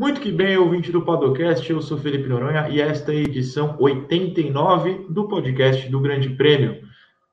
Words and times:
Muito 0.00 0.18
que 0.18 0.32
bem, 0.32 0.56
ouvinte 0.56 0.90
do 0.90 1.02
Podcast, 1.02 1.70
eu 1.70 1.82
sou 1.82 1.98
Felipe 1.98 2.26
Noronha 2.26 2.70
e 2.70 2.80
esta 2.80 3.12
é 3.12 3.18
a 3.18 3.20
edição 3.20 3.76
89 3.78 5.04
do 5.10 5.28
podcast 5.28 5.86
do 5.90 6.00
Grande 6.00 6.30
Prêmio. 6.30 6.80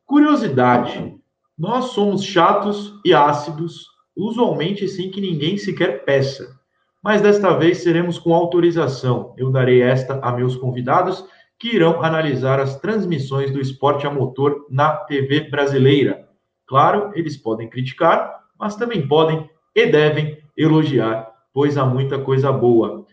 Curiosidade, 0.05 1.15
nós 1.57 1.91
somos 1.91 2.25
chatos 2.25 2.99
e 3.05 3.13
ácidos, 3.13 3.85
usualmente 4.13 4.85
sem 4.89 5.09
que 5.09 5.21
ninguém 5.21 5.57
sequer 5.57 6.03
peça. 6.03 6.59
Mas 7.01 7.21
desta 7.21 7.57
vez 7.57 7.77
seremos 7.77 8.19
com 8.19 8.33
autorização. 8.33 9.33
Eu 9.37 9.49
darei 9.49 9.81
esta 9.81 10.19
a 10.19 10.33
meus 10.33 10.57
convidados 10.57 11.23
que 11.57 11.73
irão 11.73 12.03
analisar 12.03 12.59
as 12.59 12.77
transmissões 12.77 13.49
do 13.49 13.61
esporte 13.61 14.05
a 14.05 14.11
motor 14.11 14.65
na 14.69 14.91
TV 14.91 15.49
brasileira. 15.49 16.27
Claro, 16.65 17.13
eles 17.15 17.37
podem 17.37 17.69
criticar, 17.69 18.41
mas 18.59 18.75
também 18.75 19.07
podem 19.07 19.49
e 19.73 19.85
devem 19.85 20.37
elogiar, 20.57 21.36
pois 21.57 21.75
há 21.75 21.83
muita 21.83 22.19
coisa 22.19 22.51
boa. 22.51 23.03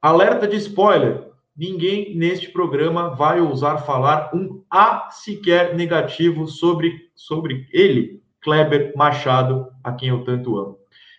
Alerta 0.00 0.48
de 0.48 0.56
spoiler: 0.56 1.28
ninguém 1.54 2.16
neste 2.16 2.48
programa 2.48 3.10
vai 3.10 3.42
ousar 3.42 3.84
falar 3.84 4.30
um 4.34 4.62
A 4.70 5.10
sequer 5.10 5.76
negativo 5.76 6.46
sobre, 6.46 7.10
sobre 7.14 7.68
ele, 7.70 8.22
Kleber 8.40 8.94
Machado, 8.96 9.66
a 9.84 9.92
quem 9.92 10.08
eu 10.08 10.24
tanto 10.24 10.56
amo. 10.56 10.78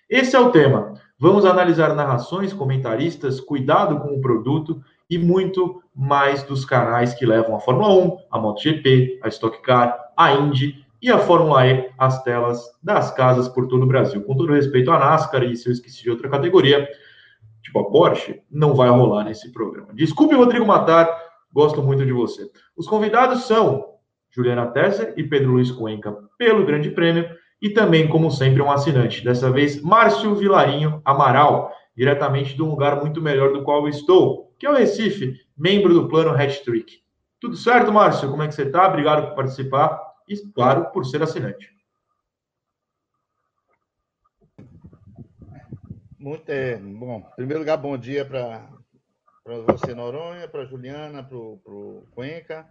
Esse 0.09 0.35
é 0.35 0.39
o 0.39 0.49
tema. 0.49 0.95
Vamos 1.19 1.45
analisar 1.45 1.93
narrações, 1.93 2.51
comentaristas, 2.51 3.39
cuidado 3.39 3.99
com 3.99 4.15
o 4.15 4.19
produto 4.19 4.81
e 5.07 5.19
muito 5.19 5.83
mais 5.95 6.41
dos 6.41 6.65
canais 6.65 7.13
que 7.13 7.27
levam 7.27 7.55
a 7.55 7.59
Fórmula 7.59 7.93
1, 7.93 8.17
a 8.31 8.39
MotoGP, 8.39 9.19
a 9.21 9.27
Stock 9.27 9.61
Car, 9.61 9.95
a 10.17 10.33
Indy 10.33 10.83
e 11.01 11.09
a 11.09 11.17
Fórmula 11.17 11.65
E 11.65 11.89
às 11.97 12.21
telas 12.23 12.61
das 12.81 13.11
casas 13.11 13.47
por 13.49 13.67
todo 13.67 13.83
o 13.83 13.87
Brasil. 13.87 14.21
Com 14.21 14.35
todo 14.35 14.53
respeito 14.53 14.91
à 14.91 14.99
NASCAR 14.99 15.43
e 15.43 15.55
se 15.55 15.67
eu 15.67 15.73
esqueci 15.73 16.03
de 16.03 16.11
outra 16.11 16.29
categoria, 16.29 16.87
tipo 17.63 17.79
a 17.79 17.89
Porsche, 17.89 18.41
não 18.51 18.75
vai 18.75 18.89
rolar 18.89 19.23
nesse 19.23 19.51
programa. 19.51 19.93
Desculpe, 19.93 20.35
Rodrigo 20.35 20.65
Matar, 20.65 21.09
gosto 21.51 21.81
muito 21.81 22.05
de 22.05 22.13
você. 22.13 22.49
Os 22.77 22.87
convidados 22.87 23.43
são 23.45 23.95
Juliana 24.29 24.67
Tesser 24.67 25.13
e 25.17 25.23
Pedro 25.23 25.53
Luiz 25.53 25.71
Cuenca 25.71 26.15
pelo 26.37 26.65
Grande 26.65 26.91
Prêmio 26.91 27.27
e 27.61 27.69
também, 27.69 28.07
como 28.07 28.29
sempre, 28.29 28.61
um 28.61 28.71
assinante. 28.71 29.23
Dessa 29.23 29.51
vez, 29.51 29.81
Márcio 29.81 30.35
Vilarinho 30.35 31.01
Amaral, 31.03 31.71
diretamente 31.95 32.55
de 32.55 32.61
um 32.61 32.69
lugar 32.69 33.01
muito 33.01 33.21
melhor 33.21 33.53
do 33.53 33.63
qual 33.63 33.81
eu 33.81 33.87
estou, 33.87 34.53
que 34.57 34.65
é 34.65 34.69
o 34.69 34.75
Recife, 34.75 35.35
membro 35.57 35.93
do 35.93 36.07
plano 36.07 36.31
Hattrick. 36.31 37.01
Tudo 37.39 37.55
certo, 37.55 37.91
Márcio? 37.91 38.29
Como 38.29 38.43
é 38.43 38.47
que 38.47 38.53
você 38.53 38.63
está? 38.63 38.87
Obrigado 38.87 39.27
por 39.27 39.35
participar 39.35 40.10
e, 40.31 40.51
claro, 40.53 40.89
por 40.91 41.05
ser 41.05 41.21
assinante. 41.21 41.69
Muito 46.17 46.49
é, 46.49 46.77
bom. 46.77 47.27
Em 47.31 47.35
primeiro 47.35 47.59
lugar, 47.59 47.77
bom 47.77 47.97
dia 47.97 48.23
para 48.23 48.69
você, 49.65 49.93
Noronha, 49.93 50.47
para 50.47 50.65
Juliana, 50.65 51.23
para 51.23 51.37
o 51.37 52.07
Cuenca. 52.11 52.69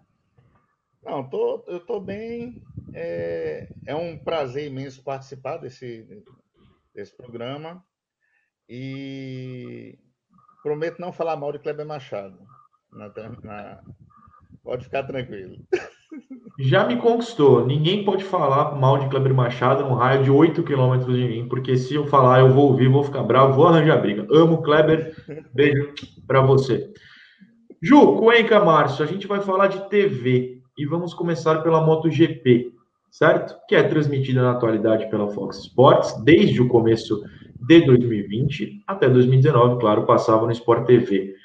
Não, 1.02 1.28
tô, 1.28 1.64
eu 1.66 1.78
estou 1.78 2.00
bem. 2.00 2.62
É, 2.94 3.68
é 3.86 3.94
um 3.94 4.18
prazer 4.18 4.68
imenso 4.68 5.02
participar 5.02 5.58
desse, 5.58 6.06
desse 6.94 7.14
programa. 7.14 7.84
E 8.68 9.98
prometo 10.62 11.00
não 11.00 11.12
falar 11.12 11.36
mal 11.36 11.52
de 11.52 11.58
Kleber 11.58 11.84
Machado. 11.84 12.38
Na, 12.92 13.08
na, 13.42 13.82
pode 14.62 14.84
ficar 14.84 15.02
tranquilo. 15.02 15.58
Já 16.62 16.86
me 16.86 16.96
conquistou. 16.96 17.64
Ninguém 17.64 18.04
pode 18.04 18.22
falar 18.22 18.76
mal 18.76 18.98
de 18.98 19.08
Kleber 19.08 19.32
Machado 19.32 19.82
num 19.82 19.94
raio 19.94 20.22
de 20.22 20.30
8 20.30 20.62
quilômetros 20.62 21.16
de 21.16 21.24
mim, 21.24 21.48
porque 21.48 21.74
se 21.78 21.94
eu 21.94 22.06
falar, 22.06 22.40
eu 22.40 22.52
vou 22.52 22.66
ouvir, 22.66 22.86
vou 22.86 23.02
ficar 23.02 23.22
bravo, 23.22 23.54
vou 23.54 23.66
arranjar 23.66 23.96
briga. 23.96 24.26
Amo 24.30 24.60
Kleber. 24.60 25.16
Beijo 25.54 25.94
para 26.26 26.42
você. 26.42 26.92
Ju, 27.80 28.16
Cuenca, 28.16 28.62
Márcio, 28.62 29.02
a 29.02 29.08
gente 29.08 29.26
vai 29.26 29.40
falar 29.40 29.68
de 29.68 29.88
TV 29.88 30.60
e 30.76 30.84
vamos 30.84 31.14
começar 31.14 31.62
pela 31.62 31.80
MotoGP, 31.80 32.74
certo? 33.10 33.56
Que 33.66 33.74
é 33.74 33.82
transmitida 33.82 34.42
na 34.42 34.50
atualidade 34.50 35.08
pela 35.08 35.30
Fox 35.30 35.60
Sports 35.60 36.22
desde 36.22 36.60
o 36.60 36.68
começo 36.68 37.22
de 37.66 37.86
2020 37.86 38.82
até 38.86 39.08
2019, 39.08 39.80
claro, 39.80 40.04
passava 40.04 40.44
no 40.44 40.52
Sport 40.52 40.84
TV. 40.84 41.39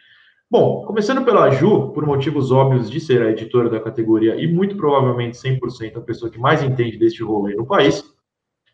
Bom, 0.50 0.86
começando 0.86 1.26
pela 1.26 1.50
Ju, 1.50 1.92
por 1.92 2.06
motivos 2.06 2.52
óbvios 2.52 2.90
de 2.90 3.00
ser 3.00 3.20
a 3.24 3.32
editora 3.32 3.68
da 3.68 3.80
categoria 3.80 4.36
e 4.36 4.46
muito 4.46 4.78
provavelmente 4.78 5.36
100% 5.38 5.98
a 5.98 6.02
pessoa 6.02 6.32
que 6.32 6.38
mais 6.38 6.62
entende 6.62 6.98
deste 6.98 7.24
rolê 7.24 7.56
no 7.56 7.66
país, 7.66 8.04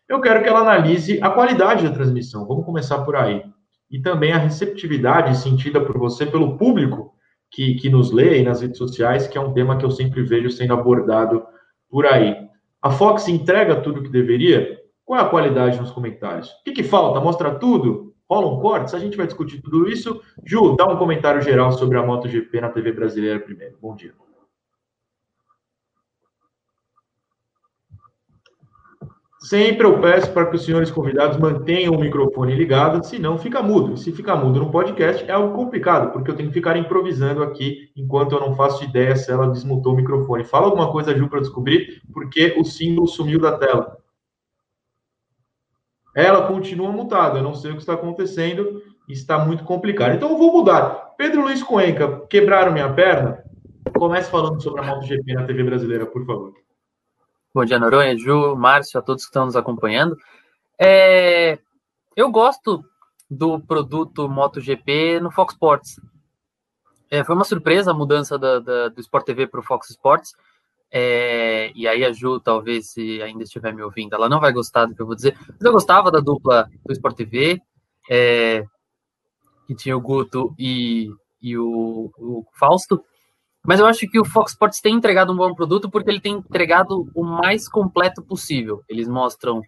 eu 0.06 0.20
quero 0.20 0.42
que 0.42 0.48
ela 0.50 0.60
analise 0.60 1.18
a 1.22 1.30
qualidade 1.30 1.88
da 1.88 1.94
transmissão. 1.94 2.46
Vamos 2.46 2.66
começar 2.66 2.98
por 2.98 3.16
aí. 3.16 3.42
E 3.90 3.98
também 3.98 4.32
a 4.32 4.38
receptividade 4.38 5.34
sentida 5.38 5.80
por 5.80 5.96
você 5.96 6.26
pelo 6.26 6.58
público 6.58 7.14
que, 7.50 7.74
que 7.76 7.88
nos 7.88 8.10
lê 8.10 8.34
aí 8.34 8.42
nas 8.42 8.60
redes 8.60 8.76
sociais, 8.76 9.26
que 9.26 9.38
é 9.38 9.40
um 9.40 9.54
tema 9.54 9.78
que 9.78 9.84
eu 9.84 9.90
sempre 9.90 10.22
vejo 10.22 10.50
sendo 10.50 10.74
abordado 10.74 11.42
por 11.88 12.04
aí. 12.04 12.36
A 12.82 12.90
Fox 12.90 13.28
entrega 13.28 13.80
tudo 13.80 14.00
o 14.00 14.02
que 14.02 14.10
deveria? 14.10 14.78
Qual 15.06 15.18
é 15.18 15.22
a 15.22 15.28
qualidade 15.28 15.80
nos 15.80 15.90
comentários? 15.90 16.50
O 16.50 16.64
que, 16.64 16.72
que 16.72 16.82
falta? 16.82 17.18
Mostra 17.18 17.54
tudo? 17.54 18.11
Rolam 18.32 18.60
cortes? 18.60 18.94
A 18.94 18.98
gente 18.98 19.16
vai 19.16 19.26
discutir 19.26 19.60
tudo 19.60 19.88
isso. 19.88 20.22
Ju, 20.44 20.74
dá 20.74 20.86
um 20.86 20.96
comentário 20.96 21.42
geral 21.42 21.72
sobre 21.72 21.98
a 21.98 22.02
MotoGP 22.02 22.60
na 22.60 22.70
TV 22.70 22.92
brasileira 22.92 23.38
primeiro. 23.38 23.76
Bom 23.80 23.94
dia. 23.94 24.12
Sempre 29.38 29.86
eu 29.86 30.00
peço 30.00 30.32
para 30.32 30.46
que 30.46 30.54
os 30.54 30.64
senhores 30.64 30.88
convidados 30.88 31.36
mantenham 31.36 31.94
o 31.94 32.00
microfone 32.00 32.54
ligado, 32.54 33.04
senão 33.04 33.36
fica 33.36 33.60
mudo. 33.60 33.96
Se 33.96 34.12
fica 34.12 34.36
mudo 34.36 34.60
no 34.60 34.70
podcast 34.70 35.28
é 35.28 35.32
algo 35.32 35.52
complicado, 35.52 36.12
porque 36.12 36.30
eu 36.30 36.36
tenho 36.36 36.48
que 36.48 36.54
ficar 36.54 36.76
improvisando 36.76 37.42
aqui 37.42 37.90
enquanto 37.96 38.36
eu 38.36 38.40
não 38.40 38.54
faço 38.54 38.84
ideia 38.84 39.16
se 39.16 39.32
ela 39.32 39.48
desmutou 39.48 39.94
o 39.94 39.96
microfone. 39.96 40.44
Fala 40.44 40.66
alguma 40.66 40.92
coisa, 40.92 41.14
Ju, 41.14 41.28
para 41.28 41.40
descobrir 41.40 42.00
porque 42.12 42.54
o 42.56 42.64
símbolo 42.64 43.08
sumiu 43.08 43.40
da 43.40 43.58
tela 43.58 43.98
ela 46.14 46.46
continua 46.46 46.90
mutada. 46.92 47.38
Eu 47.38 47.42
não 47.42 47.54
sei 47.54 47.70
o 47.70 47.74
que 47.74 47.80
está 47.80 47.94
acontecendo, 47.94 48.82
está 49.08 49.38
muito 49.38 49.64
complicado. 49.64 50.14
Então 50.14 50.30
eu 50.30 50.38
vou 50.38 50.52
mudar. 50.52 51.14
Pedro 51.16 51.42
Luiz 51.42 51.62
Cuenca, 51.62 52.20
quebraram 52.28 52.72
minha 52.72 52.92
perna? 52.92 53.42
Comece 53.96 54.30
falando 54.30 54.62
sobre 54.62 54.80
a 54.80 54.84
MotoGP 54.84 55.34
na 55.34 55.44
TV 55.44 55.62
brasileira, 55.64 56.06
por 56.06 56.24
favor. 56.24 56.54
Bom 57.54 57.64
dia, 57.64 57.78
Noronha, 57.78 58.16
Ju, 58.16 58.56
Márcio, 58.56 58.98
a 58.98 59.02
todos 59.02 59.24
que 59.24 59.28
estão 59.28 59.44
nos 59.44 59.56
acompanhando. 59.56 60.16
É... 60.80 61.58
Eu 62.16 62.30
gosto 62.30 62.84
do 63.30 63.60
produto 63.60 64.28
MotoGP 64.28 65.20
no 65.20 65.30
Fox 65.30 65.54
Sports. 65.54 66.00
É, 67.10 67.22
foi 67.22 67.34
uma 67.34 67.44
surpresa 67.44 67.90
a 67.90 67.94
mudança 67.94 68.38
da, 68.38 68.58
da, 68.58 68.88
do 68.88 69.00
Sport 69.00 69.26
TV 69.26 69.46
para 69.46 69.60
o 69.60 69.62
Fox 69.62 69.90
Sports. 69.90 70.34
É, 70.94 71.72
e 71.74 71.88
aí 71.88 72.04
a 72.04 72.12
Ju, 72.12 72.38
talvez, 72.38 72.90
se 72.90 73.22
ainda 73.22 73.44
estiver 73.44 73.72
me 73.72 73.82
ouvindo, 73.82 74.14
ela 74.14 74.28
não 74.28 74.38
vai 74.38 74.52
gostar 74.52 74.84
do 74.84 74.94
que 74.94 75.00
eu 75.00 75.06
vou 75.06 75.14
dizer, 75.14 75.34
mas 75.48 75.62
eu 75.62 75.72
gostava 75.72 76.10
da 76.10 76.20
dupla 76.20 76.68
do 76.84 76.92
Sport 76.92 77.16
TV, 77.16 77.62
é, 78.10 78.66
que 79.66 79.74
tinha 79.74 79.96
o 79.96 80.00
Guto 80.00 80.54
e, 80.58 81.08
e 81.40 81.56
o, 81.56 82.10
o, 82.18 82.44
Fausto, 82.58 83.02
mas 83.64 83.80
eu 83.80 83.86
acho 83.86 84.06
que 84.06 84.20
o 84.20 84.24
Fox 84.24 84.52
Sports 84.52 84.80
tem 84.80 84.94
entregado 84.94 85.32
um 85.32 85.36
bom 85.36 85.54
produto 85.54 85.90
porque 85.90 86.10
ele 86.10 86.20
tem 86.20 86.34
entregado 86.34 87.08
o 87.14 87.24
mais 87.24 87.68
completo 87.68 88.20
possível. 88.20 88.82
Eles 88.88 89.08
mostram 89.08 89.62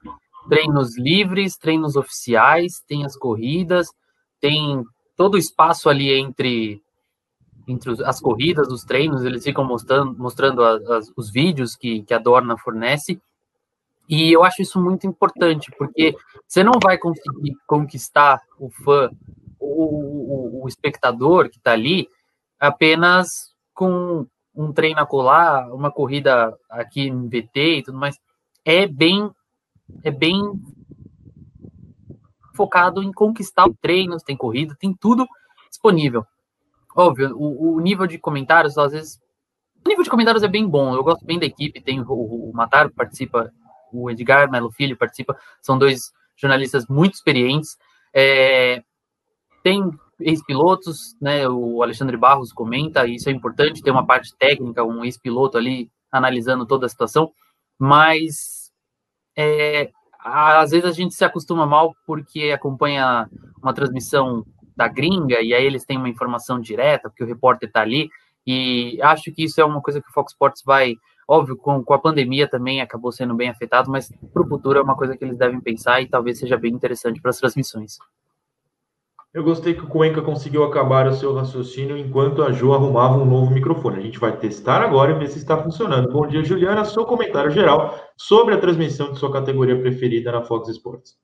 treinos 0.49 0.99
livres, 0.99 1.57
treinos 1.57 1.97
oficiais, 1.97 2.83
tem 2.87 3.05
as 3.05 3.17
corridas, 3.17 3.87
tem 4.41 4.83
todo 5.17 5.35
o 5.35 5.39
espaço 5.39 5.89
ali 5.89 6.13
entre 6.13 6.83
entre 7.67 7.93
as 8.05 8.21
corridas, 8.21 8.69
os 8.69 8.85
treinos, 8.85 9.25
eles 9.25 9.43
ficam 9.43 9.65
mostrando, 9.65 10.17
mostrando 10.19 10.63
os 11.17 11.31
vídeos 11.31 11.75
que, 11.75 12.03
que 12.03 12.15
a 12.15 12.19
Dorna 12.19 12.57
fornece. 12.59 13.21
E 14.09 14.31
eu 14.33 14.45
acho 14.45 14.61
isso 14.61 14.81
muito 14.81 15.07
importante, 15.07 15.73
porque 15.79 16.15
você 16.47 16.63
não 16.63 16.79
vai 16.83 16.99
conseguir 16.99 17.55
conquistar 17.67 18.41
o 18.59 18.71
fã, 18.71 19.11
o, 19.59 20.61
o, 20.61 20.65
o 20.65 20.69
espectador 20.69 21.49
que 21.49 21.57
está 21.57 21.73
ali, 21.73 22.09
apenas 22.61 23.55
com 23.73 24.27
um 24.55 24.73
treino 24.73 25.01
a 25.01 25.07
colar, 25.07 25.73
uma 25.73 25.91
corrida 25.91 26.57
aqui 26.71 27.11
no 27.11 27.29
VT 27.29 27.79
e 27.79 27.83
tudo 27.83 27.99
mais. 27.99 28.19
É 28.65 28.87
bem, 28.87 29.31
é 30.03 30.11
bem 30.11 30.39
focado 32.55 33.03
em 33.03 33.13
conquistar 33.13 33.67
treinos, 33.81 34.23
tem 34.23 34.37
corrida, 34.37 34.77
tem 34.79 34.95
tudo 34.95 35.27
disponível. 35.69 36.25
Óbvio, 36.95 37.37
o, 37.37 37.75
o, 37.75 37.81
nível 37.81 38.07
de 38.07 38.19
comentários, 38.19 38.79
às 38.79 38.93
vezes. 38.93 39.21
O 39.85 39.89
nível 39.89 40.05
de 40.05 40.11
comentários 40.11 40.43
é 40.43 40.49
bem 40.49 40.67
bom. 40.67 40.95
Eu 40.95 41.03
gosto 41.03 41.25
bem 41.25 41.39
da 41.39 41.47
equipe. 41.47 41.81
Tem 41.81 42.01
o, 42.01 42.07
o, 42.07 42.53
Matar 42.55 42.91
participa, 42.91 43.53
o 43.93 44.11
Edgar 44.11 44.51
Melo 44.51 44.71
Filho 44.71 44.97
participa. 44.97 45.37
São 45.61 45.79
dois 45.79 46.13
jornalistas 46.37 46.87
muito 46.87 47.15
experientes. 47.15 47.77
É, 48.15 48.83
tem 49.63 49.83
ex-pilotos, 50.21 51.17
né? 51.21 51.49
O 51.49 51.83
Alexandre 51.83 52.17
Barros 52.17 52.53
comenta, 52.53 53.07
e 53.07 53.17
isso 53.17 53.29
é 53.29 53.33
importante, 53.33 53.83
tem 53.83 53.93
uma 53.93 54.07
parte 54.07 54.35
técnica, 54.37 54.85
um 54.85 55.05
ex-piloto 55.05 55.59
ali 55.59 55.91
analisando 56.11 56.65
toda 56.65 56.87
a 56.87 56.89
situação, 56.89 57.33
mas 57.79 58.71
é, 59.37 59.91
às 60.21 60.71
vezes 60.71 60.87
a 60.87 60.93
gente 60.93 61.15
se 61.15 61.25
acostuma 61.25 61.67
mal 61.67 61.95
porque 62.07 62.53
acompanha 62.53 63.29
uma 63.61 63.75
transmissão 63.75 64.45
da 64.77 64.89
gringa, 64.89 65.41
e 65.41 65.55
aí 65.55 65.65
eles 65.65 65.85
têm 65.85 65.97
uma 65.97 66.09
informação 66.09 66.61
direta, 66.61 67.09
porque 67.09 67.25
o 67.25 67.27
repórter 67.27 67.69
está 67.69 67.81
ali, 67.81 68.09
e 68.47 68.99
acho 69.03 69.33
que 69.33 69.45
isso 69.45 69.61
é 69.61 69.65
uma 69.65 69.81
coisa 69.81 70.01
que 70.01 70.09
o 70.09 70.13
Fox 70.13 70.33
Sports 70.33 70.63
vai, 70.65 70.97
óbvio, 71.27 71.57
com, 71.57 71.83
com 71.83 71.95
a 71.95 71.99
pandemia 71.99 72.49
também 72.49 72.81
acabou 72.81 73.11
sendo 73.11 73.35
bem 73.35 73.49
afetado, 73.49 73.91
mas 73.91 74.13
para 74.33 74.43
o 74.43 74.49
futuro 74.49 74.79
é 74.79 74.83
uma 74.83 74.97
coisa 74.97 75.17
que 75.17 75.25
eles 75.25 75.39
devem 75.39 75.61
pensar 75.61 76.03
e 76.03 76.09
talvez 76.09 76.39
seja 76.39 76.57
bem 76.57 76.73
interessante 76.73 77.21
para 77.21 77.31
as 77.31 77.39
transmissões. 77.39 77.99
Eu 79.33 79.43
gostei 79.43 79.75
que 79.75 79.83
o 79.83 79.89
Cuenca 79.89 80.23
conseguiu 80.23 80.63
acabar 80.63 81.09
o 81.09 81.13
seu 81.13 81.35
raciocínio 81.35 81.99
enquanto 81.99 82.41
a 82.41 82.53
Ju 82.53 82.73
arrumava 82.73 83.17
um 83.17 83.25
novo 83.25 83.51
microfone. 83.51 83.99
A 83.99 84.01
gente 84.01 84.17
vai 84.17 84.37
testar 84.37 84.81
agora 84.81 85.11
e 85.11 85.19
ver 85.19 85.27
se 85.27 85.39
está 85.39 85.61
funcionando. 85.61 86.13
Bom 86.13 86.25
dia, 86.25 86.45
Juliana. 86.45 86.85
Seu 86.85 87.05
comentário 87.05 87.51
geral 87.51 87.99
sobre 88.17 88.55
a 88.55 88.59
transmissão 88.59 89.11
de 89.11 89.19
sua 89.19 89.33
categoria 89.33 89.77
preferida 89.77 90.31
na 90.31 90.43
Fox 90.43 90.69
Sports. 90.69 91.17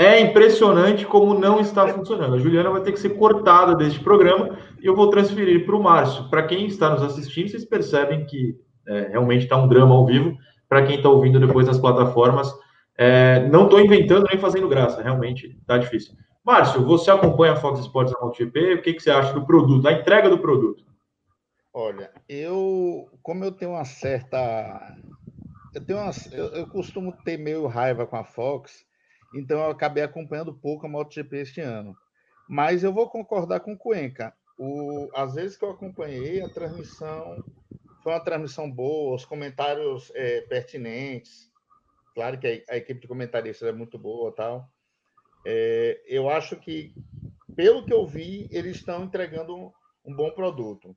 É 0.00 0.18
impressionante 0.18 1.04
como 1.04 1.38
não 1.38 1.60
está 1.60 1.86
funcionando. 1.88 2.34
A 2.34 2.38
Juliana 2.38 2.70
vai 2.70 2.80
ter 2.80 2.92
que 2.92 2.98
ser 2.98 3.10
cortada 3.18 3.74
deste 3.74 4.00
programa 4.00 4.58
e 4.80 4.86
eu 4.86 4.96
vou 4.96 5.10
transferir 5.10 5.66
para 5.66 5.76
o 5.76 5.82
Márcio. 5.82 6.26
Para 6.30 6.44
quem 6.44 6.64
está 6.64 6.88
nos 6.88 7.02
assistindo, 7.02 7.50
vocês 7.50 7.66
percebem 7.66 8.24
que 8.24 8.58
é, 8.88 9.08
realmente 9.08 9.42
está 9.42 9.58
um 9.58 9.68
drama 9.68 9.94
ao 9.94 10.06
vivo. 10.06 10.34
Para 10.66 10.86
quem 10.86 10.96
está 10.96 11.10
ouvindo 11.10 11.38
depois 11.38 11.66
nas 11.66 11.76
plataformas, 11.76 12.50
é, 12.96 13.46
não 13.50 13.64
estou 13.64 13.78
inventando 13.78 14.24
nem 14.30 14.40
fazendo 14.40 14.70
graça, 14.70 15.02
realmente 15.02 15.54
está 15.60 15.76
difícil. 15.76 16.14
Márcio, 16.42 16.82
você 16.82 17.10
acompanha 17.10 17.52
a 17.52 17.56
Fox 17.56 17.80
Sports 17.80 18.14
na 18.14 18.20
MotoGP, 18.20 18.76
o 18.76 18.82
que, 18.82 18.94
que 18.94 19.02
você 19.02 19.10
acha 19.10 19.34
do 19.34 19.44
produto, 19.44 19.82
da 19.82 19.92
entrega 19.92 20.30
do 20.30 20.38
produto? 20.38 20.82
Olha, 21.74 22.10
eu, 22.26 23.06
como 23.22 23.44
eu 23.44 23.52
tenho 23.52 23.72
uma 23.72 23.84
certa. 23.84 24.96
Eu, 25.74 25.84
tenho 25.84 25.98
uma, 25.98 26.10
eu, 26.32 26.46
eu 26.54 26.66
costumo 26.68 27.12
ter 27.22 27.36
meio 27.36 27.66
raiva 27.66 28.06
com 28.06 28.16
a 28.16 28.24
Fox, 28.24 28.88
então 29.34 29.60
eu 29.60 29.70
acabei 29.70 30.02
acompanhando 30.02 30.54
pouco 30.54 30.86
a 30.86 30.88
MotoGP 30.88 31.36
este 31.36 31.60
ano. 31.60 31.96
Mas 32.48 32.82
eu 32.82 32.92
vou 32.92 33.08
concordar 33.08 33.60
com 33.60 33.74
o 33.74 33.78
Cuenca. 33.78 34.34
O, 34.58 35.08
às 35.14 35.34
vezes 35.34 35.56
que 35.56 35.64
eu 35.64 35.70
acompanhei, 35.70 36.42
a 36.42 36.48
transmissão 36.48 37.42
foi 38.02 38.12
uma 38.12 38.24
transmissão 38.24 38.70
boa, 38.70 39.14
os 39.14 39.24
comentários 39.24 40.10
é, 40.14 40.40
pertinentes. 40.42 41.50
Claro 42.14 42.38
que 42.38 42.46
a, 42.46 42.74
a, 42.74 42.76
equipe 42.76 43.00
de 43.00 43.08
comentaristas 43.08 43.68
é 43.68 43.72
muito 43.72 43.98
boa 43.98 44.32
tal. 44.32 44.68
É, 45.46 46.02
eu 46.06 46.28
acho 46.28 46.56
que, 46.56 46.92
pelo 47.54 47.84
que 47.84 47.92
eu 47.92 48.06
vi, 48.06 48.48
eles 48.50 48.76
estão 48.76 49.04
entregando 49.04 49.56
um, 49.56 49.72
um 50.04 50.14
bom 50.14 50.30
produto. 50.32 50.96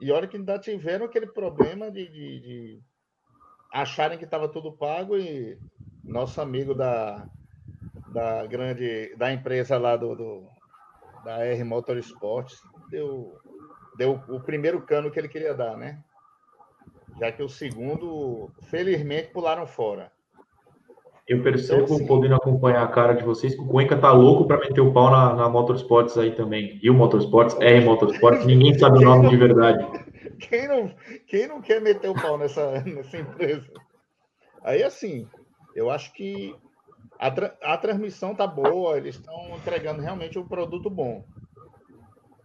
E 0.00 0.10
olha 0.10 0.26
que 0.26 0.36
ainda 0.36 0.58
tiveram 0.58 1.06
aquele 1.06 1.26
problema 1.26 1.90
de, 1.90 2.08
de, 2.08 2.40
de 2.40 2.82
acharem 3.72 4.18
que 4.18 4.24
estava 4.24 4.48
tudo 4.48 4.72
pago 4.72 5.16
e 5.16 5.58
nosso 6.10 6.40
amigo 6.40 6.74
da, 6.74 7.26
da 8.12 8.46
grande 8.46 9.14
da 9.16 9.32
empresa 9.32 9.78
lá 9.78 9.96
do, 9.96 10.14
do 10.14 10.46
da 11.24 11.44
R 11.44 11.64
Motorsports 11.64 12.60
deu, 12.90 13.38
deu 13.96 14.20
o 14.28 14.40
primeiro 14.40 14.82
cano 14.82 15.10
que 15.10 15.18
ele 15.18 15.28
queria 15.28 15.54
dar, 15.54 15.76
né? 15.76 16.02
já 17.20 17.30
que 17.30 17.42
o 17.42 17.48
segundo, 17.48 18.50
felizmente, 18.62 19.28
pularam 19.28 19.66
fora. 19.66 20.10
Eu 21.28 21.42
percebo, 21.42 21.82
então, 21.82 21.96
assim, 21.96 22.06
podendo 22.06 22.34
acompanhar 22.34 22.82
a 22.82 22.88
cara 22.88 23.12
de 23.12 23.22
vocês, 23.22 23.54
que 23.54 23.60
o 23.60 23.66
Cuenca 23.66 23.96
tá 23.96 24.10
louco 24.10 24.46
para 24.46 24.58
meter 24.58 24.80
o 24.80 24.92
pau 24.92 25.10
na, 25.10 25.34
na 25.34 25.48
Motorsports 25.48 26.16
aí 26.18 26.32
também. 26.32 26.80
E 26.82 26.90
o 26.90 26.94
Motorsports, 26.94 27.56
R 27.60 27.84
Motorsports, 27.84 28.46
ninguém 28.46 28.76
sabe 28.76 28.98
o 28.98 29.02
nome 29.02 29.24
não, 29.24 29.30
de 29.30 29.36
verdade. 29.36 29.86
Quem 30.40 30.66
não, 30.66 30.90
quem 31.26 31.46
não 31.46 31.60
quer 31.60 31.80
meter 31.80 32.08
o 32.08 32.14
pau 32.14 32.36
nessa, 32.36 32.80
nessa 32.84 33.18
empresa? 33.18 33.70
Aí, 34.64 34.82
assim, 34.82 35.28
eu 35.80 35.90
acho 35.90 36.12
que 36.12 36.54
a, 37.18 37.28
a 37.72 37.76
transmissão 37.78 38.34
tá 38.34 38.46
boa, 38.46 38.98
eles 38.98 39.16
estão 39.16 39.56
entregando 39.56 40.02
realmente 40.02 40.38
um 40.38 40.46
produto 40.46 40.90
bom. 40.90 41.24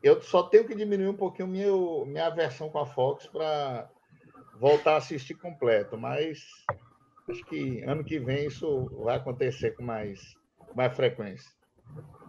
Eu 0.01 0.21
só 0.21 0.43
tenho 0.43 0.65
que 0.65 0.75
diminuir 0.75 1.09
um 1.09 1.17
pouquinho 1.17 1.47
meu, 1.47 2.05
minha 2.07 2.27
aversão 2.27 2.69
com 2.69 2.79
a 2.79 2.85
Fox 2.85 3.27
para 3.27 3.89
voltar 4.57 4.93
a 4.93 4.97
assistir 4.97 5.33
completo, 5.33 5.97
mas 5.97 6.39
acho 7.29 7.43
que 7.45 7.83
ano 7.83 8.03
que 8.03 8.19
vem 8.19 8.47
isso 8.47 8.89
vai 9.03 9.17
acontecer 9.17 9.71
com 9.71 9.83
mais, 9.83 10.35
mais 10.73 10.95
frequência. 10.95 11.51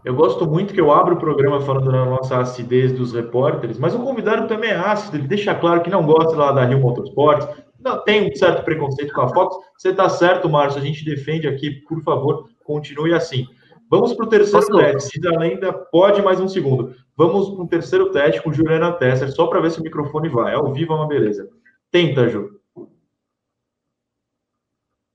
Eu 0.04 0.14
gosto 0.14 0.46
muito 0.46 0.74
que 0.74 0.80
eu 0.80 0.90
abro 0.90 1.14
o 1.14 1.18
programa 1.18 1.60
falando 1.60 1.90
da 1.90 2.04
nossa 2.04 2.38
acidez 2.38 2.92
dos 2.92 3.12
repórteres, 3.12 3.78
mas 3.78 3.94
o 3.94 4.02
convidado 4.02 4.48
também 4.48 4.70
é 4.70 4.76
ácido, 4.76 5.16
ele 5.16 5.28
deixa 5.28 5.54
claro 5.54 5.82
que 5.82 5.90
não 5.90 6.04
gosta 6.04 6.36
lá 6.36 6.52
da 6.52 6.64
Rio 6.64 6.80
Motorsports, 6.80 7.48
não, 7.86 8.02
tem 8.02 8.28
um 8.28 8.34
certo 8.34 8.64
preconceito 8.64 9.14
com 9.14 9.20
a 9.20 9.28
Fox. 9.28 9.56
Você 9.78 9.90
está 9.90 10.08
certo, 10.08 10.50
Márcio, 10.50 10.80
a 10.80 10.84
gente 10.84 11.04
defende 11.04 11.46
aqui, 11.46 11.70
por 11.70 12.02
favor, 12.02 12.48
continue 12.64 13.14
assim. 13.14 13.46
Vamos 13.88 14.12
para 14.12 14.26
o 14.26 14.28
terceiro 14.28 14.66
Posso 14.66 14.76
teste. 14.76 15.20
Se 15.20 15.28
a 15.28 15.38
lenda 15.38 15.72
pode 15.72 16.20
mais 16.20 16.40
um 16.40 16.48
segundo. 16.48 16.96
Vamos 17.16 17.48
para 17.50 17.62
o 17.62 17.68
terceiro 17.68 18.10
teste 18.10 18.42
com 18.42 18.52
Juliana 18.52 18.90
Tesser, 18.92 19.30
só 19.30 19.46
para 19.46 19.60
ver 19.60 19.70
se 19.70 19.78
o 19.78 19.84
microfone 19.84 20.28
vai. 20.28 20.52
Ao 20.52 20.72
vivo 20.72 20.92
é 20.94 20.96
uma 20.96 21.06
beleza. 21.06 21.48
Tenta, 21.92 22.28
Ju. 22.28 22.58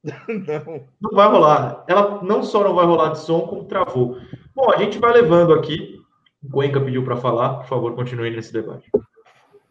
Não. 0.02 0.88
Não 1.02 1.12
vai 1.12 1.28
rolar. 1.28 1.84
Ela 1.88 2.24
não 2.24 2.42
só 2.42 2.64
não 2.64 2.74
vai 2.74 2.86
rolar 2.86 3.10
de 3.10 3.20
som, 3.20 3.42
como 3.42 3.66
travou. 3.66 4.18
Bom, 4.56 4.72
a 4.72 4.78
gente 4.78 4.98
vai 4.98 5.12
levando 5.12 5.54
aqui. 5.54 6.02
O 6.42 6.50
Cuenca 6.50 6.80
pediu 6.80 7.04
para 7.04 7.18
falar. 7.18 7.56
Por 7.58 7.68
favor, 7.68 7.94
continue 7.94 8.32
nesse 8.32 8.54
debate. 8.54 8.90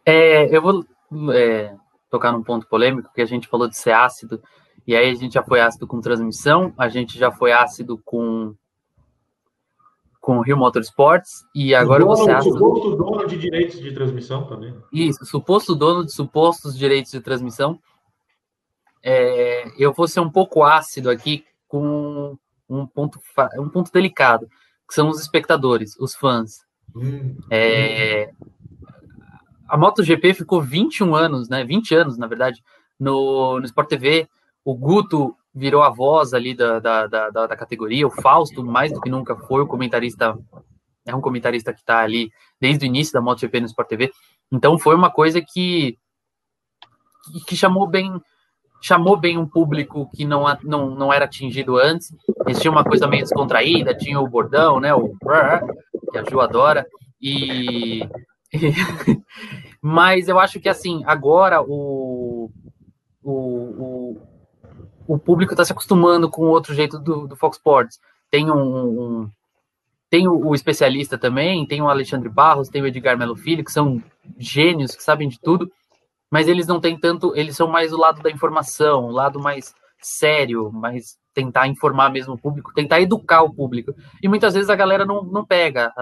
É, 0.05 0.55
eu 0.55 0.61
vou 0.61 0.85
é, 1.33 1.75
tocar 2.11 2.33
num 2.33 2.43
ponto 2.43 2.67
polêmico, 2.67 3.09
que 3.15 3.21
a 3.21 3.25
gente 3.25 3.47
falou 3.47 3.67
de 3.67 3.77
ser 3.77 3.93
ácido. 3.93 4.43
E 4.85 4.95
aí 4.95 5.09
a 5.09 5.15
gente 5.15 5.33
já 5.33 5.41
foi 5.41 5.61
ácido 5.61 5.87
com 5.87 6.01
transmissão, 6.01 6.73
a 6.77 6.89
gente 6.89 7.17
já 7.17 7.31
foi 7.31 7.53
ácido 7.53 7.97
com 8.05 8.53
com 10.19 10.37
o 10.37 10.41
Rio 10.41 10.55
Motorsports 10.55 11.43
e 11.55 11.73
agora 11.73 12.03
dono, 12.03 12.15
você 12.15 12.29
acha... 12.29 12.47
Suposto 12.47 12.95
dono 12.95 13.25
de 13.25 13.39
direitos 13.39 13.79
de 13.81 13.91
transmissão 13.91 14.45
também. 14.45 14.71
Isso, 14.93 15.25
suposto 15.25 15.73
dono 15.73 16.05
de 16.05 16.13
supostos 16.13 16.77
direitos 16.77 17.11
de 17.11 17.19
transmissão. 17.21 17.79
É, 19.01 19.63
eu 19.83 19.91
vou 19.91 20.07
ser 20.07 20.19
um 20.19 20.29
pouco 20.29 20.63
ácido 20.63 21.09
aqui 21.09 21.43
com 21.67 22.37
um 22.69 22.85
ponto, 22.85 23.19
um 23.57 23.67
ponto 23.67 23.91
delicado, 23.91 24.47
que 24.87 24.93
são 24.93 25.09
os 25.09 25.19
espectadores, 25.19 25.97
os 25.99 26.13
fãs. 26.13 26.63
Hum, 26.95 27.37
é, 27.49 28.31
a 29.71 29.77
MotoGP 29.77 30.33
ficou 30.33 30.61
21 30.61 31.15
anos, 31.15 31.47
né? 31.47 31.63
20 31.63 31.95
anos, 31.95 32.17
na 32.17 32.27
verdade, 32.27 32.61
no, 32.99 33.57
no 33.57 33.65
Sport 33.65 33.87
TV. 33.87 34.27
O 34.65 34.75
Guto 34.75 35.33
virou 35.55 35.81
a 35.81 35.89
voz 35.89 36.33
ali 36.33 36.53
da, 36.53 36.77
da, 36.79 37.07
da, 37.07 37.29
da, 37.29 37.55
categoria. 37.55 38.05
O 38.05 38.11
Fausto, 38.11 38.65
mais 38.65 38.91
do 38.91 38.99
que 38.99 39.09
nunca, 39.09 39.33
foi 39.33 39.61
o 39.61 39.67
comentarista, 39.67 40.37
é 41.05 41.15
um 41.15 41.21
comentarista 41.21 41.71
que 41.71 41.79
está 41.79 41.99
ali 41.99 42.29
desde 42.59 42.85
o 42.85 42.87
início 42.87 43.13
da 43.13 43.21
MotoGP 43.21 43.61
no 43.61 43.65
Sport 43.67 43.87
TV. 43.87 44.11
Então 44.51 44.77
foi 44.77 44.93
uma 44.93 45.09
coisa 45.09 45.41
que, 45.41 45.97
que 47.47 47.55
chamou 47.55 47.87
bem 47.87 48.21
chamou 48.83 49.15
bem 49.15 49.37
um 49.37 49.47
público 49.47 50.09
que 50.13 50.25
não, 50.25 50.43
não, 50.63 50.89
não 50.89 51.13
era 51.13 51.25
atingido 51.25 51.77
antes. 51.77 52.13
Eles 52.45 52.59
tinham 52.59 52.73
uma 52.73 52.83
coisa 52.83 53.07
meio 53.07 53.23
descontraída, 53.23 53.95
tinha 53.95 54.19
o 54.19 54.27
bordão, 54.27 54.81
né? 54.81 54.93
O 54.93 55.15
que 56.11 56.17
a 56.17 56.23
Ju 56.29 56.41
adora. 56.41 56.85
E, 57.21 58.01
mas 59.81 60.27
eu 60.27 60.39
acho 60.39 60.59
que 60.59 60.69
assim, 60.69 61.03
agora 61.05 61.61
o, 61.61 62.51
o, 63.23 63.31
o 63.31 64.21
o 65.07 65.19
público 65.19 65.53
está 65.53 65.65
se 65.65 65.73
acostumando 65.73 66.29
com 66.29 66.43
outro 66.43 66.73
jeito 66.73 66.97
do, 66.97 67.27
do 67.27 67.35
Fox 67.35 67.57
Sports. 67.57 67.99
Tem 68.29 68.49
um, 68.49 68.53
um 68.55 69.31
tem 70.09 70.27
o, 70.27 70.47
o, 70.47 70.55
especialista 70.55 71.17
também, 71.17 71.65
tem 71.65 71.81
o 71.81 71.89
Alexandre 71.89 72.29
Barros, 72.29 72.69
tem 72.69 72.81
o 72.81 72.87
Edgar 72.87 73.17
Melo 73.17 73.35
Filho, 73.35 73.63
que 73.63 73.71
são 73.71 74.01
gênios, 74.37 74.95
que 74.95 75.03
sabem 75.03 75.27
de 75.27 75.39
tudo, 75.39 75.71
mas 76.29 76.47
eles 76.47 76.67
não 76.67 76.79
têm 76.79 76.97
tanto, 76.97 77.33
eles 77.35 77.55
são 77.55 77.67
mais 77.67 77.93
o 77.93 77.97
lado 77.97 78.21
da 78.21 78.29
informação, 78.29 79.05
o 79.05 79.11
lado 79.11 79.39
mais 79.39 79.73
sério, 80.01 80.71
mais 80.71 81.17
tentar 81.33 81.67
informar 81.67 82.09
mesmo 82.09 82.33
o 82.33 82.37
público, 82.37 82.73
tentar 82.73 83.01
educar 83.01 83.41
o 83.43 83.53
público. 83.53 83.93
E 84.21 84.27
muitas 84.27 84.53
vezes 84.53 84.69
a 84.69 84.75
galera 84.75 85.05
não, 85.05 85.23
não 85.23 85.45
pega, 85.45 85.93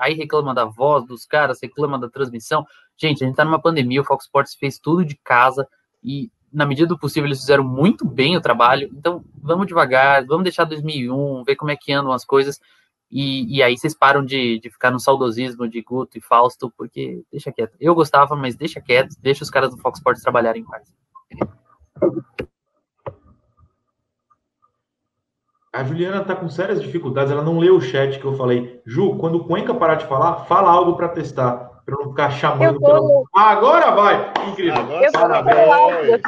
aí 0.00 0.14
reclama 0.14 0.54
da 0.54 0.64
voz 0.64 1.04
dos 1.06 1.26
caras, 1.26 1.58
reclama 1.62 1.98
da 1.98 2.08
transmissão. 2.08 2.64
Gente, 2.96 3.22
a 3.22 3.26
gente 3.26 3.36
tá 3.36 3.44
numa 3.44 3.60
pandemia, 3.60 4.00
o 4.00 4.04
Fox 4.04 4.24
Sports 4.24 4.54
fez 4.54 4.78
tudo 4.78 5.04
de 5.04 5.16
casa 5.22 5.66
e 6.02 6.30
na 6.52 6.64
medida 6.64 6.88
do 6.88 6.98
possível, 6.98 7.26
eles 7.28 7.40
fizeram 7.40 7.62
muito 7.62 8.06
bem 8.06 8.36
o 8.36 8.40
trabalho. 8.40 8.88
Então, 8.92 9.22
vamos 9.34 9.66
devagar, 9.66 10.24
vamos 10.24 10.44
deixar 10.44 10.64
2001, 10.64 11.44
ver 11.44 11.56
como 11.56 11.70
é 11.70 11.76
que 11.76 11.92
andam 11.92 12.12
as 12.12 12.24
coisas. 12.24 12.58
E, 13.10 13.56
e 13.56 13.62
aí 13.62 13.76
vocês 13.76 13.94
param 13.94 14.24
de, 14.24 14.58
de 14.58 14.70
ficar 14.70 14.90
no 14.90 15.00
saudosismo 15.00 15.68
de 15.68 15.80
Guto 15.82 16.18
e 16.18 16.20
Fausto, 16.20 16.72
porque 16.76 17.22
deixa 17.30 17.52
quieto. 17.52 17.76
Eu 17.80 17.94
gostava, 17.94 18.36
mas 18.36 18.56
deixa 18.56 18.80
quieto, 18.80 19.14
deixa 19.20 19.42
os 19.42 19.50
caras 19.50 19.70
do 19.70 19.78
Fox 19.78 19.98
Sports 19.98 20.22
trabalharem 20.22 20.62
em 20.62 20.64
paz. 20.64 20.92
A 25.72 25.84
Juliana 25.84 26.22
está 26.22 26.34
com 26.34 26.48
sérias 26.48 26.80
dificuldades, 26.80 27.30
ela 27.30 27.42
não 27.42 27.58
leu 27.58 27.76
o 27.76 27.80
chat 27.80 28.18
que 28.18 28.24
eu 28.24 28.36
falei. 28.36 28.80
Ju, 28.86 29.16
quando 29.18 29.36
o 29.36 29.44
Cuenca 29.44 29.74
parar 29.74 29.96
de 29.96 30.06
falar, 30.06 30.44
fala 30.46 30.70
algo 30.70 30.96
para 30.96 31.08
testar 31.08 31.68
para 31.88 31.96
não 31.96 32.10
ficar 32.10 32.30
chamando. 32.30 32.78
Vou... 32.78 32.92
Pelo... 32.92 33.28
agora 33.34 33.90
vai! 33.92 34.32
Incrível. 34.50 34.74
Agora 34.74 35.10
Parabéns. 35.10 36.20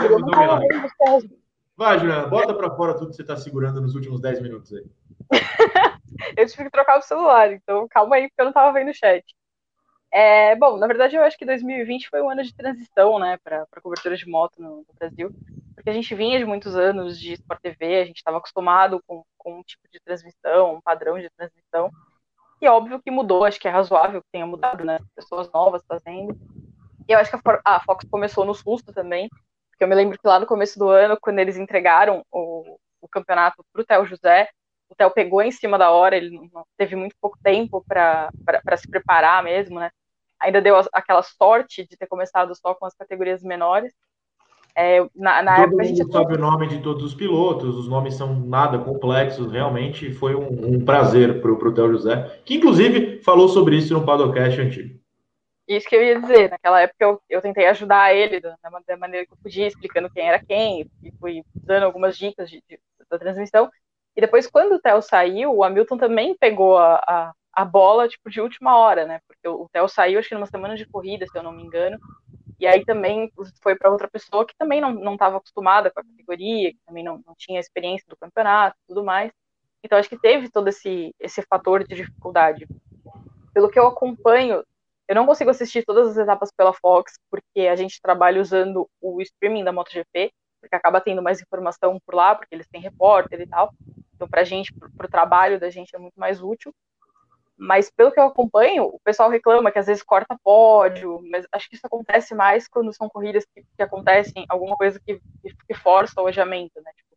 Vai, 1.76 1.98
Juliana, 1.98 2.26
bota 2.28 2.54
para 2.54 2.70
fora 2.70 2.94
tudo 2.94 3.10
que 3.10 3.16
você 3.16 3.22
está 3.22 3.36
segurando 3.36 3.80
nos 3.80 3.94
últimos 3.94 4.22
10 4.22 4.40
minutos 4.40 4.72
aí. 4.72 4.84
eu 6.36 6.46
tive 6.46 6.64
que 6.64 6.70
trocar 6.70 6.98
o 6.98 7.02
celular, 7.02 7.52
então 7.52 7.86
calma 7.90 8.16
aí, 8.16 8.28
porque 8.28 8.40
eu 8.40 8.44
não 8.46 8.50
estava 8.50 8.72
vendo 8.72 8.90
o 8.90 8.94
chat. 8.94 9.22
É, 10.12 10.56
bom, 10.56 10.76
na 10.76 10.88
verdade, 10.88 11.14
eu 11.14 11.22
acho 11.22 11.38
que 11.38 11.46
2020 11.46 12.08
foi 12.08 12.20
um 12.20 12.28
ano 12.28 12.42
de 12.42 12.52
transição, 12.52 13.18
né, 13.18 13.38
para 13.44 13.64
cobertura 13.80 14.16
de 14.16 14.28
moto 14.28 14.60
no, 14.60 14.78
no, 14.78 14.94
Brasil, 14.98 15.30
porque 15.74 15.88
a 15.88 15.92
gente 15.92 16.12
vinha 16.16 16.36
de 16.36 16.44
muitos 16.44 16.74
anos 16.74 17.18
de 17.18 17.34
Sport 17.34 17.60
TV, 17.60 18.00
a 18.00 18.04
gente 18.04 18.16
estava 18.16 18.38
acostumado 18.38 19.00
com, 19.06 19.22
com 19.38 19.60
um 19.60 19.62
tipo 19.62 19.88
de 19.88 20.00
transmissão, 20.00 20.74
um 20.74 20.80
padrão 20.80 21.16
de 21.16 21.30
transmissão, 21.30 21.92
e 22.60 22.66
óbvio 22.66 23.00
que 23.00 23.10
mudou, 23.10 23.44
acho 23.44 23.60
que 23.60 23.68
é 23.68 23.70
razoável 23.70 24.20
que 24.20 24.28
tenha 24.32 24.46
mudado, 24.46 24.84
né, 24.84 24.98
pessoas 25.14 25.50
novas 25.52 25.82
fazendo. 25.86 26.36
E 27.08 27.12
eu 27.12 27.18
acho 27.18 27.30
que 27.30 27.36
a, 27.36 27.76
a 27.76 27.80
Fox 27.80 28.04
começou 28.10 28.44
no 28.44 28.54
susto 28.54 28.92
também, 28.92 29.28
porque 29.70 29.84
eu 29.84 29.88
me 29.88 29.94
lembro 29.94 30.18
que 30.18 30.26
lá 30.26 30.40
no 30.40 30.46
começo 30.46 30.76
do 30.76 30.88
ano, 30.88 31.16
quando 31.20 31.38
eles 31.38 31.56
entregaram 31.56 32.24
o, 32.32 32.78
o 33.00 33.08
campeonato 33.08 33.64
para 33.72 33.80
o 33.80 33.84
Theo 33.84 34.04
José, 34.06 34.48
o 34.88 34.94
Theo 34.96 35.10
pegou 35.12 35.40
em 35.40 35.52
cima 35.52 35.78
da 35.78 35.92
hora, 35.92 36.16
ele 36.16 36.36
teve 36.76 36.96
muito 36.96 37.14
pouco 37.20 37.38
tempo 37.42 37.82
para 37.86 38.28
se 38.76 38.90
preparar 38.90 39.42
mesmo, 39.42 39.78
né? 39.78 39.90
Ainda 40.40 40.60
deu 40.60 40.76
aquela 40.92 41.22
sorte 41.22 41.86
de 41.86 41.96
ter 41.96 42.06
começado 42.06 42.54
só 42.54 42.74
com 42.74 42.86
as 42.86 42.94
categorias 42.94 43.42
menores. 43.42 43.92
É, 44.74 45.00
na, 45.14 45.42
na 45.42 45.56
Todo 45.56 45.64
época, 45.64 45.82
mundo 45.84 45.96
gente... 45.96 46.12
sabe 46.12 46.34
o 46.34 46.38
nome 46.38 46.68
de 46.68 46.80
todos 46.80 47.02
os 47.04 47.14
pilotos, 47.14 47.76
os 47.76 47.88
nomes 47.88 48.14
são 48.14 48.34
nada 48.34 48.78
complexos, 48.78 49.50
realmente 49.52 50.12
foi 50.12 50.34
um, 50.34 50.76
um 50.76 50.84
prazer 50.84 51.42
para 51.42 51.50
o 51.50 51.74
Theo 51.74 51.92
José, 51.92 52.40
que 52.44 52.54
inclusive 52.54 53.20
falou 53.22 53.48
sobre 53.48 53.76
isso 53.76 53.92
no 53.92 54.06
Padocast 54.06 54.60
antigo. 54.60 55.00
Isso 55.70 55.88
que 55.88 55.94
eu 55.94 56.02
ia 56.02 56.20
dizer, 56.20 56.50
naquela 56.50 56.80
época 56.80 57.04
eu, 57.04 57.20
eu 57.28 57.40
tentei 57.40 57.66
ajudar 57.66 58.14
ele 58.14 58.40
da, 58.40 58.56
da, 58.86 58.96
maneira 58.96 59.24
que 59.24 59.32
eu 59.32 59.38
podia, 59.40 59.68
explicando 59.68 60.10
quem 60.10 60.28
era 60.28 60.44
quem, 60.44 60.90
e 61.02 61.12
fui 61.12 61.44
dando 61.54 61.84
algumas 61.84 62.16
dicas 62.16 62.50
de, 62.50 62.62
de, 62.68 62.78
da 63.08 63.18
transmissão. 63.18 63.70
E 64.16 64.20
depois, 64.20 64.48
quando 64.48 64.74
o 64.74 64.80
Theo 64.80 65.00
saiu, 65.00 65.54
o 65.54 65.62
Hamilton 65.62 65.96
também 65.96 66.36
pegou 66.36 66.76
a, 66.76 66.96
a, 66.96 67.32
a 67.52 67.64
bola, 67.64 68.08
tipo, 68.08 68.30
de 68.30 68.40
última 68.40 68.76
hora, 68.76 69.06
né? 69.06 69.20
Porque 69.26 69.48
o, 69.48 69.68
Theo 69.72 69.88
saiu, 69.88 70.18
acho 70.18 70.28
que 70.28 70.34
numa 70.34 70.46
semana 70.46 70.76
de 70.76 70.86
corrida, 70.86 71.26
se 71.26 71.36
eu 71.36 71.42
não 71.42 71.52
me 71.52 71.62
engano, 71.62 71.98
e 72.58 72.66
aí 72.66 72.84
também 72.84 73.30
foi 73.62 73.74
para 73.74 73.90
outra 73.90 74.08
pessoa 74.08 74.46
que 74.46 74.54
também 74.56 74.80
não 74.80 75.14
estava 75.14 75.38
acostumada 75.38 75.90
com 75.90 76.00
a 76.00 76.04
categoria, 76.04 76.72
que 76.72 76.78
também 76.86 77.02
não, 77.02 77.22
não 77.26 77.34
tinha 77.36 77.58
experiência 77.58 78.06
do 78.08 78.16
campeonato 78.16 78.76
e 78.84 78.88
tudo 78.88 79.02
mais. 79.02 79.32
Então, 79.82 79.98
acho 79.98 80.10
que 80.10 80.18
teve 80.18 80.50
todo 80.50 80.68
esse, 80.68 81.14
esse 81.18 81.40
fator 81.42 81.84
de 81.84 81.94
dificuldade. 81.94 82.68
Pelo 83.54 83.70
que 83.70 83.78
eu 83.78 83.86
acompanho 83.86 84.62
eu 85.10 85.16
não 85.16 85.26
consigo 85.26 85.50
assistir 85.50 85.84
todas 85.84 86.10
as 86.10 86.16
etapas 86.18 86.52
pela 86.56 86.72
Fox, 86.72 87.18
porque 87.28 87.62
a 87.62 87.74
gente 87.74 88.00
trabalha 88.00 88.40
usando 88.40 88.88
o 89.00 89.20
streaming 89.20 89.64
da 89.64 89.72
MotoGP, 89.72 90.32
porque 90.60 90.76
acaba 90.76 91.00
tendo 91.00 91.20
mais 91.20 91.42
informação 91.42 91.98
por 92.06 92.14
lá, 92.14 92.32
porque 92.32 92.54
eles 92.54 92.68
têm 92.68 92.80
repórter 92.80 93.40
e 93.40 93.46
tal. 93.48 93.74
Então, 94.14 94.28
para 94.28 94.42
a 94.42 94.44
gente, 94.44 94.72
para 94.72 95.06
o 95.06 95.10
trabalho 95.10 95.58
da 95.58 95.68
gente, 95.68 95.96
é 95.96 95.98
muito 95.98 96.14
mais 96.14 96.40
útil. 96.40 96.72
Mas, 97.62 97.90
pelo 97.90 98.10
que 98.10 98.18
eu 98.18 98.24
acompanho, 98.24 98.84
o 98.84 98.98
pessoal 99.04 99.28
reclama 99.28 99.70
que 99.70 99.78
às 99.78 99.86
vezes 99.86 100.02
corta 100.02 100.34
pódio, 100.42 101.20
mas 101.30 101.46
acho 101.52 101.68
que 101.68 101.76
isso 101.76 101.86
acontece 101.86 102.34
mais 102.34 102.66
quando 102.66 102.90
são 102.90 103.06
corridas 103.06 103.44
que, 103.44 103.62
que 103.76 103.82
acontecem 103.82 104.46
alguma 104.48 104.74
coisa 104.78 104.98
que, 104.98 105.20
que 105.42 105.74
força 105.74 106.14
o 106.16 106.20
alojamento, 106.20 106.80
né? 106.80 106.90
Tipo, 106.96 107.10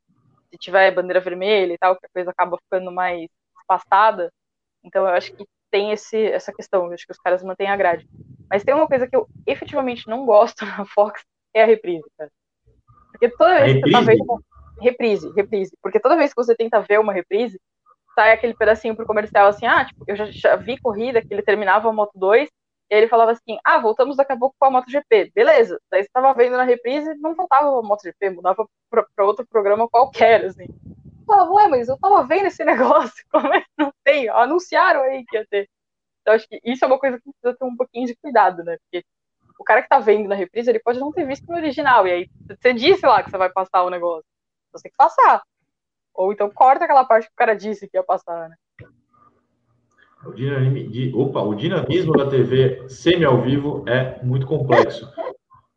se 0.51 0.57
tiver 0.57 0.91
bandeira 0.91 1.21
vermelha 1.21 1.73
e 1.73 1.77
tal, 1.77 1.95
que 1.95 2.05
a 2.05 2.09
coisa 2.13 2.31
acaba 2.31 2.57
ficando 2.57 2.91
mais 2.91 3.29
passada. 3.65 4.29
Então, 4.83 5.07
eu 5.07 5.13
acho 5.13 5.33
que 5.33 5.45
tem 5.71 5.93
esse, 5.93 6.17
essa 6.17 6.51
questão, 6.51 6.91
acho 6.91 7.05
que 7.05 7.13
os 7.13 7.19
caras 7.19 7.41
mantêm 7.41 7.69
a 7.69 7.77
grade. 7.77 8.05
Mas 8.49 8.65
tem 8.65 8.75
uma 8.75 8.87
coisa 8.87 9.07
que 9.07 9.15
eu 9.15 9.25
efetivamente 9.47 10.09
não 10.09 10.25
gosto 10.25 10.65
na 10.67 10.85
Fox, 10.85 11.23
é 11.53 11.63
a 11.63 11.65
reprise, 11.65 12.03
cara. 12.17 12.29
Porque 13.11 13.29
toda 13.29 13.63
vez 13.63 13.73
que 13.75 13.81
você 13.81 13.91
tá 13.91 14.01
vendo. 14.01 14.43
Reprise, 14.81 15.31
reprise. 15.33 15.77
Porque 15.81 16.01
toda 16.01 16.17
vez 16.17 16.33
que 16.33 16.43
você 16.43 16.53
tenta 16.53 16.81
ver 16.81 16.99
uma 16.99 17.13
reprise, 17.13 17.57
sai 18.15 18.31
aquele 18.33 18.53
pedacinho 18.55 18.95
pro 18.95 19.05
comercial 19.05 19.47
assim, 19.47 19.65
ah, 19.65 19.85
tipo, 19.85 20.03
eu 20.07 20.15
já, 20.15 20.25
já 20.31 20.55
vi 20.55 20.79
corrida 20.79 21.21
que 21.21 21.33
ele 21.33 21.41
terminava 21.41 21.89
a 21.89 21.93
Moto 21.93 22.11
2, 22.15 22.47
e 22.47 22.95
ele 22.95 23.07
falava 23.07 23.31
assim, 23.31 23.57
ah, 23.63 23.79
voltamos 23.79 24.17
daqui 24.17 24.33
a 24.33 24.37
pouco 24.37 24.55
com 24.59 24.65
a 24.65 24.71
MotoGP. 24.71 25.31
Beleza. 25.33 25.79
Daí 25.89 26.03
você 26.03 26.09
tava 26.13 26.33
vendo 26.33 26.57
na 26.57 26.63
reprise, 26.63 27.15
não 27.15 27.33
voltava 27.33 27.67
a 27.67 27.81
MotoGP, 27.81 28.29
mudava 28.29 28.67
pra, 28.89 29.05
pra 29.15 29.25
outro 29.25 29.45
programa 29.47 29.89
qualquer, 29.89 30.45
assim 30.45 30.67
falava, 31.25 31.51
ué, 31.53 31.67
mas 31.67 31.87
eu 31.87 31.97
tava 31.97 32.23
vendo 32.25 32.47
esse 32.47 32.63
negócio, 32.65 33.23
como 33.31 33.53
é 33.53 33.61
que 33.61 33.67
não 33.77 33.91
tem? 34.03 34.29
Anunciaram 34.29 35.01
aí 35.01 35.25
que 35.25 35.37
ia 35.37 35.45
ter. 35.47 35.69
Então, 36.21 36.33
acho 36.33 36.47
que 36.47 36.59
isso 36.63 36.83
é 36.85 36.87
uma 36.87 36.99
coisa 36.99 37.17
que 37.17 37.23
precisa 37.23 37.57
ter 37.57 37.65
um 37.65 37.75
pouquinho 37.75 38.07
de 38.07 38.15
cuidado, 38.15 38.63
né? 38.63 38.77
Porque 38.77 39.05
o 39.59 39.63
cara 39.63 39.81
que 39.81 39.89
tá 39.89 39.99
vendo 39.99 40.27
na 40.27 40.35
reprise, 40.35 40.69
ele 40.69 40.79
pode 40.79 40.99
não 40.99 41.11
ter 41.11 41.25
visto 41.25 41.45
no 41.47 41.55
original, 41.55 42.07
e 42.07 42.11
aí 42.11 42.29
você 42.47 42.73
disse 42.73 43.05
lá 43.05 43.23
que 43.23 43.29
você 43.29 43.37
vai 43.37 43.49
passar 43.49 43.83
o 43.83 43.89
negócio. 43.89 44.25
Você 44.71 44.83
tem 44.83 44.91
que 44.91 44.97
passar. 44.97 45.43
Ou 46.13 46.31
então 46.31 46.49
corta 46.49 46.85
aquela 46.85 47.05
parte 47.05 47.27
que 47.27 47.33
o 47.33 47.37
cara 47.37 47.55
disse 47.55 47.87
que 47.87 47.97
ia 47.97 48.03
passar, 48.03 48.49
né? 48.49 48.55
O 50.25 50.31
dinamismo, 50.31 51.19
opa, 51.21 51.41
o 51.41 51.53
dinamismo 51.53 52.13
da 52.13 52.29
TV 52.29 52.87
semi 52.87 53.25
ao 53.25 53.41
vivo 53.41 53.83
é 53.87 54.23
muito 54.23 54.47
complexo. 54.47 55.11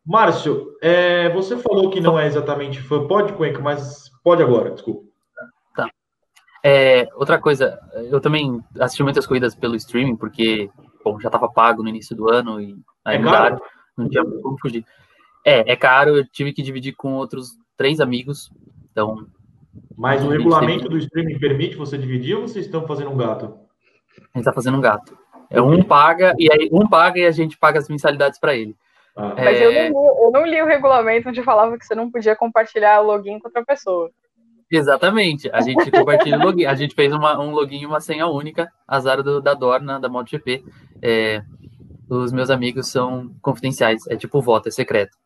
Márcio, 0.05 0.77
é, 0.81 1.29
você 1.31 1.57
falou 1.57 1.91
que 1.91 2.01
não 2.01 2.17
é 2.17 2.27
exatamente 2.27 2.81
fã, 2.81 3.09
pode, 3.09 3.33
Cuenca, 3.33 3.61
mas 3.61 4.09
pode 4.23 4.43
agora, 4.43 4.71
desculpa. 4.71 5.05
É, 6.63 7.09
outra 7.15 7.41
coisa, 7.41 7.79
eu 8.11 8.21
também 8.21 8.61
assisti 8.81 9.03
muitas 9.03 9.27
corridas 9.27 9.55
pelo 9.55 9.77
streaming, 9.77 10.17
porque, 10.17 10.69
bom, 11.05 11.21
já 11.21 11.29
estava 11.29 11.49
pago 11.49 11.83
no 11.83 11.89
início 11.89 12.17
do 12.17 12.29
ano 12.29 12.61
e 12.61 12.77
aí 13.05 13.17
é 13.17 13.19
mudaram, 13.21 13.61
não 13.97 14.09
tinha 14.09 14.25
como 14.25 14.59
fugir. 14.61 14.85
É, 15.45 15.73
é 15.73 15.77
caro, 15.77 16.17
eu 16.17 16.27
tive 16.27 16.53
que 16.53 16.63
dividir 16.63 16.95
com 16.95 17.15
outros 17.15 17.57
três 17.77 18.01
amigos, 18.01 18.51
então... 18.91 19.27
Mas 19.97 20.25
o 20.25 20.29
regulamento 20.29 20.89
do 20.89 20.99
streaming 20.99 21.39
permite 21.39 21.77
você 21.77 21.97
dividir 21.97 22.37
ou 22.37 22.43
vocês 22.43 22.67
estão 22.67 22.87
fazendo 22.87 23.11
um 23.11 23.17
gato? 23.17 23.47
A 23.47 24.39
gente 24.39 24.39
está 24.39 24.53
fazendo 24.53 24.77
um 24.77 24.81
gato. 24.81 25.17
É 25.51 25.61
um 25.61 25.83
paga 25.83 26.35
e 26.39 26.51
aí 26.51 26.69
um 26.73 26.89
paga 26.89 27.21
e 27.21 27.27
a 27.27 27.31
gente 27.31 27.57
paga 27.57 27.79
as 27.79 27.89
mensalidades 27.89 28.39
para 28.39 28.55
ele. 28.55 28.77
Ah. 29.17 29.35
Mas 29.37 29.61
eu, 29.61 29.73
não 29.73 29.81
li, 29.81 30.09
eu 30.25 30.31
não 30.31 30.47
li 30.47 30.63
o 30.63 30.67
regulamento 30.67 31.29
onde 31.29 31.43
falava 31.43 31.79
que 31.79 31.87
você 31.87 31.95
não 31.95 32.11
podia 32.11 32.37
compartilhar 32.37 33.01
o 33.01 33.07
login 33.07 33.39
com 33.39 33.49
outra 33.49 33.65
pessoa. 33.65 34.11
Exatamente. 34.71 35.49
A 35.53 35.61
gente 35.61 35.91
compartilha 35.91 36.39
o 36.39 36.43
login. 36.43 36.67
A 36.67 36.75
gente 36.75 36.95
fez 36.95 37.13
uma, 37.13 37.41
um 37.41 37.53
login 37.53 37.83
e 37.83 37.87
uma 37.87 38.01
senha 38.01 38.27
única, 38.27 38.71
azar 38.87 39.23
do, 39.23 39.41
da 39.41 39.55
Dorna, 39.55 40.01
da 40.01 40.09
MotoGP. 40.09 40.65
É, 41.01 41.43
os 42.09 42.33
meus 42.33 42.51
amigos 42.51 42.91
são 42.91 43.35
confidenciais, 43.41 44.07
é 44.09 44.17
tipo 44.17 44.41
voto, 44.41 44.69
é 44.69 44.73
secreto. 44.73 45.17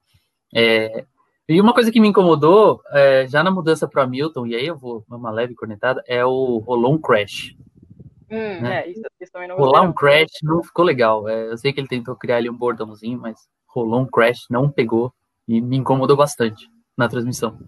É, 0.55 1.05
e 1.51 1.61
uma 1.61 1.75
coisa 1.75 1.91
que 1.91 2.01
me 2.01 2.09
incomodou, 2.09 2.81
é, 2.93 3.27
já 3.29 3.43
na 3.43 3.51
mudança 3.51 3.89
para 3.89 4.07
Milton, 4.07 4.47
e 4.47 4.55
aí 4.55 4.67
eu 4.67 4.77
vou 4.77 5.05
uma 5.09 5.31
leve 5.31 5.55
cornetada, 5.55 6.03
é 6.07 6.25
o 6.25 6.59
rolou 6.59 6.95
um 6.95 6.99
crash. 6.99 7.57
Hum, 8.31 8.61
né? 8.63 8.85
é, 8.85 8.91
isso, 8.91 9.03
isso 9.21 9.33
também 9.33 9.49
não 9.49 9.57
Rolar 9.57 9.83
um 9.83 9.93
crash 9.93 10.31
não 10.45 10.63
ficou 10.63 10.85
legal. 10.85 11.29
É, 11.29 11.51
eu 11.51 11.59
sei 11.59 11.73
que 11.73 11.81
ele 11.81 11.89
tentou 11.89 12.15
criar 12.15 12.37
ali 12.37 12.49
um 12.49 12.57
bordãozinho, 12.57 13.19
mas 13.19 13.37
rolou 13.67 14.03
um 14.03 14.07
crash, 14.07 14.47
não 14.49 14.71
pegou 14.71 15.13
e 15.49 15.61
me 15.61 15.77
incomodou 15.77 16.17
bastante 16.17 16.69
na 16.97 17.09
transmissão. 17.09 17.59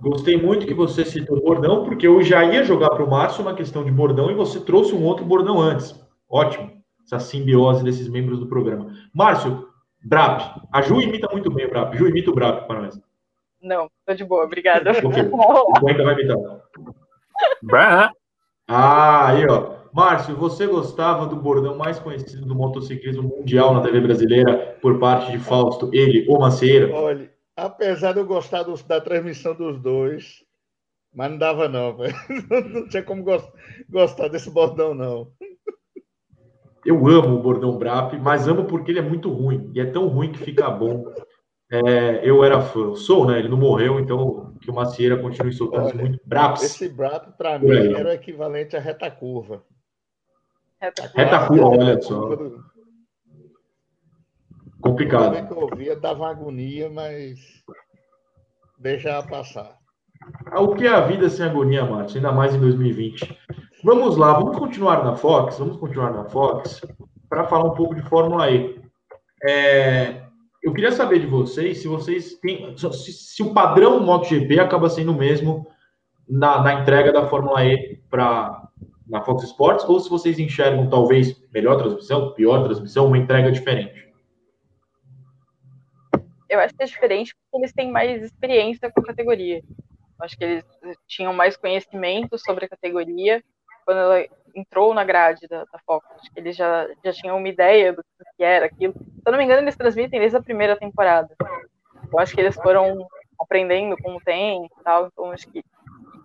Gostei 0.00 0.36
muito 0.36 0.66
que 0.66 0.74
você 0.74 1.04
citou 1.04 1.40
bordão, 1.40 1.84
porque 1.84 2.08
eu 2.08 2.22
já 2.22 2.44
ia 2.44 2.64
jogar 2.64 2.90
para 2.90 3.04
o 3.04 3.10
Márcio 3.10 3.42
uma 3.42 3.54
questão 3.54 3.84
de 3.84 3.92
bordão 3.92 4.30
e 4.30 4.34
você 4.34 4.58
trouxe 4.58 4.94
um 4.94 5.04
outro 5.04 5.24
bordão 5.24 5.60
antes. 5.60 5.94
Ótimo, 6.28 6.70
essa 7.04 7.20
simbiose 7.20 7.84
desses 7.84 8.08
membros 8.08 8.40
do 8.40 8.48
programa. 8.48 8.92
Márcio, 9.14 9.68
Brap. 10.02 10.40
A 10.72 10.82
Ju 10.82 11.00
imita 11.00 11.28
muito 11.30 11.52
bem 11.52 11.66
o 11.66 11.70
Brap. 11.70 11.94
Ju, 11.94 12.08
imita 12.08 12.30
o 12.30 12.34
Brap 12.34 12.66
para 12.66 12.82
nós. 12.82 13.00
Não, 13.62 13.90
tô 14.06 14.14
de 14.14 14.24
boa, 14.24 14.44
obrigada. 14.44 14.92
o 14.92 15.80
Cuenca 15.80 16.04
vai 16.04 16.14
imitar. 16.14 16.36
Brap. 17.62 18.12
Ah, 18.66 19.28
aí, 19.28 19.46
ó. 19.46 19.80
Márcio, 19.92 20.36
você 20.36 20.66
gostava 20.66 21.26
do 21.26 21.34
bordão 21.34 21.76
mais 21.76 21.98
conhecido 21.98 22.46
do 22.46 22.54
motociclismo 22.54 23.24
mundial 23.24 23.74
na 23.74 23.82
TV 23.82 24.00
brasileira 24.00 24.78
por 24.80 25.00
parte 25.00 25.32
de 25.32 25.38
Fausto, 25.38 25.90
ele, 25.92 26.24
o 26.28 26.38
Macieira? 26.38 26.94
Olha, 26.94 27.28
Apesar 27.60 28.14
de 28.14 28.20
eu 28.20 28.26
gostar 28.26 28.62
do, 28.62 28.74
da 28.84 29.00
transmissão 29.02 29.54
dos 29.54 29.78
dois, 29.78 30.42
mas 31.12 31.30
não 31.30 31.36
dava 31.36 31.68
não, 31.68 31.94
não 32.72 32.88
tinha 32.88 33.02
como 33.02 33.22
gostar 33.88 34.28
desse 34.28 34.50
bordão 34.50 34.94
não. 34.94 35.30
Eu 36.86 37.06
amo 37.06 37.36
o 37.36 37.42
bordão 37.42 37.76
Brap, 37.76 38.14
mas 38.14 38.48
amo 38.48 38.64
porque 38.64 38.90
ele 38.90 39.00
é 39.00 39.02
muito 39.02 39.30
ruim 39.30 39.70
e 39.74 39.80
é 39.80 39.84
tão 39.84 40.08
ruim 40.08 40.32
que 40.32 40.38
fica 40.38 40.70
bom. 40.70 41.12
É, 41.72 42.28
eu 42.28 42.42
era 42.42 42.60
fã, 42.60 42.96
sou, 42.96 43.26
né? 43.26 43.38
Ele 43.38 43.48
não 43.48 43.56
morreu, 43.56 44.00
então 44.00 44.52
que 44.60 44.68
o 44.68 44.74
Macieira 44.74 45.16
continue 45.16 45.52
soltando 45.52 45.86
Olha, 45.86 45.94
muito 45.94 46.20
Braps. 46.24 46.62
Esse 46.64 46.88
Brap 46.88 47.36
para 47.38 47.60
mim 47.60 47.94
era 47.94 48.08
o 48.08 48.12
equivalente 48.12 48.76
à 48.76 48.80
reta 48.80 49.08
curva. 49.08 49.62
Reta 50.80 51.02
curva, 51.02 51.22
reta 51.22 51.46
curva 51.46 51.68
olha 51.68 52.02
só. 52.02 52.34
Do... 52.34 52.64
Complicado. 54.80 55.34
Toda 55.34 55.46
que 55.46 55.52
eu 55.52 55.58
ouvia 55.60 55.96
dava 55.96 56.28
agonia, 56.28 56.90
mas 56.90 57.38
deixava 58.78 59.26
passar. 59.28 59.78
O 60.56 60.74
que 60.74 60.86
é 60.86 60.90
a 60.90 61.06
vida 61.06 61.30
sem 61.30 61.46
agonia, 61.46 61.84
Márcio? 61.84 62.16
Ainda 62.16 62.32
mais 62.32 62.52
em 62.52 62.60
2020. 62.60 63.38
Vamos 63.84 64.16
lá, 64.16 64.32
vamos 64.34 64.58
continuar 64.58 65.04
na 65.04 65.14
Fox, 65.14 65.58
vamos 65.58 65.76
continuar 65.76 66.12
na 66.12 66.24
Fox 66.24 66.80
para 67.28 67.44
falar 67.44 67.64
um 67.64 67.74
pouco 67.74 67.94
de 67.94 68.02
Fórmula 68.02 68.50
E. 68.50 68.78
É, 69.42 70.22
eu 70.62 70.72
queria 70.74 70.92
saber 70.92 71.20
de 71.20 71.26
vocês 71.26 71.78
se 71.78 71.88
vocês 71.88 72.34
têm, 72.34 72.76
se, 72.76 73.12
se 73.12 73.42
o 73.42 73.54
padrão 73.54 74.00
MotoGP 74.00 74.60
acaba 74.60 74.88
sendo 74.90 75.12
o 75.12 75.18
mesmo 75.18 75.66
na, 76.28 76.62
na 76.62 76.74
entrega 76.74 77.12
da 77.12 77.26
Fórmula 77.26 77.64
E 77.64 77.96
para 78.10 78.68
na 79.10 79.20
Fox 79.22 79.42
Sports, 79.42 79.84
ou 79.88 79.98
se 79.98 80.08
vocês 80.08 80.38
enxergam 80.38 80.88
talvez 80.88 81.36
melhor 81.52 81.76
transmissão, 81.76 82.32
pior 82.32 82.62
transmissão, 82.62 83.08
uma 83.08 83.18
entrega 83.18 83.50
diferente? 83.50 84.08
Eu 86.48 86.60
acho 86.60 86.74
que 86.76 86.82
é 86.84 86.86
diferente 86.86 87.34
porque 87.34 87.64
eles 87.64 87.72
têm 87.72 87.90
mais 87.90 88.22
experiência 88.22 88.90
com 88.92 89.00
a 89.00 89.06
categoria. 89.06 89.58
Eu 89.58 90.24
acho 90.24 90.38
que 90.38 90.44
eles 90.44 90.64
tinham 91.08 91.32
mais 91.32 91.56
conhecimento 91.56 92.38
sobre 92.38 92.66
a 92.66 92.68
categoria 92.68 93.42
quando 93.84 93.98
ela 93.98 94.26
entrou 94.54 94.94
na 94.94 95.04
grade 95.04 95.46
da, 95.48 95.64
da 95.64 95.78
Fox. 95.86 96.06
Acho 96.12 96.32
que 96.32 96.40
eles 96.40 96.56
já, 96.56 96.88
já 97.04 97.12
tinham 97.12 97.36
uma 97.36 97.48
ideia 97.48 97.92
do 97.92 98.02
que 98.36 98.42
era 98.42 98.66
aquilo. 98.66 98.92
Se 98.94 99.22
eu 99.26 99.32
não 99.32 99.38
me 99.38 99.44
engano, 99.44 99.62
eles 99.62 99.76
transmitem 99.76 100.20
desde 100.20 100.36
a 100.36 100.42
primeira 100.42 100.76
temporada. 100.76 101.34
Eu 102.12 102.18
acho 102.18 102.34
que 102.34 102.40
eles 102.40 102.56
foram 102.56 103.06
aprendendo 103.38 103.96
com 104.02 104.16
o 104.16 104.20
tempo 104.20 104.68
e 104.78 104.82
tal, 104.82 105.06
então 105.06 105.30
acho 105.30 105.50
que 105.50 105.64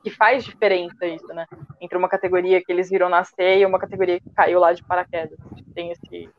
que 0.06 0.12
faz 0.12 0.46
diferença 0.46 1.04
isso, 1.08 1.26
né? 1.34 1.48
Entre 1.82 1.98
uma 1.98 2.08
categoria 2.08 2.64
que 2.64 2.72
eles 2.72 2.92
viram 2.92 3.10
nascer 3.10 3.58
e 3.58 3.66
uma 3.66 3.80
categoria 3.80 4.20
que 4.20 4.30
caiu 4.30 4.60
lá 4.60 4.72
de 4.72 4.84
paraquedas. 4.84 5.36
Tem 5.74 5.90
esse, 5.90 6.30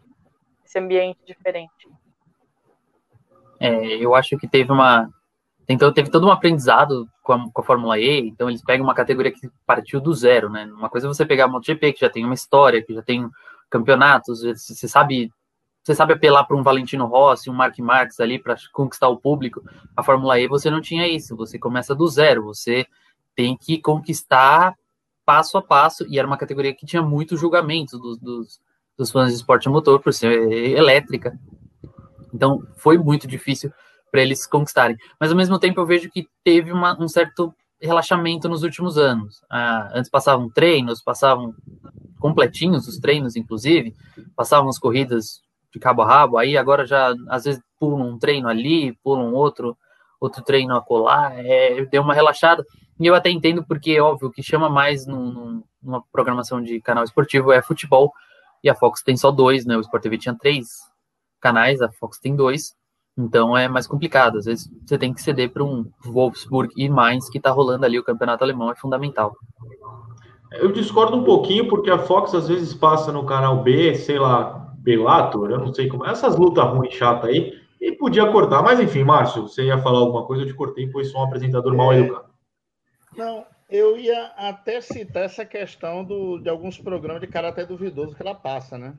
esse 0.64 0.78
ambiente 0.78 1.18
diferente. 1.26 1.88
É, 3.58 3.96
eu 3.96 4.14
acho 4.14 4.38
que 4.38 4.46
teve 4.46 4.70
uma. 4.70 5.10
Então, 5.68 5.92
teve 5.92 6.10
todo 6.10 6.26
um 6.26 6.30
aprendizado 6.30 7.08
com 7.22 7.32
a, 7.32 7.50
com 7.50 7.60
a 7.60 7.64
Fórmula 7.64 7.98
E, 7.98 8.28
então 8.28 8.48
eles 8.48 8.62
pegam 8.62 8.84
uma 8.84 8.94
categoria 8.94 9.32
que 9.32 9.50
partiu 9.66 10.00
do 10.00 10.14
zero, 10.14 10.48
né? 10.48 10.64
Uma 10.66 10.88
coisa 10.88 11.06
é 11.06 11.08
você 11.08 11.26
pegar 11.26 11.46
a 11.46 11.48
MotoGP, 11.48 11.92
que 11.92 12.00
já 12.00 12.10
tem 12.10 12.24
uma 12.24 12.34
história, 12.34 12.82
que 12.82 12.94
já 12.94 13.02
tem 13.02 13.28
campeonatos, 13.68 14.42
você 14.42 14.86
sabe 14.86 15.32
você 15.82 15.94
sabe 15.94 16.14
apelar 16.14 16.42
para 16.42 16.56
um 16.56 16.64
Valentino 16.64 17.06
Rossi, 17.06 17.48
um 17.48 17.52
Mark 17.52 17.78
Marques 17.78 18.18
ali 18.18 18.40
para 18.40 18.56
conquistar 18.72 19.06
o 19.06 19.16
público. 19.16 19.62
A 19.96 20.02
Fórmula 20.02 20.40
E 20.40 20.48
você 20.48 20.68
não 20.68 20.80
tinha 20.80 21.06
isso, 21.06 21.36
você 21.36 21.60
começa 21.60 21.94
do 21.94 22.08
zero, 22.08 22.42
você 22.42 22.84
tem 23.36 23.56
que 23.56 23.80
conquistar 23.80 24.74
passo 25.24 25.56
a 25.56 25.62
passo, 25.62 26.04
e 26.08 26.18
era 26.18 26.26
uma 26.26 26.36
categoria 26.36 26.74
que 26.74 26.84
tinha 26.84 27.02
muito 27.02 27.36
julgamento 27.36 27.98
dos, 27.98 28.18
dos, 28.18 28.60
dos 28.98 29.12
fãs 29.12 29.28
de 29.28 29.36
esporte 29.36 29.68
a 29.68 29.70
motor 29.70 30.00
por 30.00 30.12
ser 30.12 30.32
elétrica. 30.76 31.38
Então 32.34 32.66
foi 32.76 32.98
muito 32.98 33.28
difícil 33.28 33.72
para 34.10 34.22
eles 34.22 34.46
conquistarem. 34.46 34.96
Mas 35.20 35.30
ao 35.30 35.36
mesmo 35.36 35.58
tempo 35.58 35.80
eu 35.80 35.86
vejo 35.86 36.10
que 36.10 36.28
teve 36.44 36.72
uma, 36.72 37.00
um 37.00 37.08
certo 37.08 37.54
relaxamento 37.80 38.48
nos 38.48 38.62
últimos 38.62 38.96
anos. 38.96 39.42
Ah, 39.50 39.90
antes 39.94 40.10
passavam 40.10 40.48
treinos, 40.48 41.02
passavam 41.02 41.54
completinhos 42.18 42.88
os 42.88 42.98
treinos, 42.98 43.36
inclusive, 43.36 43.94
passavam 44.34 44.68
as 44.68 44.78
corridas 44.78 45.40
de 45.70 45.78
cabo 45.78 46.02
a 46.02 46.06
rabo, 46.06 46.38
aí 46.38 46.56
agora 46.56 46.86
já 46.86 47.14
às 47.28 47.44
vezes 47.44 47.62
pulam 47.78 48.08
um 48.08 48.18
treino 48.18 48.48
ali, 48.48 48.94
pulam 49.02 49.32
outro, 49.34 49.76
outro 50.18 50.42
treino 50.42 50.74
a 50.74 50.80
colar, 50.80 51.32
é, 51.38 51.84
deu 51.84 52.02
uma 52.02 52.14
relaxada. 52.14 52.64
E 52.98 53.06
eu 53.06 53.14
até 53.14 53.28
entendo 53.28 53.62
porque, 53.62 54.00
óbvio, 54.00 54.28
o 54.28 54.32
que 54.32 54.42
chama 54.42 54.70
mais 54.70 55.06
num, 55.06 55.62
numa 55.82 56.02
programação 56.10 56.62
de 56.62 56.80
canal 56.80 57.04
esportivo 57.04 57.52
é 57.52 57.60
futebol, 57.60 58.12
e 58.64 58.70
a 58.70 58.74
Fox 58.74 59.02
tem 59.02 59.16
só 59.16 59.30
dois, 59.30 59.64
né? 59.66 59.76
O 59.76 59.80
Sport 59.80 60.02
TV 60.02 60.18
tinha 60.18 60.34
três 60.34 60.68
canais, 61.40 61.80
a 61.80 61.90
Fox 61.92 62.18
tem 62.18 62.34
dois, 62.34 62.74
então 63.16 63.56
é 63.56 63.68
mais 63.68 63.86
complicado. 63.86 64.38
Às 64.38 64.44
vezes 64.44 64.70
você 64.84 64.98
tem 64.98 65.14
que 65.14 65.22
ceder 65.22 65.50
para 65.50 65.64
um 65.64 65.90
Wolfsburg 66.04 66.72
e 66.76 66.88
Mainz 66.88 67.30
que 67.30 67.38
está 67.38 67.50
rolando 67.50 67.84
ali 67.84 67.98
o 67.98 68.04
campeonato 68.04 68.44
alemão, 68.44 68.70
é 68.70 68.76
fundamental. 68.76 69.34
Eu 70.52 70.72
discordo 70.72 71.16
um 71.16 71.24
pouquinho, 71.24 71.68
porque 71.68 71.90
a 71.90 71.98
Fox 71.98 72.34
às 72.34 72.48
vezes 72.48 72.72
passa 72.74 73.12
no 73.12 73.26
canal 73.26 73.62
B, 73.62 73.94
sei 73.94 74.18
lá, 74.18 74.74
Bellator, 74.78 75.50
eu 75.50 75.58
não 75.58 75.72
sei 75.72 75.88
como. 75.88 76.06
Essas 76.06 76.36
lutas 76.36 76.64
ruins, 76.64 76.94
chata 76.94 77.26
aí, 77.26 77.52
e 77.80 77.92
podia 77.92 78.30
cortar. 78.30 78.62
Mas 78.62 78.78
enfim, 78.78 79.02
Márcio, 79.02 79.42
você 79.42 79.64
ia 79.64 79.78
falar 79.78 79.98
alguma 79.98 80.26
coisa, 80.26 80.44
eu 80.44 80.46
te 80.46 80.54
cortei, 80.54 80.88
pois 80.88 81.10
sou 81.10 81.20
um 81.20 81.24
apresentador 81.24 81.74
é... 81.74 81.76
mal 81.76 81.92
educado. 81.92 82.30
Não, 83.16 83.44
eu 83.68 83.98
ia 83.98 84.26
até 84.36 84.80
citar 84.80 85.24
essa 85.24 85.44
questão 85.44 86.04
do, 86.04 86.38
de 86.38 86.48
alguns 86.48 86.78
programas 86.78 87.20
de 87.20 87.26
caráter 87.26 87.66
duvidoso 87.66 88.14
que 88.14 88.22
ela 88.22 88.34
passa, 88.34 88.78
né? 88.78 88.94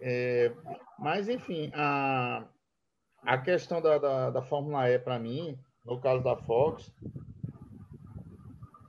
É, 0.00 0.52
mas, 0.98 1.28
enfim, 1.28 1.70
a, 1.74 2.44
a 3.22 3.38
questão 3.38 3.80
da, 3.80 3.98
da, 3.98 4.30
da 4.30 4.42
Fórmula 4.42 4.88
E, 4.88 4.98
para 4.98 5.18
mim, 5.18 5.58
no 5.84 6.00
caso 6.00 6.22
da 6.22 6.36
Fox, 6.36 6.92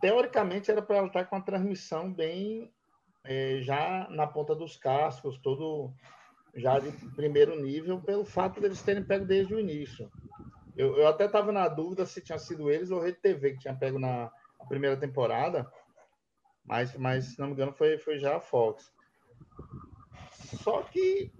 teoricamente 0.01 0.69
era 0.69 0.81
para 0.81 0.97
ela 0.97 1.07
estar 1.07 1.25
com 1.25 1.35
a 1.35 1.41
transmissão 1.41 2.13
bem 2.13 2.71
é, 3.23 3.59
já 3.61 4.07
na 4.09 4.27
ponta 4.27 4.53
dos 4.53 4.77
cascos, 4.77 5.37
todo 5.39 5.91
já 6.55 6.79
de 6.79 6.91
primeiro 7.15 7.59
nível, 7.61 7.99
pelo 7.99 8.23
fato 8.23 8.61
deles 8.61 8.81
terem 8.81 9.03
pego 9.03 9.25
desde 9.25 9.53
o 9.53 9.59
início. 9.59 10.09
Eu, 10.77 10.97
eu 10.97 11.07
até 11.07 11.25
estava 11.25 11.51
na 11.51 11.67
dúvida 11.67 12.05
se 12.05 12.21
tinha 12.21 12.37
sido 12.37 12.69
eles 12.69 12.91
ou 12.91 13.01
Rede 13.01 13.17
TV 13.19 13.53
que 13.53 13.59
tinha 13.59 13.75
pego 13.75 13.99
na 13.99 14.31
primeira 14.67 14.97
temporada, 14.97 15.69
mas, 16.63 16.95
mas 16.97 17.25
se 17.25 17.39
não 17.39 17.47
me 17.47 17.53
engano 17.53 17.73
foi, 17.73 17.97
foi 17.97 18.17
já 18.19 18.37
a 18.37 18.39
Fox. 18.39 18.91
Só 20.31 20.81
que 20.83 21.31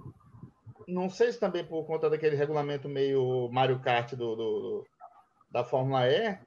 não 0.87 1.09
sei 1.09 1.31
se 1.31 1.39
também 1.39 1.65
por 1.65 1.85
conta 1.85 2.09
daquele 2.09 2.35
regulamento 2.35 2.87
meio 2.87 3.49
Mario 3.51 3.81
Kart 3.81 4.13
do, 4.13 4.35
do 4.35 4.87
da 5.49 5.63
Fórmula 5.63 6.07
E, 6.09 6.37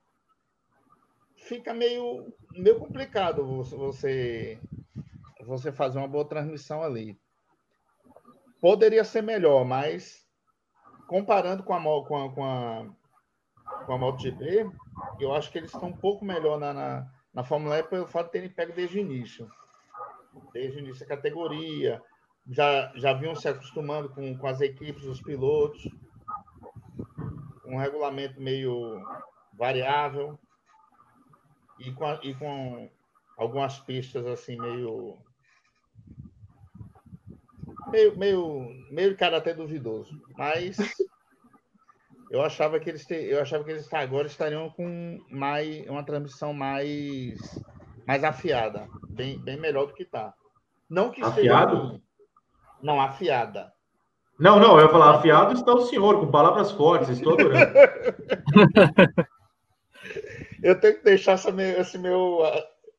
fica 1.36 1.72
meio, 1.72 2.32
meio 2.52 2.78
complicado 2.78 3.62
você 3.64 4.58
você 5.46 5.72
fazer 5.72 5.98
uma 5.98 6.08
boa 6.08 6.28
transmissão 6.28 6.82
ali. 6.82 7.18
Poderia 8.60 9.04
ser 9.04 9.22
melhor, 9.22 9.64
mas 9.64 10.26
comparando 11.06 11.62
com 11.62 11.72
a, 11.72 11.80
com 11.80 12.24
a, 12.24 12.34
com 12.34 12.44
a, 12.44 12.86
com 13.86 13.92
a 13.92 13.98
MotoGP, 13.98 14.70
eu 15.18 15.32
acho 15.32 15.50
que 15.50 15.58
eles 15.58 15.72
estão 15.72 15.88
um 15.88 15.96
pouco 15.96 16.24
melhor 16.24 16.58
na, 16.58 16.74
na, 16.74 17.10
na 17.32 17.44
Fórmula 17.44 17.78
E 17.78 17.82
pelo 17.82 18.06
fato 18.06 18.26
de 18.26 18.32
terem 18.32 18.50
pego 18.50 18.74
desde 18.74 18.98
o 18.98 19.00
início. 19.00 19.50
Desde 20.52 20.76
o 20.76 20.80
início 20.80 21.06
da 21.06 21.16
categoria, 21.16 22.02
já, 22.48 22.92
já 22.96 23.12
vinham 23.12 23.34
se 23.34 23.48
acostumando 23.48 24.08
com, 24.08 24.36
com 24.36 24.46
as 24.46 24.60
equipes, 24.60 25.04
os 25.04 25.20
pilotos, 25.20 25.88
um 27.66 27.76
regulamento 27.76 28.40
meio 28.40 29.02
variável 29.52 30.38
e 31.78 31.92
com, 31.92 32.18
e 32.22 32.34
com 32.34 32.90
algumas 33.36 33.78
pistas 33.80 34.26
assim 34.26 34.56
meio 34.56 35.18
meio, 37.88 38.16
meio, 38.16 38.68
meio 38.90 39.10
de 39.10 39.16
caráter 39.16 39.54
duvidoso. 39.54 40.20
Mas 40.36 40.76
eu 42.30 42.42
achava 42.42 42.80
que 42.80 42.88
eles 42.88 43.04
te, 43.04 43.14
eu 43.14 43.40
achava 43.40 43.64
que 43.64 43.70
eles 43.70 43.92
agora 43.92 44.26
estariam 44.26 44.70
com 44.70 45.18
mais 45.30 45.86
uma 45.88 46.04
transmissão 46.04 46.52
mais 46.52 47.38
mais 48.06 48.24
afiada, 48.24 48.88
bem, 49.10 49.38
bem 49.38 49.58
melhor 49.58 49.86
do 49.86 49.92
que 49.92 50.02
está. 50.02 50.32
Não 50.88 51.10
que 51.10 51.22
afiado? 51.22 52.02
Não, 52.82 53.00
afiada. 53.00 53.72
Não, 54.38 54.60
não, 54.60 54.78
eu 54.78 54.86
ia 54.86 54.92
falar 54.92 55.16
afiado 55.16 55.52
está 55.52 55.72
o 55.72 55.86
senhor 55.86 56.20
com 56.20 56.30
palavras 56.30 56.70
fortes, 56.70 57.08
estou 57.08 57.32
adorando. 57.34 57.72
eu 60.62 60.78
tenho 60.78 60.96
que 60.98 61.04
deixar 61.04 61.32
essa, 61.32 61.50
esse 61.50 61.98
meu, 61.98 62.42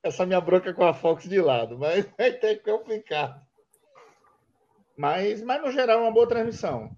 essa 0.04 0.26
minha 0.26 0.42
bronca 0.42 0.74
com 0.74 0.86
a 0.86 0.94
Fox 0.94 1.30
de 1.30 1.39
lado, 1.39 1.78
mas 1.78 2.06
vai 2.18 2.34
ter 2.34 2.58
que 2.58 2.70
complicar. 2.70 3.42
Mas, 4.98 5.42
mas 5.42 5.62
no 5.62 5.72
geral, 5.72 6.00
é 6.00 6.02
uma 6.02 6.12
boa 6.12 6.28
transmissão. 6.28 6.92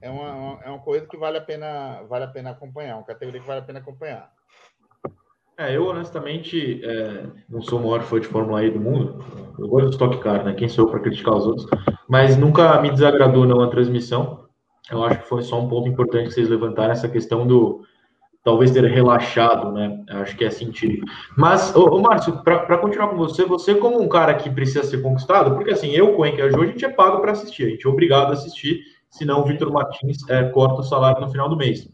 É 0.00 0.08
uma, 0.08 0.62
é 0.62 0.68
uma 0.68 0.80
coisa 0.80 1.06
que 1.06 1.16
vale 1.16 1.38
a 1.38 1.40
pena, 1.40 2.02
vale 2.02 2.26
a 2.26 2.28
pena 2.28 2.50
acompanhar, 2.50 2.96
uma 2.96 3.04
categoria 3.06 3.40
que 3.40 3.46
vale 3.46 3.60
a 3.60 3.64
pena 3.64 3.80
acompanhar. 3.80 4.30
É, 5.56 5.76
eu 5.76 5.86
honestamente 5.86 6.80
é, 6.84 7.26
não 7.48 7.62
sou 7.62 7.78
o 7.78 7.82
maior 7.82 8.02
fã 8.02 8.18
de 8.18 8.26
Fórmula 8.26 8.64
E 8.64 8.70
do 8.70 8.80
mundo. 8.80 9.24
Eu 9.58 9.68
gosto 9.68 9.86
do 9.86 9.92
Stock 9.92 10.18
Car, 10.18 10.44
né? 10.44 10.52
Quem 10.54 10.68
sou 10.68 10.84
eu 10.84 10.90
para 10.90 11.00
criticar 11.00 11.34
os 11.34 11.46
outros? 11.46 11.66
Mas 12.08 12.36
nunca 12.36 12.80
me 12.80 12.90
desagradou 12.90 13.46
não 13.46 13.60
a 13.60 13.68
transmissão. 13.68 14.46
Eu 14.90 15.04
acho 15.04 15.20
que 15.20 15.28
foi 15.28 15.42
só 15.42 15.60
um 15.60 15.68
ponto 15.68 15.88
importante 15.88 16.28
que 16.28 16.34
vocês 16.34 16.48
levantaram 16.48 16.92
essa 16.92 17.08
questão 17.08 17.46
do 17.46 17.82
talvez 18.42 18.70
ter 18.70 18.84
relaxado, 18.84 19.72
né? 19.72 20.04
Acho 20.10 20.36
que 20.36 20.44
é 20.44 20.50
sentido. 20.50 21.06
Mas, 21.36 21.74
ô, 21.74 21.84
ô 21.86 22.00
Márcio, 22.00 22.42
para 22.42 22.76
continuar 22.78 23.08
com 23.08 23.16
você, 23.16 23.44
você 23.44 23.74
como 23.74 24.00
um 24.00 24.08
cara 24.08 24.34
que 24.34 24.50
precisa 24.50 24.84
ser 24.84 25.00
conquistado, 25.00 25.54
porque 25.54 25.72
assim, 25.72 25.92
eu 25.92 26.18
o 26.18 26.26
Enkel 26.26 26.46
a 26.46 26.66
gente 26.66 26.84
é 26.84 26.90
pago 26.90 27.20
para 27.20 27.32
assistir, 27.32 27.64
a 27.64 27.70
gente 27.70 27.86
é 27.86 27.88
obrigado 27.88 28.30
a 28.30 28.32
assistir, 28.34 28.82
senão 29.08 29.40
o 29.40 29.44
Vitor 29.46 29.72
Martins 29.72 30.28
é, 30.28 30.44
corta 30.50 30.80
o 30.80 30.84
salário 30.84 31.22
no 31.22 31.30
final 31.30 31.48
do 31.48 31.56
mês. 31.56 31.88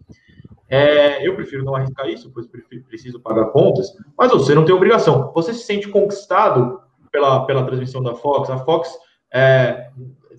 É, 0.70 1.26
eu 1.26 1.34
prefiro 1.34 1.64
não 1.64 1.74
arriscar 1.74 2.08
isso, 2.08 2.30
pois 2.32 2.46
preciso 2.46 3.18
pagar 3.18 3.46
contas, 3.46 3.92
mas 4.16 4.30
você 4.30 4.54
não 4.54 4.64
tem 4.64 4.72
obrigação. 4.72 5.32
Você 5.34 5.52
se 5.52 5.64
sente 5.64 5.88
conquistado 5.88 6.80
pela, 7.10 7.44
pela 7.44 7.66
transmissão 7.66 8.00
da 8.00 8.14
Fox? 8.14 8.48
A 8.48 8.58
Fox, 8.58 8.96
é, 9.32 9.90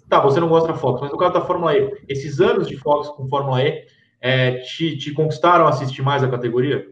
tá, 0.08 0.22
você 0.22 0.40
não 0.40 0.48
gosta 0.48 0.70
da 0.70 0.74
Fox, 0.74 1.02
mas 1.02 1.12
no 1.12 1.18
caso 1.18 1.34
da 1.34 1.42
Fórmula 1.42 1.76
E, 1.76 2.06
esses 2.08 2.40
anos 2.40 2.66
de 2.66 2.78
Fox 2.78 3.10
com 3.10 3.28
Fórmula 3.28 3.62
E, 3.62 3.86
é, 4.22 4.60
te, 4.60 4.98
te 4.98 5.14
conquistaram 5.14 5.66
a 5.66 5.70
assistir 5.70 6.02
mais 6.02 6.24
a 6.24 6.30
categoria? 6.30 6.90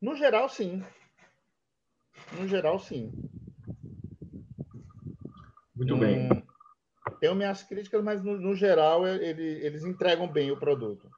No 0.00 0.16
geral, 0.16 0.48
sim. 0.48 0.82
No 2.32 2.48
geral, 2.48 2.78
sim. 2.78 3.12
Muito 5.76 5.94
hum, 5.94 5.98
bem. 5.98 6.44
Tenho 7.20 7.34
minhas 7.34 7.62
críticas, 7.62 8.02
mas 8.02 8.24
no, 8.24 8.38
no 8.38 8.54
geral 8.54 9.06
ele, 9.06 9.66
eles 9.66 9.84
entregam 9.84 10.26
bem 10.26 10.50
o 10.50 10.56
produto. 10.58 11.09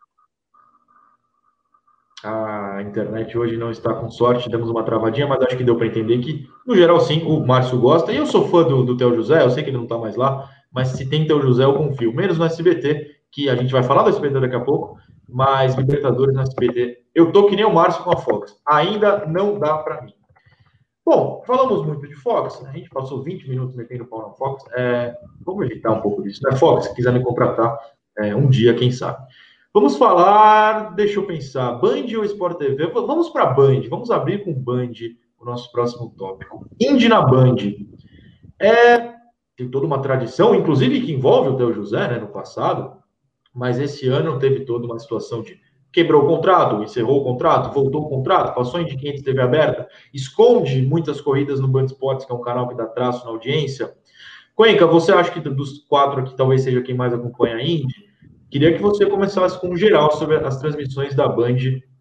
A 2.24 2.80
internet 2.82 3.36
hoje 3.36 3.56
não 3.56 3.70
está 3.70 3.92
com 3.94 4.08
sorte, 4.10 4.48
demos 4.48 4.70
uma 4.70 4.84
travadinha, 4.84 5.26
mas 5.26 5.42
acho 5.42 5.56
que 5.56 5.64
deu 5.64 5.76
para 5.76 5.86
entender 5.86 6.18
que, 6.18 6.48
no 6.66 6.76
geral, 6.76 7.00
sim, 7.00 7.22
o 7.24 7.44
Márcio 7.44 7.80
gosta. 7.80 8.12
E 8.12 8.16
eu 8.16 8.26
sou 8.26 8.48
fã 8.48 8.62
do, 8.62 8.84
do 8.84 8.96
Theo 8.96 9.14
José, 9.14 9.42
eu 9.42 9.50
sei 9.50 9.62
que 9.62 9.70
ele 9.70 9.76
não 9.76 9.84
está 9.84 9.98
mais 9.98 10.16
lá, 10.16 10.48
mas 10.70 10.88
se 10.88 11.08
tem 11.08 11.26
Theo 11.26 11.42
José, 11.42 11.64
eu 11.64 11.74
confio. 11.74 12.14
Menos 12.14 12.38
no 12.38 12.44
SBT, 12.44 13.10
que 13.30 13.48
a 13.48 13.56
gente 13.56 13.72
vai 13.72 13.82
falar 13.82 14.02
do 14.02 14.10
SBT 14.10 14.40
daqui 14.40 14.54
a 14.54 14.60
pouco, 14.60 14.98
mas 15.28 15.74
Libertadores 15.74 16.34
no 16.34 16.42
SBT. 16.42 16.98
Eu 17.14 17.32
tô 17.32 17.46
que 17.46 17.56
nem 17.56 17.64
o 17.64 17.74
Márcio 17.74 18.04
com 18.04 18.12
a 18.12 18.16
Fox. 18.16 18.56
Ainda 18.66 19.26
não 19.26 19.58
dá 19.58 19.78
para 19.78 20.02
mim. 20.02 20.14
Bom, 21.04 21.42
falamos 21.44 21.84
muito 21.84 22.06
de 22.06 22.14
Fox, 22.14 22.60
né? 22.62 22.70
a 22.72 22.76
gente 22.76 22.88
passou 22.88 23.24
20 23.24 23.48
minutos 23.48 23.74
metendo 23.74 24.06
pau 24.06 24.28
na 24.28 24.34
Fox. 24.34 24.62
É, 24.76 25.16
vamos 25.44 25.66
evitar 25.66 25.90
um 25.90 26.00
pouco 26.00 26.22
disso, 26.22 26.40
né? 26.44 26.56
Fox, 26.56 26.84
se 26.84 26.94
quiser 26.94 27.12
me 27.12 27.20
contratar 27.20 27.76
é, 28.18 28.34
um 28.36 28.48
dia, 28.48 28.72
quem 28.74 28.92
sabe. 28.92 29.18
Vamos 29.74 29.96
falar, 29.96 30.94
deixa 30.94 31.18
eu 31.18 31.26
pensar, 31.26 31.72
Band 31.72 32.04
ou 32.18 32.24
Sport 32.26 32.58
TV? 32.58 32.88
Vamos 32.88 33.30
para 33.30 33.46
Band, 33.46 33.80
vamos 33.88 34.10
abrir 34.10 34.44
com 34.44 34.52
Band 34.52 34.92
o 35.40 35.46
nosso 35.46 35.72
próximo 35.72 36.12
tópico. 36.14 36.66
Indy 36.78 37.08
na 37.08 37.22
Band. 37.22 37.56
É, 38.60 39.14
tem 39.56 39.70
toda 39.70 39.86
uma 39.86 40.02
tradição, 40.02 40.54
inclusive 40.54 41.00
que 41.00 41.12
envolve 41.12 41.48
o 41.48 41.56
Theo 41.56 41.72
José, 41.72 42.06
né, 42.06 42.18
no 42.18 42.26
passado, 42.26 42.98
mas 43.54 43.78
esse 43.78 44.06
ano 44.08 44.38
teve 44.38 44.66
toda 44.66 44.84
uma 44.84 44.98
situação 44.98 45.42
de 45.42 45.58
quebrou 45.90 46.24
o 46.24 46.26
contrato, 46.26 46.82
encerrou 46.82 47.22
o 47.22 47.24
contrato, 47.24 47.72
voltou 47.72 48.02
o 48.02 48.08
contrato, 48.10 48.54
passou 48.54 48.78
em 48.78 48.86
500 48.86 49.22
TV 49.22 49.40
aberta, 49.40 49.88
esconde 50.12 50.82
muitas 50.82 51.18
corridas 51.18 51.60
no 51.60 51.68
Band 51.68 51.86
Esportes, 51.86 52.26
que 52.26 52.32
é 52.32 52.34
um 52.34 52.42
canal 52.42 52.68
que 52.68 52.74
dá 52.74 52.84
traço 52.84 53.24
na 53.24 53.30
audiência. 53.30 53.94
Cuenca, 54.54 54.86
você 54.86 55.12
acha 55.12 55.30
que 55.30 55.40
dos 55.40 55.78
quatro 55.88 56.20
aqui 56.20 56.36
talvez 56.36 56.60
seja 56.60 56.82
quem 56.82 56.94
mais 56.94 57.14
acompanha 57.14 57.56
a 57.56 57.62
Indy? 57.62 58.11
Queria 58.52 58.76
que 58.76 58.82
você 58.82 59.06
começasse 59.06 59.58
com 59.58 59.70
um 59.70 59.76
geral 59.78 60.12
sobre 60.12 60.36
as 60.36 60.58
transmissões 60.58 61.14
da 61.14 61.26
Band 61.26 61.56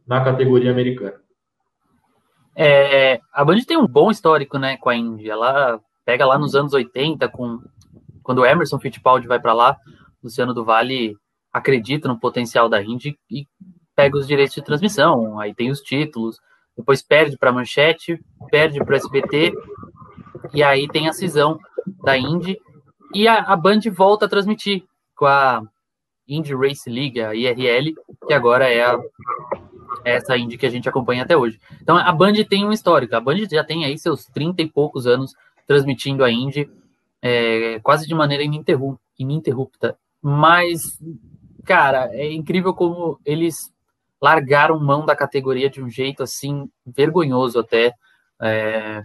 na 0.05 0.21
categoria 0.21 0.69
americana. 0.69 1.15
É, 2.53 3.21
a 3.31 3.45
Band 3.45 3.61
tem 3.65 3.77
um 3.77 3.87
bom 3.87 4.11
histórico, 4.11 4.57
né, 4.59 4.75
com 4.75 4.89
a 4.89 4.95
Indy. 4.97 5.29
Ela 5.29 5.79
pega 6.03 6.25
lá 6.25 6.37
nos 6.37 6.53
anos 6.53 6.73
80, 6.73 7.29
com 7.29 7.61
quando 8.21 8.39
o 8.39 8.45
Emerson 8.45 8.77
Fittipaldi 8.79 9.29
vai 9.29 9.39
para 9.39 9.53
lá, 9.53 9.77
Luciano 10.21 10.53
do 10.53 10.65
Vale 10.65 11.15
acredita 11.53 12.09
no 12.09 12.19
potencial 12.19 12.67
da 12.67 12.83
Indy 12.83 13.17
e 13.29 13.47
pega 13.95 14.17
os 14.17 14.27
direitos 14.27 14.53
de 14.53 14.61
transmissão, 14.61 15.39
aí 15.39 15.55
tem 15.55 15.71
os 15.71 15.79
títulos, 15.79 16.37
depois 16.77 17.01
perde 17.01 17.37
para 17.37 17.49
a 17.49 17.53
Manchete, 17.53 18.19
perde 18.49 18.77
para 18.83 18.93
o 18.93 18.97
SBT, 18.97 19.53
e 20.53 20.61
aí 20.61 20.85
tem 20.89 21.07
a 21.07 21.13
cisão 21.13 21.57
da 22.03 22.17
Indy, 22.17 22.57
e 23.13 23.25
a, 23.25 23.39
a 23.39 23.55
Band 23.55 23.79
volta 23.93 24.25
a 24.25 24.29
transmitir 24.29 24.83
com 25.15 25.25
a 25.25 25.63
Indy 26.33 26.55
Race 26.55 26.89
League, 26.89 27.19
a 27.21 27.33
IRL, 27.35 27.93
que 28.27 28.33
agora 28.33 28.67
é 28.67 28.83
a, 28.83 28.99
é 30.05 30.15
essa 30.15 30.37
Indy 30.37 30.57
que 30.57 30.65
a 30.65 30.69
gente 30.69 30.87
acompanha 30.87 31.23
até 31.23 31.35
hoje. 31.35 31.59
Então 31.81 31.97
a 31.97 32.11
Band 32.11 32.33
tem 32.49 32.65
um 32.65 32.71
histórico, 32.71 33.15
a 33.15 33.19
Band 33.19 33.45
já 33.49 33.63
tem 33.63 33.85
aí 33.85 33.97
seus 33.97 34.25
30 34.25 34.61
e 34.61 34.69
poucos 34.69 35.05
anos 35.05 35.33
transmitindo 35.67 36.23
a 36.23 36.31
Indy, 36.31 36.69
é, 37.21 37.79
quase 37.79 38.07
de 38.07 38.15
maneira 38.15 38.43
ininterrupta. 39.17 39.97
Mas 40.21 40.99
cara, 41.63 42.09
é 42.13 42.31
incrível 42.31 42.73
como 42.73 43.19
eles 43.25 43.71
largaram 44.21 44.79
mão 44.79 45.05
da 45.05 45.15
categoria 45.15 45.69
de 45.69 45.81
um 45.81 45.89
jeito 45.89 46.21
assim 46.23 46.69
vergonhoso 46.85 47.59
até. 47.59 47.93
É... 48.39 49.03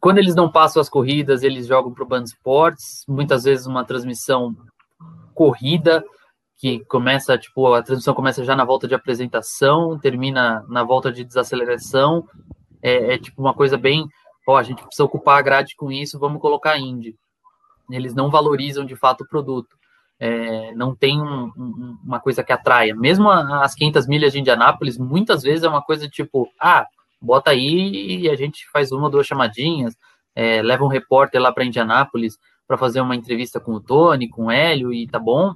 Quando 0.00 0.18
eles 0.18 0.34
não 0.34 0.50
passam 0.50 0.80
as 0.80 0.88
corridas, 0.88 1.42
eles 1.42 1.66
jogam 1.66 1.92
para 1.92 2.02
o 2.02 2.06
Band 2.06 2.24
Sports, 2.24 3.04
muitas 3.08 3.44
vezes 3.44 3.66
uma 3.66 3.84
transmissão 3.84 4.56
corrida 5.34 6.04
que 6.58 6.84
começa, 6.84 7.36
tipo, 7.36 7.72
a 7.74 7.82
transmissão 7.82 8.14
começa 8.14 8.44
já 8.44 8.54
na 8.54 8.64
volta 8.64 8.86
de 8.86 8.94
apresentação, 8.94 9.98
termina 9.98 10.64
na 10.68 10.84
volta 10.84 11.10
de 11.10 11.24
desaceleração. 11.24 12.24
É, 12.80 13.14
é 13.14 13.18
tipo 13.18 13.40
uma 13.40 13.54
coisa 13.54 13.76
bem, 13.76 14.06
ó, 14.46 14.56
a 14.56 14.62
gente 14.62 14.82
precisa 14.82 15.04
ocupar 15.04 15.38
a 15.38 15.42
grade 15.42 15.74
com 15.76 15.90
isso, 15.90 16.18
vamos 16.18 16.40
colocar 16.40 16.78
Indy. 16.78 17.16
Eles 17.90 18.14
não 18.14 18.30
valorizam 18.30 18.84
de 18.84 18.96
fato 18.96 19.22
o 19.22 19.28
produto 19.28 19.76
é, 20.22 20.72
não 20.76 20.94
tem 20.94 21.20
um, 21.20 21.46
um, 21.56 21.98
uma 22.04 22.20
coisa 22.20 22.44
que 22.44 22.52
atraia. 22.52 22.94
Mesmo 22.94 23.28
as 23.28 23.74
500 23.74 24.06
milhas 24.06 24.32
de 24.32 24.38
Indianápolis, 24.38 24.96
muitas 24.96 25.42
vezes 25.42 25.64
é 25.64 25.68
uma 25.68 25.82
coisa 25.82 26.08
tipo, 26.08 26.48
ah, 26.60 26.86
bota 27.20 27.50
aí 27.50 28.20
e 28.20 28.30
a 28.30 28.36
gente 28.36 28.70
faz 28.70 28.92
uma 28.92 29.06
ou 29.06 29.10
duas 29.10 29.26
chamadinhas, 29.26 29.96
é, 30.32 30.62
leva 30.62 30.84
um 30.84 30.88
repórter 30.88 31.42
lá 31.42 31.50
para 31.50 31.64
Indianápolis 31.64 32.38
para 32.72 32.78
fazer 32.78 33.02
uma 33.02 33.14
entrevista 33.14 33.60
com 33.60 33.72
o 33.72 33.80
Tony, 33.80 34.30
com 34.30 34.46
o 34.46 34.50
Hélio 34.50 34.94
e 34.94 35.06
tá 35.06 35.18
bom. 35.18 35.52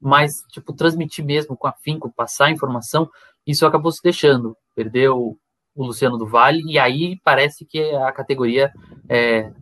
Mas, 0.00 0.42
tipo, 0.50 0.72
transmitir 0.72 1.24
mesmo 1.24 1.56
com 1.56 1.68
afinco, 1.68 2.12
passar 2.12 2.50
informação, 2.50 3.08
isso 3.46 3.64
acabou 3.64 3.92
se 3.92 4.02
deixando. 4.02 4.56
Perdeu 4.74 5.38
o 5.76 5.84
Luciano 5.86 6.18
do 6.18 6.26
Vale, 6.26 6.60
e 6.66 6.76
aí 6.76 7.20
parece 7.22 7.64
que 7.64 7.78
a 7.94 8.10
categoria 8.10 8.72
é, 9.08 9.52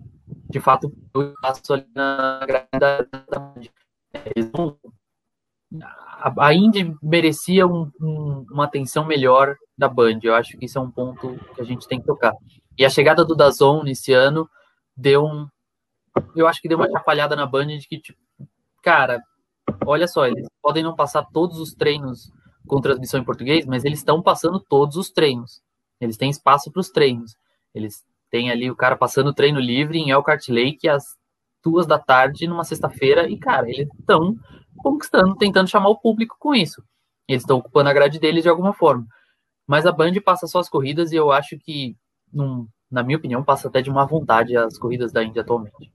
de 0.49 0.61
fato 0.61 0.91
passo 1.43 1.75
ali 1.75 1.87
na 1.95 2.41
a 6.39 6.55
Indy 6.55 6.97
merecia 7.03 7.67
um, 7.67 7.91
um, 8.01 8.47
uma 8.51 8.65
atenção 8.65 9.05
melhor 9.05 9.57
da 9.77 9.89
Band. 9.89 10.21
Eu 10.23 10.35
acho 10.35 10.57
que 10.57 10.65
isso 10.65 10.79
é 10.79 10.81
um 10.81 10.91
ponto 10.91 11.39
que 11.55 11.61
a 11.61 11.65
gente 11.65 11.87
tem 11.87 12.01
que 12.01 12.07
tocar. 12.07 12.33
E 12.79 12.85
a 12.85 12.89
chegada 12.89 13.27
do 13.27 13.37
Dazon 13.37 13.83
nesse 13.83 14.15
ano 14.15 14.49
deu 14.97 15.27
um. 15.27 15.47
Eu 16.35 16.47
acho 16.47 16.61
que 16.61 16.69
deu 16.69 16.79
uma 16.79 16.87
atrapalhada 16.87 17.37
na 17.37 17.47
Band 17.47 17.67
de 17.67 17.89
que, 17.89 17.99
tipo, 17.99 18.19
cara, 18.83 19.23
olha 19.87 20.07
só, 20.07 20.27
eles 20.27 20.47
podem 20.63 20.83
não 20.83 20.95
passar 20.95 21.25
todos 21.33 21.59
os 21.59 21.75
treinos 21.75 22.31
com 22.67 22.81
transmissão 22.81 23.21
em 23.21 23.25
português, 23.25 23.67
mas 23.67 23.85
eles 23.85 23.99
estão 23.99 24.23
passando 24.23 24.61
todos 24.61 24.97
os 24.97 25.11
treinos. 25.11 25.63
Eles 26.01 26.17
têm 26.17 26.31
espaço 26.31 26.71
para 26.71 26.81
os 26.81 26.91
treinos. 26.91 27.35
Eles 27.75 28.05
têm 28.31 28.51
ali 28.51 28.71
o 28.71 28.77
cara 28.77 28.97
passando 28.97 29.33
treino 29.33 29.59
livre 29.59 29.99
em 29.99 30.11
Elkhart 30.11 30.49
Lake 30.49 30.89
às 30.89 31.05
duas 31.63 31.87
da 31.87 31.99
tarde 31.99 32.47
numa 32.47 32.65
sexta-feira 32.65 33.29
e, 33.29 33.37
cara, 33.37 33.69
eles 33.69 33.89
estão 33.99 34.37
conquistando, 34.77 35.35
tentando 35.37 35.69
chamar 35.69 35.89
o 35.89 35.99
público 35.99 36.37
com 36.39 36.55
isso. 36.55 36.83
Eles 37.27 37.43
estão 37.43 37.59
ocupando 37.59 37.91
a 37.91 37.93
grade 37.93 38.19
deles 38.19 38.43
de 38.43 38.49
alguma 38.49 38.73
forma. 38.73 39.07
Mas 39.67 39.85
a 39.85 39.93
Band 39.93 40.15
passa 40.25 40.47
só 40.47 40.61
as 40.61 40.69
corridas 40.69 41.13
e 41.13 41.17
eu 41.17 41.31
acho 41.31 41.59
que, 41.59 41.97
num, 42.33 42.67
na 42.91 43.03
minha 43.03 43.19
opinião, 43.19 43.45
passa 43.45 43.69
até 43.69 43.83
de 43.83 43.91
má 43.91 44.05
vontade 44.05 44.57
as 44.57 44.79
corridas 44.79 45.13
da 45.13 45.23
Índia 45.23 45.43
atualmente. 45.43 45.93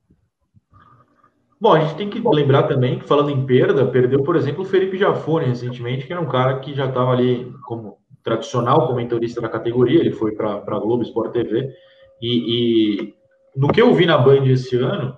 Bom, 1.63 1.75
a 1.75 1.79
gente 1.79 1.95
tem 1.95 2.09
que 2.09 2.19
lembrar 2.19 2.63
também 2.63 2.99
que, 2.99 3.05
falando 3.05 3.29
em 3.29 3.45
perda, 3.45 3.85
perdeu, 3.85 4.21
por 4.21 4.35
exemplo, 4.35 4.63
o 4.63 4.67
Felipe 4.67 4.97
Jafone 4.97 5.45
recentemente, 5.45 6.05
que 6.05 6.11
era 6.11 6.21
um 6.21 6.27
cara 6.27 6.59
que 6.59 6.73
já 6.73 6.87
estava 6.87 7.11
ali 7.11 7.53
como 7.63 7.99
tradicional 8.21 8.85
comentarista 8.85 9.39
da 9.39 9.47
categoria, 9.47 10.01
ele 10.01 10.11
foi 10.11 10.33
para 10.33 10.55
a 10.57 10.79
Globo 10.79 11.03
Sport 11.03 11.31
TV, 11.31 11.73
e, 12.21 13.05
e 13.05 13.15
no 13.55 13.69
que 13.69 13.81
eu 13.81 13.93
vi 13.93 14.05
na 14.05 14.17
Band 14.17 14.45
esse 14.45 14.75
ano, 14.75 15.17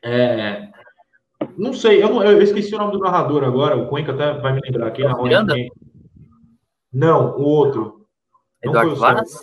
é, 0.00 0.68
não 1.58 1.72
sei, 1.72 2.00
eu, 2.00 2.08
não, 2.08 2.22
eu, 2.22 2.40
esqueci 2.40 2.72
o 2.72 2.78
nome 2.78 2.92
do 2.92 3.00
narrador 3.00 3.42
agora, 3.42 3.76
o 3.76 3.88
Cuenca 3.88 4.12
até 4.12 4.32
vai 4.38 4.52
me 4.52 4.60
lembrar. 4.64 4.92
Quem 4.92 5.06
narrou 5.06 5.26
Não, 6.92 7.36
o 7.36 7.42
outro. 7.42 8.06
Eduardo 8.62 8.94
Vaz? 8.94 9.38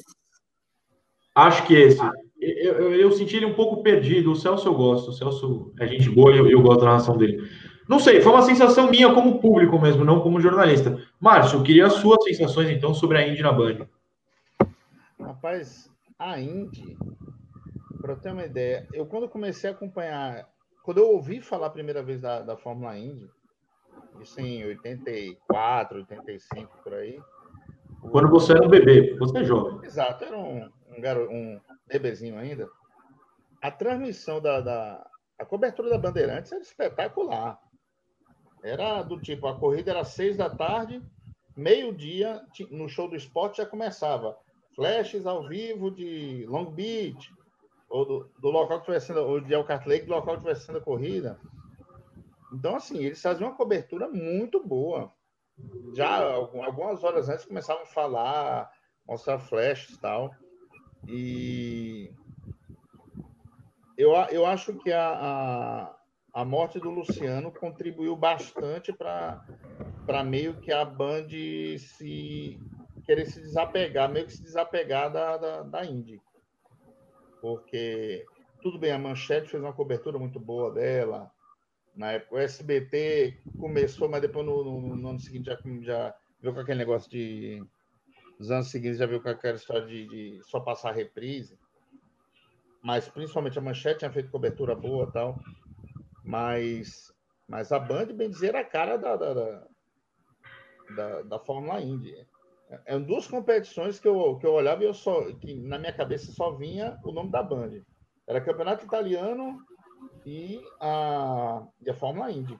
Acho 1.35 1.67
que 1.67 1.73
esse. 1.73 2.01
Eu, 2.41 2.73
eu, 2.73 2.95
eu, 2.95 3.11
senti 3.11 3.37
ele 3.37 3.45
um 3.45 3.53
pouco 3.53 3.83
perdido. 3.83 4.31
O 4.31 4.35
Celso 4.35 4.67
eu 4.67 4.73
gosto. 4.73 5.09
O 5.09 5.13
Celso 5.13 5.71
é 5.79 5.87
gente 5.87 6.09
boa 6.09 6.33
e 6.33 6.37
eu, 6.37 6.49
eu 6.49 6.61
gosto 6.61 6.79
da 6.79 6.87
narração 6.87 7.15
dele. 7.15 7.47
Não 7.87 7.99
sei, 7.99 8.21
foi 8.21 8.31
uma 8.31 8.41
sensação 8.41 8.89
minha 8.89 9.13
como 9.13 9.39
público 9.39 9.79
mesmo, 9.79 10.03
não 10.03 10.21
como 10.21 10.39
jornalista. 10.39 10.97
Márcio, 11.19 11.59
eu 11.59 11.63
queria 11.63 11.87
as 11.87 11.93
suas 11.93 12.23
sensações 12.23 12.69
então 12.69 12.93
sobre 12.93 13.17
a 13.17 13.27
Indy 13.27 13.41
na 13.41 13.51
Band. 13.51 13.87
Rapaz, 15.19 15.91
a 16.17 16.39
Indy, 16.39 16.97
para 18.01 18.15
ter 18.15 18.31
uma 18.31 18.45
ideia, 18.45 18.87
eu 18.93 19.05
quando 19.05 19.27
comecei 19.27 19.69
a 19.69 19.73
acompanhar 19.73 20.47
quando 20.83 20.97
eu 20.97 21.09
ouvi 21.11 21.41
falar 21.41 21.67
a 21.67 21.71
primeira 21.71 22.01
vez 22.01 22.21
da, 22.21 22.41
da 22.41 22.57
Fórmula 22.57 22.97
Indy, 22.97 23.29
isso 24.19 24.39
em 24.39 24.65
84, 24.65 25.99
85, 25.99 26.77
por 26.83 26.93
aí. 26.93 27.19
Quando 28.09 28.29
você 28.29 28.53
era 28.53 28.65
um 28.65 28.69
bebê, 28.69 29.15
você 29.17 29.39
é 29.39 29.43
jovem. 29.43 29.79
Exato, 29.83 30.23
era 30.23 30.37
um, 30.37 30.69
um, 30.89 31.01
garo, 31.01 31.29
um 31.29 31.59
bebezinho 31.91 32.37
ainda. 32.37 32.67
A 33.61 33.69
transmissão 33.69 34.41
da, 34.41 34.61
da. 34.61 35.07
A 35.37 35.45
cobertura 35.45 35.89
da 35.89 35.97
Bandeirantes 35.97 36.51
era 36.51 36.61
espetacular. 36.61 37.59
Era 38.63 39.01
do 39.01 39.19
tipo, 39.19 39.47
a 39.47 39.57
corrida 39.57 39.91
era 39.91 40.03
seis 40.03 40.37
da 40.37 40.49
tarde, 40.49 41.01
meio-dia, 41.55 42.41
no 42.69 42.87
show 42.87 43.07
do 43.07 43.15
esporte 43.15 43.57
já 43.57 43.65
começava. 43.65 44.37
Flashes 44.75 45.25
ao 45.25 45.47
vivo 45.47 45.91
de 45.91 46.45
Long 46.47 46.71
Beach, 46.71 47.33
ou 47.89 48.05
do, 48.05 48.31
do 48.39 48.49
local 48.49 48.79
que 48.81 48.91
estiver 48.91 48.99
sendo, 48.99 49.27
ou 49.27 49.41
de 49.41 49.53
Elkhart 49.53 49.85
Lake, 49.85 50.05
do 50.05 50.13
local 50.13 50.35
que 50.35 50.47
estiver 50.47 50.55
sendo 50.55 50.77
a 50.77 50.81
corrida. 50.81 51.39
Então, 52.53 52.75
assim, 52.75 52.99
eles 52.99 53.21
faziam 53.21 53.49
uma 53.49 53.57
cobertura 53.57 54.07
muito 54.07 54.63
boa. 54.65 55.11
Já 55.95 56.23
algumas 56.33 57.03
horas 57.03 57.29
antes 57.29 57.45
começavam 57.45 57.83
a 57.83 57.87
falar, 57.87 58.71
mostrar 59.07 59.39
flashes 59.39 59.95
e 59.95 59.99
tal. 59.99 60.31
E 61.07 62.13
eu, 63.97 64.11
eu 64.31 64.45
acho 64.45 64.73
que 64.79 64.91
a, 64.91 65.09
a, 65.09 65.95
a 66.33 66.45
morte 66.45 66.79
do 66.79 66.89
Luciano 66.89 67.51
contribuiu 67.51 68.15
bastante 68.15 68.91
para 68.93 70.23
meio 70.23 70.55
que 70.55 70.71
a 70.71 70.83
Band 70.83 71.27
se 71.77 72.59
querer 73.05 73.25
se 73.25 73.41
desapegar, 73.41 74.09
meio 74.09 74.25
que 74.25 74.33
se 74.33 74.43
desapegar 74.43 75.11
da, 75.11 75.37
da, 75.37 75.63
da 75.63 75.85
Indy. 75.85 76.21
Porque, 77.41 78.25
tudo 78.61 78.77
bem, 78.77 78.91
a 78.91 78.99
Manchete 78.99 79.49
fez 79.49 79.61
uma 79.61 79.73
cobertura 79.73 80.17
muito 80.17 80.39
boa 80.39 80.71
dela. 80.71 81.31
Na 81.95 82.13
época, 82.13 82.35
o 82.35 82.39
SBT 82.39 83.39
começou, 83.59 84.07
mas 84.07 84.21
depois 84.21 84.45
no, 84.45 84.63
no, 84.63 84.95
no 84.95 85.09
ano 85.09 85.19
seguinte 85.19 85.45
já, 85.45 85.57
já 85.81 86.15
viu 86.41 86.53
com 86.53 86.59
aquele 86.59 86.79
negócio 86.79 87.09
de. 87.09 87.63
Nos 88.41 88.49
anos 88.49 88.71
seguintes 88.71 88.97
já 88.97 89.05
viu 89.05 89.21
com 89.21 89.29
aquela 89.29 89.55
história 89.55 89.85
de, 89.85 90.07
de 90.07 90.41
só 90.45 90.59
passar 90.59 90.95
reprise. 90.95 91.59
Mas 92.81 93.07
principalmente 93.07 93.59
a 93.59 93.61
Manchete 93.61 93.99
tinha 93.99 94.11
feito 94.11 94.31
cobertura 94.31 94.73
boa 94.73 95.11
tal. 95.11 95.39
Mas, 96.25 97.13
mas 97.47 97.71
a 97.71 97.77
Band, 97.77 98.07
bem 98.07 98.31
dizer, 98.31 98.47
era 98.47 98.61
a 98.61 98.65
cara 98.65 98.97
da, 98.97 99.15
da, 99.15 99.67
da, 100.95 101.21
da, 101.21 101.39
Fórmula 101.39 101.79
Indy. 101.81 102.15
É 102.87 102.97
duas 102.97 103.27
competições 103.27 103.99
que 103.99 104.07
eu, 104.07 104.35
que 104.39 104.47
eu 104.47 104.53
olhava 104.53 104.81
e 104.81 104.87
eu 104.87 104.93
só, 104.95 105.31
que 105.33 105.53
na 105.53 105.77
minha 105.77 105.93
cabeça 105.93 106.31
só 106.31 106.49
vinha 106.49 106.97
o 107.03 107.11
nome 107.11 107.29
da 107.29 107.43
Band. 107.43 107.83
Era 108.25 108.41
Campeonato 108.41 108.87
Italiano 108.87 109.63
e 110.25 110.59
a, 110.79 111.63
e 111.79 111.91
a 111.91 111.93
Fórmula 111.93 112.31
Indy. 112.31 112.57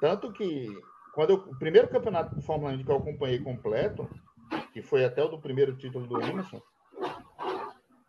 Tanto 0.00 0.32
que 0.32 0.80
quando 1.14 1.30
eu, 1.30 1.36
o 1.36 1.58
primeiro 1.58 1.88
campeonato 1.88 2.34
de 2.34 2.44
Fórmula 2.44 2.72
Indy 2.72 2.84
que 2.84 2.90
eu 2.90 2.96
acompanhei 2.96 3.38
completo, 3.38 4.08
que 4.72 4.82
foi 4.82 5.04
até 5.04 5.22
o 5.22 5.28
do 5.28 5.40
primeiro 5.40 5.76
título 5.76 6.06
do 6.06 6.20
Emerson, 6.20 6.60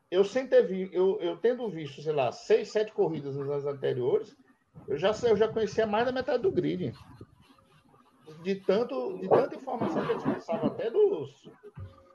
eu 0.09 0.23
sem 0.23 0.47
ter 0.47 0.63
vi, 0.63 0.89
eu, 0.91 1.19
eu 1.21 1.37
tendo 1.37 1.69
visto, 1.69 2.01
sei 2.01 2.13
lá, 2.13 2.31
seis, 2.31 2.71
sete 2.71 2.91
corridas 2.91 3.35
nos 3.35 3.49
anos 3.49 3.65
anteriores, 3.65 4.35
eu 4.87 4.97
já, 4.97 5.11
eu 5.23 5.37
já 5.37 5.47
conhecia 5.47 5.85
mais 5.85 6.05
da 6.05 6.11
metade 6.11 6.43
do 6.43 6.51
grid 6.51 6.93
de, 8.43 8.55
tanto, 8.55 9.17
de 9.17 9.27
tanta 9.27 9.55
informação 9.55 10.05
que 10.05 10.11
eles 10.11 10.23
passavam 10.23 10.67
até 10.67 10.89
dos, 10.89 11.49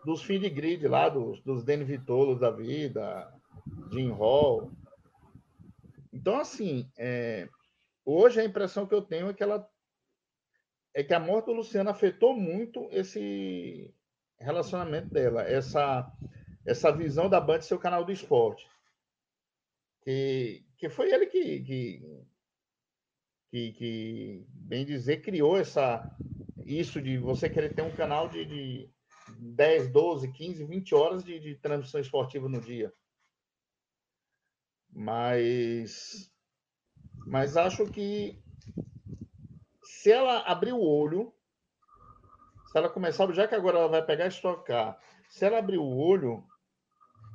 dos 0.05 0.23
fins 0.23 0.41
de 0.41 0.51
grid 0.51 0.87
lá, 0.87 1.09
dos, 1.09 1.41
dos 1.43 1.65
Danny 1.65 1.85
da 2.39 2.51
vida, 2.51 3.33
Jim 3.91 4.11
Hall. 4.13 4.71
Então, 6.13 6.39
assim, 6.39 6.89
é, 6.97 7.49
hoje 8.05 8.41
a 8.41 8.45
impressão 8.45 8.87
que 8.87 8.95
eu 8.95 9.03
tenho 9.03 9.29
é 9.29 9.35
que 9.35 9.43
ela 9.43 9.67
é 10.95 11.05
que 11.05 11.15
a 11.15 11.21
morte 11.21 11.47
do 11.47 11.53
Luciano 11.53 11.91
afetou 11.91 12.35
muito 12.35 12.89
esse 12.91 13.95
relacionamento 14.39 15.09
dela, 15.09 15.43
essa 15.43 16.11
essa 16.65 16.91
visão 16.91 17.29
da 17.29 17.41
Band 17.41 17.63
ser 17.63 17.75
o 17.75 17.79
canal 17.79 18.05
do 18.05 18.13
esporte. 18.13 18.69
Que, 20.03 20.65
que 20.77 20.89
foi 20.89 21.13
ele 21.13 21.27
que, 21.27 21.61
que, 21.61 22.25
que, 23.51 23.73
que, 23.73 24.47
bem 24.49 24.85
dizer, 24.85 25.21
criou 25.21 25.59
essa, 25.59 26.17
isso 26.65 27.01
de 27.01 27.19
você 27.19 27.49
querer 27.49 27.75
ter 27.75 27.83
um 27.83 27.95
canal 27.95 28.29
de, 28.29 28.45
de 28.45 28.91
10, 29.39 29.91
12, 29.91 30.33
15, 30.33 30.65
20 30.65 30.95
horas 30.95 31.25
de, 31.25 31.39
de 31.39 31.55
transmissão 31.57 32.01
esportiva 32.01 32.49
no 32.49 32.61
dia. 32.61 32.93
Mas, 34.93 36.33
mas 37.27 37.57
acho 37.57 37.87
que 37.87 38.43
se 40.01 40.11
ela 40.11 40.39
abrir 40.47 40.73
o 40.73 40.81
olho, 40.81 41.31
se 42.65 42.79
ela 42.79 42.89
começar, 42.89 43.31
já 43.35 43.47
que 43.47 43.55
agora 43.55 43.81
ela 43.81 43.89
vai 43.89 44.03
pegar 44.03 44.25
e 44.25 44.29
estocar, 44.29 44.99
se 45.29 45.45
ela 45.45 45.59
abrir 45.59 45.77
o 45.77 45.95
olho, 45.95 46.43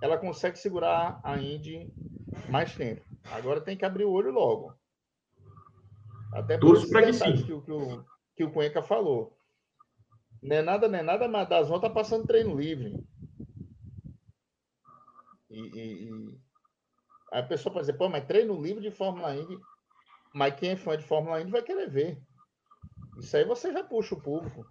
ela 0.02 0.18
consegue 0.18 0.58
segurar 0.58 1.20
a 1.24 1.38
Indy 1.38 1.94
mais 2.50 2.74
tempo. 2.76 3.06
Agora 3.32 3.62
tem 3.62 3.78
que 3.78 3.86
abrir 3.86 4.06
o 4.06 4.12
olho 4.12 4.32
logo. 4.32 4.74
Até 6.34 6.58
por 6.58 6.74
Torço 6.74 6.90
para 6.90 7.06
que 7.06 7.14
sim. 7.14 7.34
Que, 7.36 7.62
que, 7.62 7.72
o, 7.72 8.06
que 8.36 8.44
o 8.44 8.52
Cuenca 8.52 8.82
falou. 8.82 9.38
Não 10.42 10.56
é 10.56 10.64
nada, 10.64 10.88
não 10.88 10.98
é 10.98 11.04
nada, 11.04 11.28
mas 11.28 11.48
das 11.48 11.70
tá 11.70 11.90
passando 11.90 12.26
treino 12.26 12.60
livre. 12.60 12.96
E, 15.52 15.60
e, 15.60 16.10
e, 16.10 16.40
a 17.32 17.44
pessoa 17.44 17.72
pode 17.72 17.86
dizer, 17.86 17.98
pô, 17.98 18.10
mas 18.10 18.26
treino 18.26 18.60
livre 18.60 18.82
de 18.82 18.90
Fórmula 18.90 19.36
Indy. 19.36 19.56
Mas 20.34 20.56
quem 20.56 20.72
é 20.72 20.76
fã 20.76 20.98
de 20.98 21.06
Fórmula 21.06 21.40
Indy 21.40 21.52
vai 21.52 21.62
querer 21.62 21.88
ver. 21.88 22.26
Isso 23.20 23.36
aí 23.38 23.46
você 23.46 23.72
já 23.72 23.84
puxa 23.84 24.16
o 24.16 24.22
público. 24.22 24.66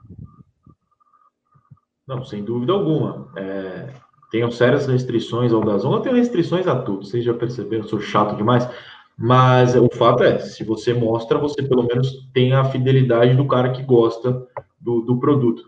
Não, 2.06 2.24
sem 2.24 2.44
dúvida 2.44 2.72
alguma. 2.72 3.32
É, 3.36 3.94
tenho 4.30 4.50
sérias 4.52 4.86
restrições 4.86 5.52
ao 5.52 5.64
Dazon. 5.64 5.94
Eu 5.94 6.00
tenho 6.00 6.16
restrições 6.16 6.66
a 6.66 6.76
tudo. 6.76 7.04
Vocês 7.04 7.24
já 7.24 7.32
perceberam, 7.32 7.84
sou 7.84 8.00
chato 8.00 8.36
demais. 8.36 8.68
Mas 9.16 9.74
o 9.76 9.88
fato 9.88 10.24
é, 10.24 10.38
se 10.38 10.64
você 10.64 10.92
mostra, 10.92 11.38
você 11.38 11.62
pelo 11.62 11.84
menos 11.84 12.28
tem 12.32 12.52
a 12.52 12.64
fidelidade 12.64 13.34
do 13.34 13.46
cara 13.46 13.70
que 13.70 13.82
gosta 13.82 14.46
do, 14.80 15.00
do 15.02 15.18
produto. 15.18 15.62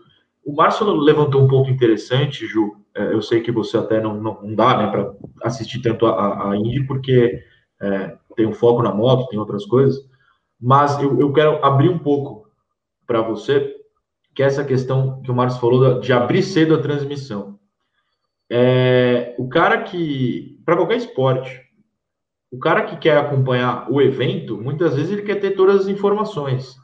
O 0.45 0.53
Márcio 0.53 0.85
levantou 0.93 1.41
um 1.41 1.47
ponto 1.47 1.69
interessante, 1.69 2.45
Ju. 2.45 2.75
É, 2.93 3.13
eu 3.13 3.21
sei 3.21 3.41
que 3.41 3.51
você 3.51 3.77
até 3.77 3.99
não, 4.01 4.15
não, 4.15 4.41
não 4.41 4.55
dá 4.55 4.77
né, 4.77 4.87
para 4.87 5.13
assistir 5.43 5.81
tanto 5.81 6.05
a, 6.05 6.51
a 6.51 6.57
Indy, 6.57 6.85
porque 6.85 7.41
é, 7.81 8.17
tem 8.35 8.45
um 8.45 8.53
foco 8.53 8.81
na 8.81 8.93
moto, 8.93 9.27
tem 9.29 9.39
outras 9.39 9.65
coisas. 9.65 10.05
Mas 10.59 11.01
eu, 11.01 11.19
eu 11.19 11.31
quero 11.31 11.63
abrir 11.63 11.89
um 11.89 11.99
pouco 11.99 12.46
para 13.07 13.21
você, 13.21 13.73
que 14.35 14.43
é 14.43 14.45
essa 14.45 14.63
questão 14.63 15.21
que 15.21 15.31
o 15.31 15.33
Márcio 15.33 15.59
falou 15.59 15.99
de 15.99 16.13
abrir 16.13 16.43
cedo 16.43 16.75
a 16.75 16.81
transmissão. 16.81 17.57
É, 18.49 19.33
o 19.39 19.49
cara 19.49 19.81
que, 19.81 20.61
para 20.63 20.75
qualquer 20.75 20.97
esporte, 20.97 21.59
o 22.51 22.59
cara 22.59 22.83
que 22.83 22.97
quer 22.97 23.17
acompanhar 23.17 23.91
o 23.91 24.01
evento, 24.01 24.57
muitas 24.57 24.95
vezes 24.95 25.11
ele 25.11 25.23
quer 25.23 25.39
ter 25.39 25.51
todas 25.51 25.81
as 25.81 25.87
informações. 25.87 26.75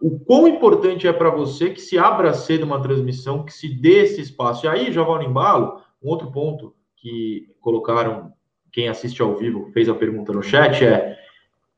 O 0.00 0.18
quão 0.18 0.48
importante 0.48 1.06
é 1.06 1.12
para 1.12 1.30
você 1.30 1.70
que 1.70 1.80
se 1.80 1.96
abra 1.96 2.34
cedo 2.34 2.64
uma 2.64 2.82
transmissão, 2.82 3.44
que 3.44 3.52
se 3.52 3.68
dê 3.68 4.02
esse 4.02 4.20
espaço. 4.20 4.66
E 4.66 4.68
aí, 4.68 4.92
já 4.92 5.02
vou 5.02 5.16
no 5.16 5.22
embalo, 5.22 5.80
um 6.02 6.08
outro 6.08 6.30
ponto 6.30 6.74
que 6.96 7.46
colocaram, 7.60 8.32
quem 8.72 8.88
assiste 8.88 9.22
ao 9.22 9.36
vivo 9.36 9.70
fez 9.72 9.88
a 9.88 9.94
pergunta 9.94 10.32
no 10.32 10.42
chat, 10.42 10.84
é 10.84 11.16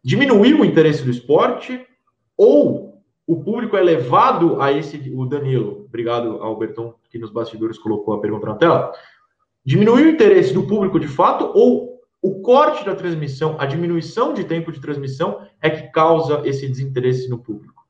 diminuir 0.02 0.54
o 0.54 0.64
interesse 0.64 1.04
do 1.04 1.10
esporte 1.10 1.84
ou 2.36 2.85
o 3.26 3.42
público 3.42 3.76
é 3.76 3.82
levado 3.82 4.60
a 4.62 4.70
esse, 4.70 4.96
o 5.14 5.26
Danilo, 5.26 5.84
obrigado 5.86 6.42
Alberton, 6.42 6.94
que 7.10 7.18
nos 7.18 7.30
bastidores 7.30 7.78
colocou 7.78 8.14
a 8.14 8.20
pergunta 8.20 8.46
na 8.46 8.54
tela, 8.54 8.92
diminuir 9.64 10.06
o 10.06 10.10
interesse 10.10 10.54
do 10.54 10.66
público 10.66 11.00
de 11.00 11.08
fato 11.08 11.50
ou 11.54 12.00
o 12.22 12.40
corte 12.40 12.84
da 12.84 12.94
transmissão, 12.94 13.56
a 13.60 13.66
diminuição 13.66 14.32
de 14.32 14.44
tempo 14.44 14.70
de 14.70 14.80
transmissão 14.80 15.46
é 15.60 15.70
que 15.70 15.90
causa 15.90 16.42
esse 16.46 16.68
desinteresse 16.68 17.28
no 17.28 17.38
público? 17.38 17.84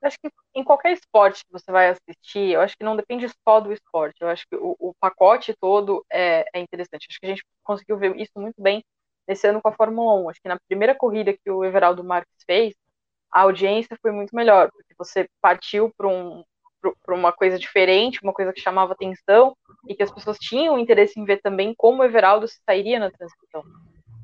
Acho 0.00 0.16
que 0.22 0.30
em 0.54 0.62
qualquer 0.62 0.92
esporte 0.92 1.44
que 1.44 1.52
você 1.52 1.70
vai 1.72 1.88
assistir, 1.88 2.52
eu 2.52 2.60
acho 2.60 2.76
que 2.76 2.84
não 2.84 2.96
depende 2.96 3.28
só 3.44 3.60
do 3.60 3.72
esporte. 3.72 4.22
Eu 4.22 4.28
acho 4.28 4.46
que 4.48 4.56
o, 4.56 4.76
o 4.78 4.94
pacote 5.00 5.54
todo 5.60 6.04
é, 6.10 6.44
é, 6.54 6.60
interessante. 6.60 7.06
Acho 7.10 7.18
que 7.18 7.26
a 7.26 7.28
gente 7.30 7.44
conseguiu 7.64 7.96
ver 7.98 8.16
isso 8.16 8.32
muito 8.36 8.60
bem 8.62 8.84
nesse 9.26 9.46
ano 9.46 9.60
com 9.60 9.68
a 9.68 9.72
Fórmula 9.72 10.14
1. 10.22 10.30
Acho 10.30 10.40
que 10.40 10.48
na 10.48 10.58
primeira 10.68 10.94
corrida 10.94 11.32
que 11.32 11.50
o 11.50 11.64
Everaldo 11.64 12.04
Marques 12.04 12.44
fez, 12.46 12.74
a 13.32 13.42
audiência 13.42 13.96
foi 14.00 14.10
muito 14.10 14.34
melhor, 14.34 14.70
porque 14.72 14.94
você 14.96 15.28
partiu 15.40 15.92
para 15.96 16.08
um, 16.08 16.42
uma 17.08 17.32
coisa 17.32 17.58
diferente, 17.58 18.20
uma 18.22 18.32
coisa 18.32 18.52
que 18.52 18.60
chamava 18.60 18.92
atenção 18.92 19.56
e 19.88 19.94
que 19.94 20.02
as 20.02 20.12
pessoas 20.12 20.38
tinham 20.38 20.78
interesse 20.78 21.18
em 21.18 21.24
ver 21.24 21.40
também 21.40 21.74
como 21.76 22.02
o 22.02 22.04
Everaldo 22.04 22.46
se 22.46 22.58
sairia 22.64 22.98
na 22.98 23.10
transmissão. 23.10 23.62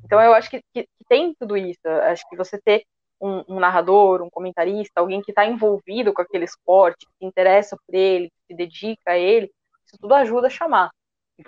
Então 0.03 0.21
eu 0.21 0.33
acho 0.33 0.49
que, 0.49 0.61
que, 0.73 0.83
que 0.83 1.05
tem 1.07 1.33
tudo 1.39 1.57
isso. 1.57 1.87
Acho 1.87 2.27
que 2.29 2.37
você 2.37 2.59
ter 2.59 2.83
um, 3.19 3.43
um 3.55 3.59
narrador, 3.59 4.21
um 4.21 4.29
comentarista, 4.29 4.99
alguém 4.99 5.21
que 5.21 5.31
está 5.31 5.45
envolvido 5.45 6.13
com 6.13 6.21
aquele 6.21 6.45
esporte, 6.45 7.05
que 7.05 7.13
se 7.19 7.25
interessa 7.25 7.77
por 7.85 7.95
ele, 7.95 8.29
que 8.29 8.53
se 8.53 8.55
dedica 8.55 9.11
a 9.11 9.17
ele, 9.17 9.51
isso 9.85 9.97
tudo 9.99 10.13
ajuda 10.13 10.47
a 10.47 10.49
chamar. 10.49 10.91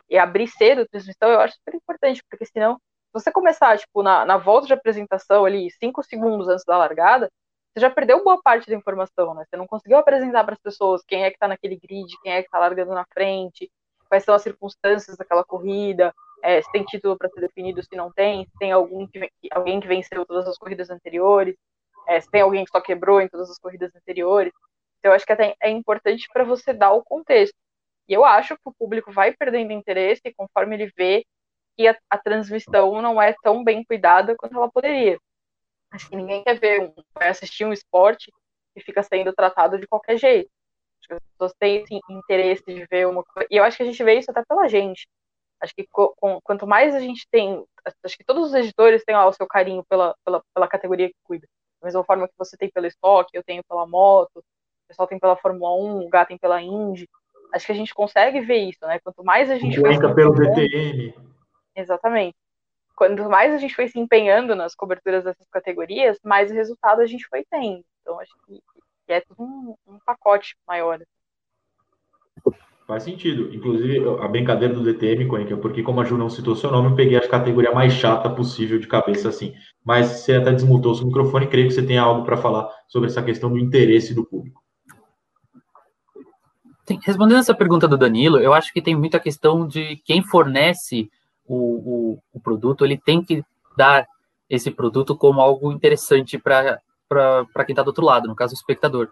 E 0.10 0.18
abrir 0.18 0.48
cedo 0.48 0.82
a 0.82 0.88
transmissão 0.88 1.30
eu 1.30 1.40
acho 1.40 1.56
super 1.56 1.76
importante, 1.76 2.22
porque 2.30 2.46
senão, 2.46 2.76
se 2.76 3.14
você 3.14 3.32
começar, 3.32 3.78
tipo, 3.78 4.04
na, 4.04 4.26
na 4.26 4.38
volta 4.38 4.68
de 4.68 4.74
apresentação 4.74 5.46
ali, 5.46 5.70
cinco 5.72 6.04
segundos 6.04 6.48
antes 6.48 6.66
da 6.66 6.78
largada, 6.78 7.30
você 7.74 7.82
já 7.82 7.90
perdeu 7.90 8.24
boa 8.24 8.42
parte 8.42 8.70
da 8.70 8.76
informação, 8.76 9.34
né? 9.34 9.46
Você 9.48 9.56
não 9.56 9.68
conseguiu 9.68 9.98
apresentar 9.98 10.44
para 10.44 10.54
as 10.54 10.60
pessoas 10.60 11.04
quem 11.08 11.24
é 11.24 11.30
que 11.30 11.36
está 11.36 11.48
naquele 11.48 11.76
grid, 11.78 12.08
quem 12.22 12.32
é 12.34 12.42
que 12.42 12.48
está 12.48 12.60
largando 12.60 12.94
na 12.94 13.06
frente, 13.14 13.72
quais 14.10 14.24
são 14.24 14.34
as 14.34 14.42
circunstâncias 14.42 15.18
daquela 15.18 15.44
corrida, 15.44 16.14
é, 16.44 16.62
se 16.62 16.72
tem 16.72 16.84
título 16.84 17.18
para 17.18 17.30
ser 17.30 17.42
definido, 17.42 17.82
se 17.84 17.96
não 17.96 18.12
tem, 18.12 18.46
se 18.46 18.58
tem 18.60 18.72
algum 18.72 19.08
que, 19.08 19.30
alguém 19.52 19.80
que 19.80 19.88
venceu 19.88 20.26
todas 20.26 20.48
as 20.48 20.58
corridas 20.58 20.90
anteriores, 20.90 21.56
é, 22.08 22.20
se 22.22 22.30
tem 22.30 22.42
alguém 22.42 22.64
que 22.64 22.72
só 22.72 22.82
quebrou 22.82 23.22
em 23.22 23.28
todas 23.28 23.50
as 23.50 23.60
corridas 23.60 23.94
anteriores. 23.96 24.54
Então, 25.00 25.12
eu 25.12 25.16
acho 25.16 25.26
que 25.26 25.34
até 25.34 25.56
é 25.62 25.70
importante 25.70 26.28
para 26.34 26.44
você 26.44 26.74
dar 26.74 26.94
o 26.94 27.04
contexto. 27.04 27.56
E 28.08 28.14
eu 28.14 28.24
acho 28.26 28.56
que 28.56 28.62
o 28.66 28.74
público 28.74 29.12
vai 29.12 29.34
perdendo 29.36 29.74
interesse 29.74 30.34
conforme 30.36 30.76
ele 30.76 30.92
vê 30.98 31.26
que 31.78 31.88
a, 31.88 31.98
a 32.10 32.18
transmissão 32.18 33.02
não 33.02 33.22
é 33.22 33.36
tão 33.44 33.64
bem 33.64 33.84
cuidada 33.84 34.36
quanto 34.38 34.56
ela 34.56 34.72
poderia. 34.72 35.20
Acho 35.92 36.10
que 36.10 36.16
ninguém 36.16 36.44
quer 36.44 36.60
ver, 36.60 36.82
um, 36.82 36.94
vai 37.14 37.30
assistir 37.30 37.66
um 37.66 37.74
esporte 37.74 38.32
que 38.76 38.84
fica 38.84 39.02
sendo 39.02 39.34
tratado 39.34 39.80
de 39.80 39.88
qualquer 39.88 40.18
jeito. 40.18 40.50
Acho 41.00 41.08
que 41.08 41.14
as 41.14 41.20
pessoas 41.32 41.54
têm 41.60 41.84
assim, 41.84 42.00
interesse 42.10 42.64
de 42.66 42.86
ver 42.86 43.08
uma 43.08 43.24
coisa. 43.24 43.48
E 43.50 43.58
eu 43.58 43.64
acho 43.64 43.78
que 43.78 43.84
a 43.84 43.86
gente 43.86 44.04
vê 44.04 44.16
isso 44.16 44.30
até 44.30 44.44
pela 44.46 44.68
gente. 44.68 45.08
Acho 45.60 45.74
que 45.74 45.88
com, 45.90 46.40
quanto 46.44 46.68
mais 46.68 46.94
a 46.94 47.00
gente 47.00 47.28
tem. 47.32 47.64
Acho 48.04 48.18
que 48.18 48.24
todos 48.24 48.50
os 48.50 48.54
editores 48.54 49.04
têm 49.04 49.16
lá, 49.16 49.26
o 49.28 49.34
seu 49.34 49.48
carinho 49.48 49.84
pela, 49.90 50.16
pela, 50.24 50.44
pela 50.54 50.68
categoria 50.68 51.08
que 51.08 51.16
cuida. 51.24 51.48
Da 51.82 51.88
mesma 51.88 52.04
forma 52.04 52.28
que 52.28 52.34
você 52.38 52.58
tem 52.58 52.70
pelo 52.70 52.86
estoque, 52.86 53.36
eu 53.36 53.44
tenho 53.44 53.64
pela 53.64 53.88
moto, 53.88 54.38
o 54.38 54.88
pessoal 54.88 55.08
tem 55.08 55.20
pela 55.20 55.36
Fórmula 55.36 55.74
1, 55.76 56.06
o 56.06 56.10
Gá 56.10 56.26
tem 56.26 56.38
pela 56.38 56.62
Indy. 56.62 57.08
Acho 57.54 57.66
que 57.66 57.72
a 57.72 57.76
gente 57.76 57.94
consegue 57.94 58.42
ver 58.42 58.58
isso, 58.58 58.80
né? 58.82 59.00
Quanto 59.00 59.24
mais 59.24 59.50
a 59.50 59.58
gente 59.58 59.80
vai. 59.80 59.98
pelo 60.14 60.34
DTM. 60.34 61.14
Exatamente. 61.76 62.36
Quanto 62.98 63.30
mais 63.30 63.54
a 63.54 63.60
gente 63.60 63.76
foi 63.76 63.88
se 63.88 64.00
empenhando 64.00 64.56
nas 64.56 64.74
coberturas 64.74 65.24
dessas 65.24 65.48
categorias, 65.52 66.18
mais 66.26 66.50
resultado 66.50 67.00
a 67.00 67.06
gente 67.06 67.28
foi 67.28 67.46
tendo. 67.48 67.86
Então, 68.02 68.20
acho 68.20 68.32
que 68.48 68.60
é 69.08 69.22
tudo 69.22 69.44
um, 69.44 69.76
um 69.86 70.00
pacote 70.04 70.58
maior. 70.68 71.00
Faz 72.88 73.04
sentido. 73.04 73.54
Inclusive, 73.54 74.04
a 74.20 74.28
brincadeira 74.28 74.74
do 74.74 74.84
DTM, 74.84 75.28
Coenca, 75.28 75.56
porque 75.58 75.84
como 75.84 76.02
a 76.02 76.06
Ju 76.06 76.18
não 76.18 76.28
citou 76.28 76.56
seu 76.56 76.72
nome, 76.72 76.90
eu 76.90 76.96
peguei 76.96 77.16
a 77.16 77.30
categoria 77.30 77.72
mais 77.72 77.94
chata 77.94 78.32
possível 78.32 78.80
de 78.80 78.88
cabeça, 78.88 79.30
assim. 79.30 79.54
Mas 79.86 80.08
você 80.08 80.34
até 80.34 80.52
desmutou 80.52 80.96
seu 80.96 81.06
microfone, 81.06 81.46
creio 81.46 81.68
que 81.68 81.76
você 81.76 81.86
tem 81.86 82.00
algo 82.00 82.26
para 82.26 82.36
falar 82.36 82.68
sobre 82.88 83.10
essa 83.10 83.22
questão 83.22 83.52
do 83.52 83.60
interesse 83.60 84.16
do 84.16 84.26
público. 84.26 84.60
respondendo 87.06 87.38
essa 87.38 87.54
pergunta 87.54 87.88
do 87.88 87.96
Danilo, 87.98 88.40
eu 88.40 88.56
acho 88.56 88.74
que 88.74 88.82
tem 88.82 88.96
muita 88.96 89.20
questão 89.20 89.68
de 89.68 89.98
quem 89.98 90.24
fornece 90.24 91.12
o, 91.48 91.56
o, 91.56 92.20
o 92.34 92.40
produto, 92.40 92.86
ele 92.86 92.98
tem 92.98 93.24
que 93.24 93.44
dar 93.76 94.08
esse 94.50 94.72
produto 94.72 95.16
como 95.16 95.42
algo 95.42 95.72
interessante 95.72 96.38
para 96.38 96.80
quem 97.66 97.74
está 97.74 97.84
do 97.84 97.88
outro 97.88 98.06
lado, 98.06 98.28
no 98.28 98.36
caso, 98.36 98.54
o 98.54 98.58
espectador. 98.58 99.10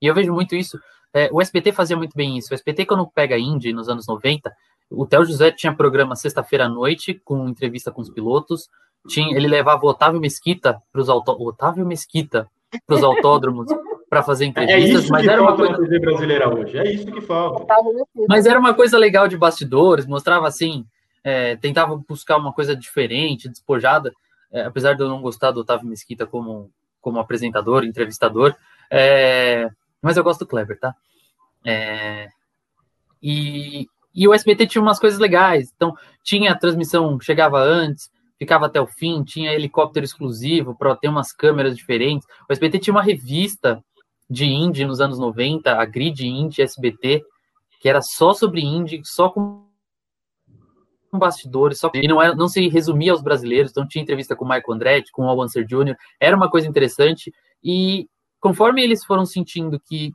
E 0.00 0.06
eu 0.06 0.14
vejo 0.14 0.32
muito 0.32 0.54
isso 0.54 0.78
é, 1.16 1.30
o 1.32 1.40
SBT 1.40 1.72
fazia 1.72 1.96
muito 1.96 2.14
bem 2.14 2.36
isso. 2.36 2.52
O 2.52 2.54
SBT, 2.54 2.84
quando 2.84 3.06
pega 3.06 3.38
Indy 3.38 3.72
nos 3.72 3.88
anos 3.88 4.06
90, 4.06 4.52
o 4.90 5.06
Theo 5.06 5.24
José 5.24 5.50
tinha 5.50 5.74
programa 5.74 6.14
sexta-feira 6.14 6.66
à 6.66 6.68
noite, 6.68 7.20
com 7.24 7.48
entrevista 7.48 7.90
com 7.90 8.02
os 8.02 8.10
pilotos. 8.10 8.68
Tinha, 9.08 9.34
ele 9.34 9.48
levava 9.48 9.86
o 9.86 9.88
Otávio 9.88 10.20
Mesquita 10.20 10.82
para 10.92 11.00
os 11.00 11.08
Otávio 11.08 11.86
Mesquita 11.86 12.46
para 12.86 12.96
os 12.96 13.02
autódromos 13.02 13.66
para 14.10 14.22
fazer 14.22 14.44
é 14.44 14.48
entrevistas, 14.48 15.06
é 15.06 15.08
mas 15.10 15.26
era 15.26 15.40
uma 15.40 15.56
coisa 15.56 16.00
brasileira 16.00 16.54
hoje. 16.54 16.76
É 16.76 16.92
isso 16.92 17.06
que 17.06 17.22
falta. 17.22 17.74
Mas 18.28 18.44
era 18.44 18.58
uma 18.58 18.74
coisa 18.74 18.98
legal 18.98 19.26
de 19.26 19.38
bastidores, 19.38 20.06
mostrava 20.06 20.46
assim, 20.46 20.84
é, 21.26 21.56
tentava 21.56 21.96
buscar 22.08 22.36
uma 22.36 22.52
coisa 22.52 22.76
diferente, 22.76 23.48
despojada. 23.48 24.12
É, 24.52 24.62
apesar 24.62 24.94
de 24.94 25.02
eu 25.02 25.08
não 25.08 25.20
gostar 25.20 25.50
do 25.50 25.58
Otávio 25.58 25.88
Mesquita 25.88 26.24
como 26.24 26.70
como 27.00 27.20
apresentador, 27.20 27.84
entrevistador, 27.84 28.56
é, 28.90 29.68
mas 30.02 30.16
eu 30.16 30.24
gosto 30.24 30.40
do 30.40 30.46
Kleber, 30.46 30.76
tá? 30.76 30.92
É, 31.64 32.26
e, 33.22 33.86
e 34.12 34.26
o 34.26 34.34
SBT 34.34 34.66
tinha 34.66 34.82
umas 34.82 34.98
coisas 34.98 35.20
legais. 35.20 35.72
Então, 35.76 35.96
tinha 36.24 36.50
a 36.50 36.58
transmissão, 36.58 37.20
chegava 37.20 37.60
antes, 37.60 38.10
ficava 38.36 38.66
até 38.66 38.80
o 38.80 38.88
fim, 38.88 39.22
tinha 39.22 39.52
helicóptero 39.52 40.04
exclusivo 40.04 40.74
para 40.76 40.96
ter 40.96 41.08
umas 41.08 41.32
câmeras 41.32 41.76
diferentes. 41.76 42.26
O 42.48 42.52
SBT 42.52 42.80
tinha 42.80 42.94
uma 42.94 43.04
revista 43.04 43.80
de 44.28 44.44
indie 44.46 44.84
nos 44.84 45.00
anos 45.00 45.18
90, 45.18 45.80
a 45.80 45.84
Grid 45.84 46.26
Indie 46.26 46.62
SBT, 46.62 47.24
que 47.78 47.88
era 47.88 48.02
só 48.02 48.34
sobre 48.34 48.62
indie, 48.62 49.00
só 49.04 49.28
com 49.28 49.65
bastidores, 51.18 51.78
só 51.78 51.90
e 51.94 52.06
não, 52.06 52.20
era, 52.20 52.34
não 52.34 52.48
se 52.48 52.68
resumia 52.68 53.12
aos 53.12 53.22
brasileiros, 53.22 53.70
então 53.70 53.86
tinha 53.86 54.02
entrevista 54.02 54.34
com 54.36 54.44
o 54.44 54.48
Michael 54.48 54.72
Andretti, 54.72 55.12
com 55.12 55.22
o 55.22 55.28
Al 55.28 55.40
Unser 55.40 55.64
Jr., 55.64 55.96
era 56.20 56.36
uma 56.36 56.50
coisa 56.50 56.68
interessante, 56.68 57.32
e 57.62 58.08
conforme 58.40 58.82
eles 58.82 59.04
foram 59.04 59.26
sentindo 59.26 59.80
que 59.80 60.12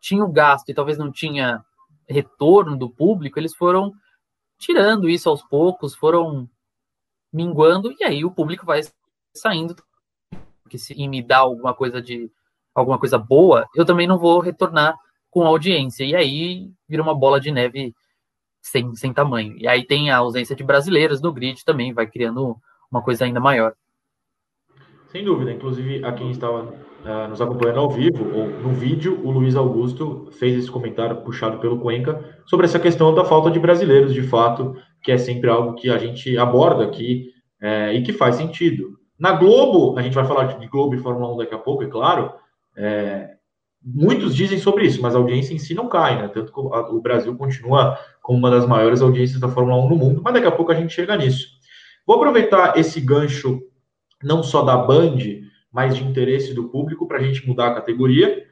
tinha 0.00 0.24
o 0.24 0.32
gasto 0.32 0.68
e 0.68 0.74
talvez 0.74 0.98
não 0.98 1.10
tinha 1.10 1.62
retorno 2.08 2.76
do 2.76 2.88
público, 2.88 3.38
eles 3.38 3.54
foram 3.54 3.92
tirando 4.58 5.08
isso 5.08 5.28
aos 5.28 5.42
poucos, 5.42 5.94
foram 5.94 6.48
minguando, 7.32 7.94
e 7.98 8.04
aí 8.04 8.24
o 8.24 8.30
público 8.30 8.66
vai 8.66 8.80
saindo. 9.34 9.76
Que 10.68 10.78
se 10.78 10.94
me 11.08 11.22
dá 11.22 11.38
alguma 11.38 11.72
coisa 11.72 12.02
de 12.02 12.30
alguma 12.74 12.98
coisa 12.98 13.18
boa, 13.18 13.66
eu 13.74 13.84
também 13.84 14.06
não 14.06 14.18
vou 14.18 14.40
retornar 14.40 14.94
com 15.30 15.44
a 15.44 15.48
audiência. 15.48 16.04
E 16.04 16.14
aí 16.14 16.70
vira 16.88 17.02
uma 17.02 17.14
bola 17.14 17.40
de 17.40 17.50
neve 17.50 17.94
sem, 18.68 18.94
sem 18.94 19.12
tamanho. 19.12 19.56
E 19.58 19.66
aí 19.66 19.84
tem 19.84 20.10
a 20.10 20.18
ausência 20.18 20.54
de 20.54 20.64
brasileiros 20.64 21.20
no 21.20 21.32
grid 21.32 21.64
também, 21.64 21.92
vai 21.92 22.06
criando 22.06 22.56
uma 22.90 23.02
coisa 23.02 23.24
ainda 23.24 23.40
maior. 23.40 23.74
Sem 25.08 25.24
dúvida. 25.24 25.52
Inclusive, 25.52 26.04
a 26.04 26.12
quem 26.12 26.30
estava 26.30 26.64
uh, 26.64 27.28
nos 27.28 27.40
acompanhando 27.40 27.80
ao 27.80 27.90
vivo, 27.90 28.24
ou 28.34 28.48
no 28.48 28.70
vídeo, 28.70 29.20
o 29.24 29.30
Luiz 29.30 29.56
Augusto 29.56 30.28
fez 30.32 30.56
esse 30.56 30.70
comentário 30.70 31.22
puxado 31.22 31.58
pelo 31.58 31.78
Cuenca 31.78 32.42
sobre 32.46 32.66
essa 32.66 32.78
questão 32.78 33.14
da 33.14 33.24
falta 33.24 33.50
de 33.50 33.58
brasileiros, 33.58 34.12
de 34.12 34.22
fato, 34.22 34.76
que 35.02 35.10
é 35.10 35.18
sempre 35.18 35.48
algo 35.48 35.74
que 35.74 35.90
a 35.90 35.98
gente 35.98 36.36
aborda 36.36 36.84
aqui 36.84 37.32
é, 37.60 37.94
e 37.94 38.02
que 38.02 38.12
faz 38.12 38.36
sentido. 38.36 38.98
Na 39.18 39.32
Globo, 39.32 39.98
a 39.98 40.02
gente 40.02 40.14
vai 40.14 40.26
falar 40.26 40.58
de 40.58 40.66
Globo 40.68 40.94
e 40.94 40.98
Fórmula 40.98 41.32
1 41.34 41.36
daqui 41.38 41.54
a 41.54 41.58
pouco, 41.58 41.82
é 41.82 41.88
claro, 41.88 42.32
é, 42.76 43.30
muitos 43.82 44.34
dizem 44.34 44.58
sobre 44.58 44.84
isso, 44.84 45.00
mas 45.00 45.14
a 45.14 45.18
audiência 45.18 45.54
em 45.54 45.58
si 45.58 45.74
não 45.74 45.88
cai, 45.88 46.20
né? 46.20 46.28
Tanto 46.28 46.52
que 46.52 46.60
o 46.60 47.00
Brasil 47.00 47.34
continua 47.36 47.98
como 48.28 48.40
uma 48.40 48.50
das 48.50 48.66
maiores 48.66 49.00
audiências 49.00 49.40
da 49.40 49.48
Fórmula 49.48 49.82
1 49.86 49.88
no 49.88 49.96
mundo, 49.96 50.20
mas 50.22 50.34
daqui 50.34 50.46
a 50.46 50.52
pouco 50.52 50.70
a 50.70 50.74
gente 50.74 50.92
chega 50.92 51.16
nisso. 51.16 51.48
Vou 52.06 52.16
aproveitar 52.16 52.78
esse 52.78 53.00
gancho, 53.00 53.62
não 54.22 54.42
só 54.42 54.62
da 54.62 54.76
Band, 54.76 55.16
mais 55.72 55.96
de 55.96 56.04
interesse 56.04 56.52
do 56.52 56.68
público 56.68 57.08
para 57.08 57.16
a 57.16 57.22
gente 57.22 57.48
mudar 57.48 57.68
a 57.68 57.74
categoria. 57.76 58.44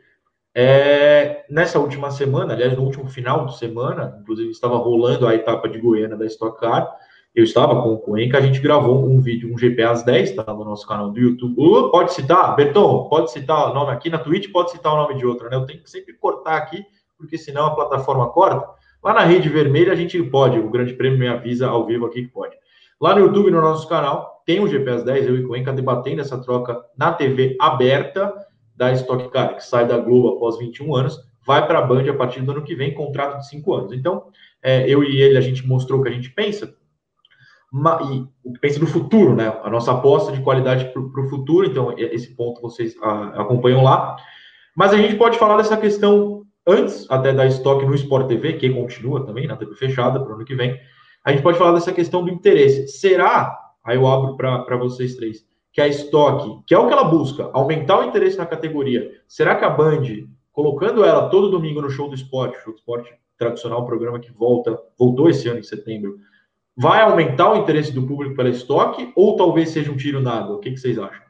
É, 0.55 1.45
nessa 1.51 1.79
última 1.79 2.11
semana, 2.11 2.55
aliás, 2.55 2.75
no 2.75 2.85
último 2.85 3.07
final 3.07 3.45
de 3.45 3.59
semana, 3.59 4.17
inclusive 4.23 4.49
estava 4.51 4.79
rolando 4.79 5.27
a 5.27 5.35
etapa 5.35 5.69
de 5.69 5.79
Goiânia 5.79 6.17
da 6.17 6.25
Stock 6.25 6.59
Car, 6.59 6.91
eu 7.35 7.45
estava 7.45 7.83
com 7.83 7.93
o 7.93 7.99
Cuenca, 7.99 8.39
a 8.39 8.41
gente 8.41 8.61
gravou 8.61 9.07
um 9.07 9.21
vídeo, 9.21 9.53
um 9.53 9.59
GP 9.59 9.83
às 9.83 10.03
10, 10.03 10.31
está 10.31 10.55
no 10.55 10.65
nosso 10.65 10.87
canal 10.87 11.11
do 11.11 11.21
YouTube. 11.21 11.55
Uh, 11.59 11.91
pode 11.91 12.15
citar, 12.15 12.57
Berton, 12.57 13.11
pode 13.11 13.31
citar 13.31 13.71
o 13.71 13.75
nome 13.75 13.93
aqui 13.93 14.09
na 14.09 14.17
Twitch, 14.17 14.51
pode 14.51 14.71
citar 14.71 14.95
o 14.95 14.97
nome 14.97 15.19
de 15.19 15.27
outro, 15.27 15.51
né? 15.51 15.57
Eu 15.57 15.67
tenho 15.67 15.83
que 15.83 15.91
sempre 15.91 16.15
cortar 16.15 16.57
aqui, 16.57 16.83
porque 17.19 17.37
senão 17.37 17.67
a 17.67 17.75
plataforma 17.75 18.31
corta. 18.31 18.76
Lá 19.03 19.15
na 19.15 19.21
rede 19.21 19.49
vermelha 19.49 19.93
a 19.93 19.97
gente 19.97 20.21
pode, 20.25 20.59
o 20.59 20.71
Grande 20.71 20.95
Prêmio 20.95 21.19
me 21.19 21.29
avisa 21.29 21.69
ao 21.69 21.87
vivo 21.87 22.07
aqui 22.07 22.23
que 22.23 22.33
pode. 22.33 22.57
Lá 23.01 23.15
no 23.15 23.21
YouTube, 23.21 23.51
no 23.51 23.61
nosso 23.61 23.89
canal, 23.89 24.43
tem 24.47 24.61
o 24.61 24.69
GPS 24.69 25.05
10, 25.05 25.27
eu 25.27 25.37
e 25.37 25.43
Cuenca 25.45 25.73
debatendo 25.73 26.21
essa 26.21 26.41
troca 26.41 26.81
na 26.97 27.13
TV 27.13 27.57
aberta 27.61 28.33
da 28.75 28.93
Stock 28.93 29.29
Car, 29.31 29.57
que 29.57 29.65
sai 29.65 29.87
da 29.87 29.99
Globo 29.99 30.37
após 30.37 30.59
21 30.59 30.95
anos, 30.95 31.19
vai 31.45 31.67
para 31.67 31.79
a 31.79 31.83
Band 31.83 32.11
a 32.11 32.15
partir 32.15 32.41
do 32.43 32.53
ano 32.53 32.63
que 32.63 32.75
vem, 32.75 32.95
contrato 32.95 33.39
de 33.39 33.49
5 33.49 33.75
anos. 33.75 33.93
Então, 33.93 34.27
é, 34.63 34.89
eu 34.89 35.05
e 35.05 35.21
ele, 35.21 35.39
a 35.39 35.41
gente 35.41 35.67
mostrou 35.67 36.01
o 36.01 36.03
que 36.03 36.09
a 36.09 36.13
gente 36.13 36.31
pensa, 36.31 36.75
e 37.75 38.27
o 38.45 38.53
que 38.53 38.61
pensa 38.61 38.81
no 38.81 38.87
futuro, 38.87 39.35
né? 39.35 39.53
A 39.63 39.69
nossa 39.69 39.93
aposta 39.93 40.33
de 40.33 40.41
qualidade 40.41 40.87
para 40.93 41.01
o 41.03 41.29
futuro, 41.29 41.67
então, 41.67 41.95
esse 41.99 42.35
ponto 42.35 42.61
vocês 42.63 42.97
a, 43.03 43.43
acompanham 43.43 43.83
lá. 43.83 44.17
Mas 44.75 44.93
a 44.93 44.97
gente 44.97 45.17
pode 45.17 45.39
falar 45.39 45.57
dessa 45.57 45.77
questão 45.77 46.46
antes 46.67 47.07
até 47.11 47.33
da 47.33 47.47
Stock 47.47 47.85
no 47.85 47.95
Sport 47.95 48.29
TV, 48.29 48.55
que 48.55 48.69
continua 48.71 49.25
também 49.25 49.47
na 49.47 49.57
TV 49.57 49.75
fechada 49.75 50.21
para 50.21 50.33
o 50.33 50.35
ano 50.35 50.45
que 50.45 50.55
vem, 50.55 50.79
a 51.25 51.33
gente 51.33 51.43
pode 51.43 51.59
falar 51.59 51.73
dessa 51.73 51.93
questão 51.93 52.25
do 52.25 52.31
interesse. 52.31 52.89
Será, 52.89 53.57
aí 53.85 53.97
eu 53.97 54.07
abro 54.07 54.37
para 54.37 54.77
vocês 54.77 55.17
três, 55.17 55.45
que 55.73 55.81
a 55.81 55.89
Stock, 55.89 56.63
que 56.67 56.75
é 56.75 56.79
o 56.79 56.87
que 56.87 56.93
ela 56.93 57.05
busca, 57.05 57.51
aumentar 57.53 58.01
o 58.01 58.05
interesse 58.05 58.39
na 58.39 58.47
categoria, 58.47 59.11
será 59.29 59.55
que 59.55 59.65
a 59.65 59.71
Band, 59.71 60.03
colocando 60.53 61.05
ela 61.05 61.29
todo 61.29 61.51
domingo 61.51 61.83
no 61.83 61.91
show 61.91 62.09
do 62.09 62.15
esporte, 62.15 62.59
show 62.63 62.73
do 62.73 62.79
esporte 62.79 63.13
tradicional, 63.37 63.85
programa 63.85 64.19
que 64.19 64.33
volta, 64.33 64.79
voltou 64.99 65.29
esse 65.29 65.49
ano 65.49 65.59
em 65.59 65.63
setembro, 65.63 66.19
vai 66.77 67.03
aumentar 67.03 67.53
o 67.53 67.57
interesse 67.57 67.93
do 67.93 68.07
público 68.07 68.35
pela 68.35 68.49
Stock 68.51 69.13
ou 69.15 69.37
talvez 69.37 69.71
seja 69.71 69.91
um 69.91 69.97
tiro 69.97 70.21
na 70.21 70.39
água? 70.39 70.57
O 70.57 70.61
que, 70.61 70.71
que 70.71 70.79
vocês 70.79 70.99
acham? 70.99 71.26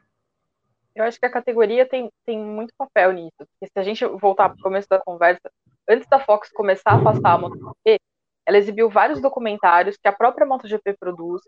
Eu 0.97 1.03
acho 1.03 1.19
que 1.19 1.25
a 1.27 1.31
categoria 1.31 1.87
tem, 1.87 2.11
tem 2.25 2.39
muito 2.39 2.73
papel 2.75 3.11
nisso. 3.11 3.37
Porque 3.37 3.71
se 3.71 3.79
a 3.79 3.83
gente 3.83 4.03
voltar 4.03 4.49
para 4.49 4.57
o 4.57 4.63
começo 4.63 4.89
da 4.89 4.99
conversa, 4.99 5.51
antes 5.87 6.07
da 6.09 6.19
Fox 6.19 6.49
começar 6.51 6.91
a 6.91 6.95
afastar 6.95 7.33
a 7.33 7.37
MotoGP, 7.37 7.99
ela 8.47 8.57
exibiu 8.57 8.89
vários 8.89 9.21
documentários 9.21 9.95
que 9.95 10.07
a 10.07 10.11
própria 10.11 10.47
MotoGP 10.47 10.95
produz. 10.99 11.43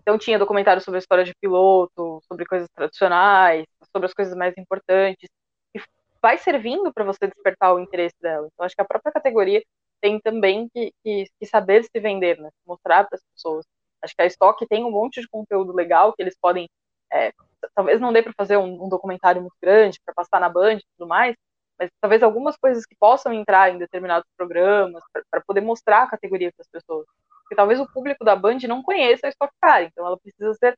Então 0.00 0.18
tinha 0.18 0.36
documentários 0.36 0.84
sobre 0.84 0.98
a 0.98 1.00
história 1.00 1.22
de 1.22 1.32
piloto, 1.40 2.20
sobre 2.26 2.44
coisas 2.44 2.68
tradicionais, 2.74 3.64
sobre 3.92 4.06
as 4.06 4.14
coisas 4.14 4.34
mais 4.34 4.52
importantes, 4.58 5.28
e 5.72 5.80
vai 6.20 6.36
servindo 6.38 6.92
para 6.92 7.04
você 7.04 7.28
despertar 7.28 7.74
o 7.74 7.78
interesse 7.78 8.16
dela. 8.20 8.48
Então 8.52 8.66
acho 8.66 8.74
que 8.74 8.82
a 8.82 8.86
própria 8.86 9.12
categoria 9.12 9.62
tem 10.00 10.18
também 10.18 10.68
que, 10.70 10.92
que, 11.04 11.24
que 11.38 11.46
saber 11.46 11.84
se 11.84 12.00
vender, 12.00 12.36
né? 12.40 12.50
mostrar 12.66 13.06
para 13.06 13.16
as 13.16 13.22
pessoas. 13.32 13.64
Acho 14.02 14.14
que 14.16 14.22
a 14.22 14.26
Stock 14.26 14.66
tem 14.66 14.84
um 14.84 14.90
monte 14.90 15.20
de 15.20 15.28
conteúdo 15.28 15.72
legal 15.72 16.12
que 16.12 16.22
eles 16.22 16.36
podem. 16.40 16.68
É, 17.12 17.32
talvez 17.74 18.00
não 18.00 18.12
dê 18.12 18.22
para 18.22 18.32
fazer 18.36 18.56
um, 18.56 18.84
um, 18.84 18.88
documentário 18.88 19.40
muito 19.40 19.56
grande 19.60 20.00
para 20.04 20.14
passar 20.14 20.40
na 20.40 20.48
Band 20.48 20.76
e 20.76 20.84
tudo 20.96 21.08
mais, 21.08 21.34
mas 21.78 21.90
talvez 22.00 22.22
algumas 22.22 22.56
coisas 22.56 22.84
que 22.84 22.96
possam 22.96 23.32
entrar 23.32 23.70
em 23.70 23.78
determinados 23.78 24.28
programas 24.36 25.02
para 25.30 25.40
poder 25.46 25.60
mostrar 25.60 26.02
a 26.04 26.10
categoria 26.10 26.52
para 26.52 26.62
as 26.62 26.68
pessoas. 26.68 27.06
Porque 27.42 27.54
talvez 27.56 27.80
o 27.80 27.90
público 27.90 28.24
da 28.24 28.36
Band 28.36 28.58
não 28.68 28.82
conheça 28.82 29.26
a 29.26 29.30
Stock 29.30 29.52
Car, 29.60 29.82
então 29.82 30.06
ela 30.06 30.18
precisa 30.18 30.54
ser 30.54 30.76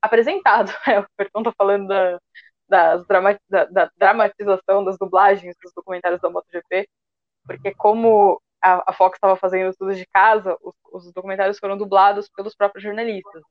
apresentada. 0.00 0.72
É, 0.88 1.00
o 1.00 1.06
Pertão 1.16 1.42
está 1.42 1.52
falando 1.56 1.88
da, 1.88 2.18
das 2.68 3.06
drama, 3.06 3.38
da, 3.48 3.64
da, 3.66 3.90
dramatização 3.96 4.84
das 4.84 4.98
dublagens 4.98 5.54
dos 5.62 5.72
documentários 5.74 6.20
da 6.20 6.30
MotoGP, 6.30 6.88
porque 7.46 7.74
como 7.74 8.40
a, 8.62 8.90
a 8.90 8.92
Fox 8.92 9.16
estava 9.16 9.36
fazendo 9.36 9.74
tudo 9.76 9.94
de 9.94 10.06
casa, 10.06 10.56
os, 10.62 10.74
os, 10.92 11.12
documentários 11.12 11.58
foram 11.58 11.76
dublados 11.76 12.28
pelos 12.30 12.54
próprios 12.54 12.84
jornalistas. 12.84 13.42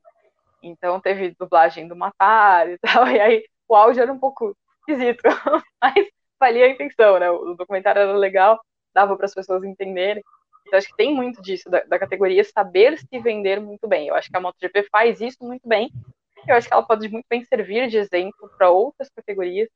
Então 0.62 1.00
teve 1.00 1.36
dublagem 1.40 1.88
do 1.88 1.96
Matar 1.96 2.70
e 2.70 2.78
tal, 2.78 3.08
e 3.10 3.20
aí 3.20 3.46
o 3.68 3.76
áudio 3.76 4.02
era 4.02 4.14
um 4.14 4.20
pouco 4.20 4.56
esquisito, 4.80 5.22
mas 5.82 6.08
valia 6.40 6.66
a 6.66 6.70
intenção, 6.70 7.20
né? 7.20 7.30
O 7.30 7.54
documentário 7.54 8.02
era 8.02 8.14
legal, 8.14 8.60
dava 8.94 9.16
para 9.16 9.26
as 9.26 9.34
pessoas 9.34 9.64
entenderem. 9.64 10.24
Então, 10.68 10.78
acho 10.78 10.88
que 10.88 10.96
tem 10.96 11.14
muito 11.14 11.42
disso, 11.42 11.70
da, 11.70 11.82
da, 11.84 12.00
categoria 12.00 12.44
saber 12.44 12.98
se 12.98 13.20
vender 13.20 13.60
muito 13.60 13.88
bem. 13.88 14.08
Eu 14.08 14.16
acho 14.16 14.30
que 14.30 14.38
a 14.38 14.40
MotoGP 14.40 14.88
faz 14.92 15.20
isso 15.20 15.38
muito 15.42 15.68
bem. 15.68 15.92
Eu 16.48 16.56
acho 16.56 16.68
que 16.68 16.74
ela 16.74 16.84
pode 16.84 17.08
muito 17.10 17.26
bem 17.30 17.44
servir 17.44 17.88
de 17.88 17.98
exemplo 17.98 18.50
para 18.58 18.70
outras 18.70 19.10
categorias 19.10 19.70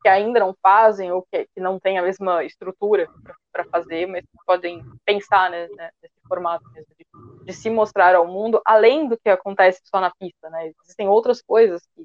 que 0.00 0.08
ainda 0.08 0.40
não 0.40 0.54
fazem 0.62 1.10
ou 1.10 1.26
que, 1.30 1.46
que 1.54 1.60
não 1.60 1.78
têm 1.78 1.98
a 1.98 2.02
mesma 2.02 2.44
estrutura 2.44 3.08
para 3.52 3.64
fazer, 3.64 4.06
mas 4.06 4.24
podem 4.46 4.84
pensar 5.04 5.50
né, 5.50 5.68
né, 5.76 5.90
nesse 6.02 6.14
formato 6.28 6.64
mesmo 6.72 6.94
de, 6.96 7.44
de, 7.44 7.52
se 7.52 7.68
mostrar 7.68 8.14
ao 8.14 8.26
mundo, 8.26 8.60
além 8.64 9.08
do 9.08 9.18
que 9.18 9.28
acontece 9.28 9.80
só 9.84 10.00
na 10.00 10.10
pista. 10.10 10.48
Né? 10.50 10.72
Existem 10.82 11.08
outras 11.08 11.42
coisas, 11.42 11.82
que, 11.94 12.04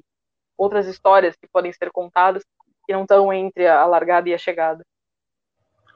outras 0.58 0.86
histórias 0.86 1.36
que 1.36 1.48
podem 1.52 1.72
ser 1.72 1.90
contadas 1.90 2.42
que 2.86 2.92
não 2.92 3.02
estão 3.02 3.32
entre 3.32 3.66
a 3.66 3.86
largada 3.86 4.28
e 4.28 4.34
a 4.34 4.38
chegada. 4.38 4.82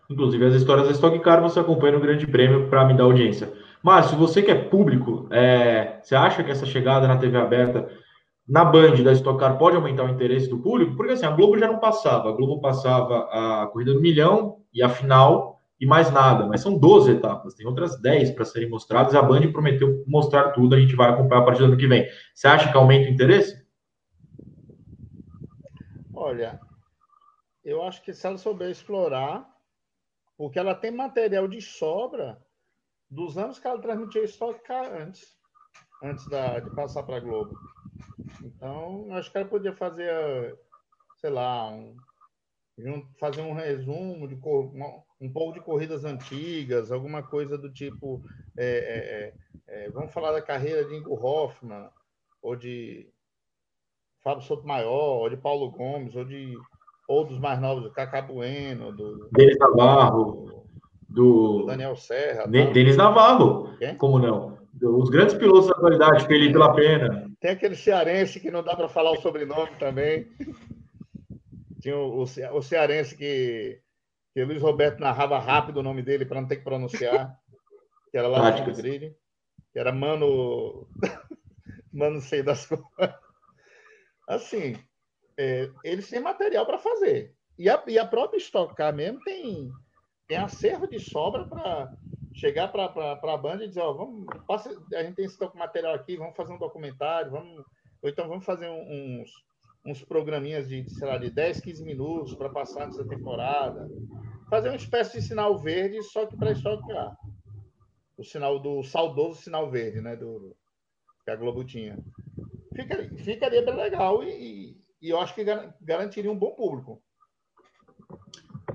Inclusive, 0.09 0.47
as 0.47 0.55
histórias 0.55 0.87
da 0.87 0.93
Stock 0.93 1.19
Car 1.21 1.43
você 1.43 1.61
acompanha 1.61 1.93
no 1.93 2.01
Grande 2.01 2.27
Prêmio 2.27 2.69
para 2.71 2.85
me 2.87 2.97
dar 2.97 3.05
audiência. 3.05 3.53
Márcio, 3.83 4.17
você 4.17 4.43
que 4.43 4.51
é 4.51 4.55
público, 4.55 5.29
é, 5.31 6.01
você 6.03 6.17
acha 6.17 6.43
que 6.43 6.51
essa 6.51 6.65
chegada 6.65 7.07
na 7.07 7.19
TV 7.19 7.37
aberta 7.37 7.91
na 8.49 8.65
Band 8.65 9.03
da 9.03 9.13
Stock 9.13 9.39
Car 9.39 9.59
pode 9.59 9.77
aumentar 9.77 10.05
o 10.05 10.09
interesse 10.09 10.49
do 10.49 10.59
público? 10.59 10.97
Porque 10.97 11.13
assim, 11.13 11.27
a 11.27 11.31
Globo 11.31 11.59
já 11.59 11.67
não 11.67 11.79
passava. 11.79 12.31
A 12.31 12.33
Globo 12.33 12.61
passava 12.61 13.29
a 13.31 13.67
corrida 13.67 13.93
do 13.93 14.01
milhão 14.01 14.63
e 14.73 14.83
a 14.83 14.89
final 14.89 15.61
e 15.79 15.87
mais 15.87 16.11
nada. 16.11 16.47
Mas 16.47 16.63
são 16.63 16.79
12 16.79 17.13
etapas, 17.13 17.55
tem 17.55 17.67
outras 17.67 18.01
10 18.01 18.31
para 18.31 18.45
serem 18.45 18.71
mostradas. 18.71 19.15
A 19.15 19.23
Band 19.23 19.53
prometeu 19.53 20.03
mostrar 20.07 20.53
tudo, 20.53 20.75
a 20.75 20.81
gente 20.81 20.97
vai 20.97 21.11
acompanhar 21.11 21.43
a 21.43 21.45
partir 21.45 21.61
do 21.61 21.67
ano 21.67 21.77
que 21.77 21.87
vem. 21.87 22.09
Você 22.35 22.49
acha 22.49 22.71
que 22.71 22.77
aumenta 22.77 23.11
o 23.11 23.13
interesse? 23.13 23.67
Olha, 26.15 26.59
eu 27.63 27.83
acho 27.83 28.03
que 28.03 28.13
se 28.13 28.27
ela 28.27 28.39
souber 28.39 28.71
explorar, 28.71 29.47
porque 30.37 30.59
ela 30.59 30.75
tem 30.75 30.91
material 30.91 31.47
de 31.47 31.61
sobra 31.61 32.43
dos 33.11 33.39
anos 33.39 33.59
que 33.59 33.67
ela 33.67 33.81
transmitiu 33.81 34.25
Stock 34.25 34.63
Car 34.65 34.91
antes, 34.93 35.37
antes 36.03 36.27
da, 36.29 36.61
de 36.61 36.71
passar 36.75 37.03
para 37.03 37.17
a 37.17 37.21
Globo. 37.21 37.57
Então, 38.43 39.07
acho 39.13 39.31
que 39.31 39.39
ela 39.39 39.47
podia 39.47 39.73
fazer, 39.73 40.59
sei 41.17 41.31
lá, 41.31 41.69
um, 41.71 41.97
fazer 43.19 43.43
um 43.43 43.53
resumo 43.53 44.29
de 44.29 44.35
um 45.21 45.33
pouco 45.33 45.53
de 45.53 45.61
corridas 45.61 46.05
antigas, 46.05 46.93
alguma 46.93 47.23
coisa 47.23 47.59
do 47.59 47.73
tipo. 47.73 48.23
É, 48.57 49.35
é, 49.67 49.75
é, 49.75 49.85
é, 49.87 49.91
vamos 49.91 50.13
falar 50.13 50.33
da 50.33 50.43
carreira 50.43 50.85
de 50.85 50.95
Ingo 50.95 51.15
Hoffman, 51.15 51.89
ou 52.43 52.57
de 52.57 53.09
Fábio 54.23 54.43
Sotomayor, 54.45 55.21
ou 55.21 55.31
de 55.31 55.37
Paulo 55.37 55.71
Gomes, 55.71 56.15
ou 56.15 56.25
de 56.25 56.57
ou 57.09 57.25
dos 57.25 57.39
mais 57.39 57.59
novos, 57.59 57.85
do 57.85 57.91
Cacá 57.91 58.21
Bueno, 58.21 58.93
do 58.93 59.31
Denis 59.33 59.57
Navarro, 59.59 60.67
do 61.09 61.65
Daniel 61.65 61.97
Serra. 61.97 62.47
De? 62.47 62.71
Denis 62.71 62.97
Navarro, 62.99 63.75
Quem? 63.79 63.97
como 63.97 64.19
não? 64.19 64.59
Os 64.81 65.09
grandes 65.09 65.35
pilotos 65.35 65.69
da 65.69 65.73
atualidade, 65.73 66.27
Felipe 66.27 66.59
La 66.59 66.73
Pena. 66.75 67.28
Tem 67.41 67.53
aquele 67.53 67.77
cearense 67.77 68.41
que 68.41 68.51
não 68.51 68.63
dá 68.63 68.75
para 68.75 68.89
falar 68.89 69.13
o 69.13 69.21
sobrenome 69.21 69.77
também. 69.79 70.29
Tinha 71.81 71.97
o, 71.97 72.19
o, 72.19 72.23
o 72.23 72.63
cearense 72.63 73.17
que, 73.17 73.81
que 74.35 74.45
Luiz 74.45 74.61
Roberto 74.61 74.99
narrava 74.99 75.39
rápido 75.39 75.79
o 75.79 75.83
nome 75.83 76.03
dele 76.03 76.25
para 76.25 76.41
não 76.41 76.49
ter 76.49 76.57
que 76.57 76.65
pronunciar, 76.65 77.39
que 78.11 78.19
era 78.19 78.27
lá 78.27 78.51
no 78.51 78.75
grid, 78.75 79.15
que 79.73 79.79
era 79.79 79.93
Mano. 79.93 80.89
Mano, 81.93 82.21
sei 82.21 82.43
das 82.43 82.67
coisas. 82.67 82.87
Assim, 84.29 84.77
é, 85.39 85.71
eles 85.85 86.11
têm 86.11 86.21
material 86.21 86.67
para 86.67 86.79
fazer. 86.79 87.35
E 87.59 87.71
a, 87.71 87.83
e 87.87 87.99
a 87.99 88.07
própria 88.07 88.39
Stock 88.39 88.75
Car 88.75 88.95
mesmo 88.95 89.21
tem, 89.25 89.71
tem 90.27 90.37
acervo 90.37 90.87
de 90.87 91.01
sobra 91.01 91.45
para 91.47 91.93
chegar 92.39 92.69
para 92.69 92.85
a 93.21 93.37
banda 93.37 93.65
e 93.65 93.69
dizer, 93.69 93.81
ó, 93.81 93.93
vamos, 93.93 94.25
passa, 94.47 94.71
a 94.95 95.03
gente 95.03 95.17
tem 95.17 95.25
esse 95.25 95.39
material 95.57 95.95
aqui, 95.95 96.17
vamos 96.17 96.37
fazer 96.37 96.53
um 96.53 96.59
documentário, 96.59 97.33
vamos, 97.33 97.65
ou 98.01 98.09
então 98.09 98.29
vamos 98.29 98.45
fazer 98.45 98.69
uns, 98.69 99.31
uns 99.85 100.05
programinhas 100.05 100.69
de, 100.69 100.89
sei 100.89 101.09
lá, 101.09 101.19
de 101.19 101.31
10, 101.31 101.61
15 101.61 101.85
minutos 101.85 102.35
para 102.37 102.49
passar 102.49 102.87
antes 102.87 102.97
da 102.97 103.05
temporada. 103.05 103.89
Fazer 104.49 104.69
uma 104.69 104.77
espécie 104.77 105.19
de 105.19 105.27
sinal 105.27 105.59
verde, 105.59 106.01
só 106.05 106.27
que 106.27 106.37
para 106.37 106.53
Stock 106.53 106.87
Car. 106.87 107.17
O 108.17 108.25
sinal 108.25 108.59
do 108.61 108.85
saudoso 108.85 109.43
sinal 109.43 109.69
verde, 109.69 110.01
né? 110.01 110.15
Do, 110.17 110.57
que 111.25 111.31
a 111.33 111.37
Globo 111.37 111.65
tinha. 111.65 111.99
Ficaria, 112.75 113.11
ficaria 113.17 113.65
bem 113.65 113.75
legal 113.75 114.23
e, 114.23 114.81
e 115.03 115.09
eu 115.09 115.19
acho 115.21 115.35
que 115.35 115.45
garantiria 115.81 116.31
um 116.31 116.39
bom 116.39 116.53
público. 116.53 117.03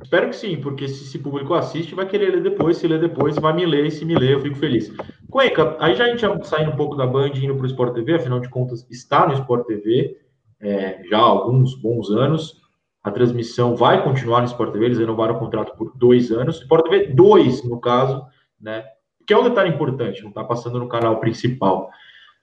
Espero 0.03 0.29
que 0.29 0.35
sim, 0.35 0.57
porque 0.57 0.87
se 0.87 1.03
esse 1.03 1.17
público 1.17 1.53
assiste, 1.53 1.95
vai 1.95 2.05
querer 2.05 2.31
ler 2.31 2.43
depois, 2.43 2.77
se 2.77 2.87
ler 2.87 2.99
depois, 2.99 3.37
vai 3.37 3.53
me 3.53 3.65
ler, 3.65 3.89
se 3.89 4.03
me 4.03 4.15
ler, 4.15 4.33
eu 4.33 4.41
fico 4.41 4.57
feliz. 4.57 4.93
Cuenca, 5.29 5.77
aí 5.79 5.95
já 5.95 6.03
a 6.03 6.07
gente 6.09 6.47
saindo 6.47 6.71
um 6.71 6.75
pouco 6.75 6.95
da 6.95 7.07
Band 7.07 7.31
e 7.35 7.45
indo 7.45 7.55
para 7.55 7.63
o 7.63 7.67
Sport 7.67 7.93
TV, 7.93 8.15
afinal 8.15 8.39
de 8.39 8.49
contas, 8.49 8.85
está 8.91 9.25
no 9.25 9.33
Sport 9.33 9.65
TV 9.65 10.17
é, 10.61 11.01
já 11.09 11.17
há 11.17 11.21
alguns 11.21 11.75
bons 11.75 12.09
anos. 12.09 12.61
A 13.01 13.11
transmissão 13.11 13.75
vai 13.75 14.03
continuar 14.03 14.41
no 14.41 14.47
Sport 14.47 14.73
TV, 14.73 14.85
eles 14.85 14.99
renovaram 14.99 15.35
o 15.35 15.39
contrato 15.39 15.75
por 15.77 15.91
dois 15.95 16.31
anos. 16.31 16.61
Sport 16.61 16.89
TV 16.89 17.07
2, 17.07 17.63
no 17.63 17.79
caso, 17.79 18.25
né? 18.59 18.83
Que 19.25 19.33
é 19.33 19.37
um 19.37 19.43
detalhe 19.43 19.69
importante, 19.69 20.21
não 20.21 20.29
está 20.29 20.43
passando 20.43 20.79
no 20.79 20.87
canal 20.87 21.19
principal. 21.19 21.89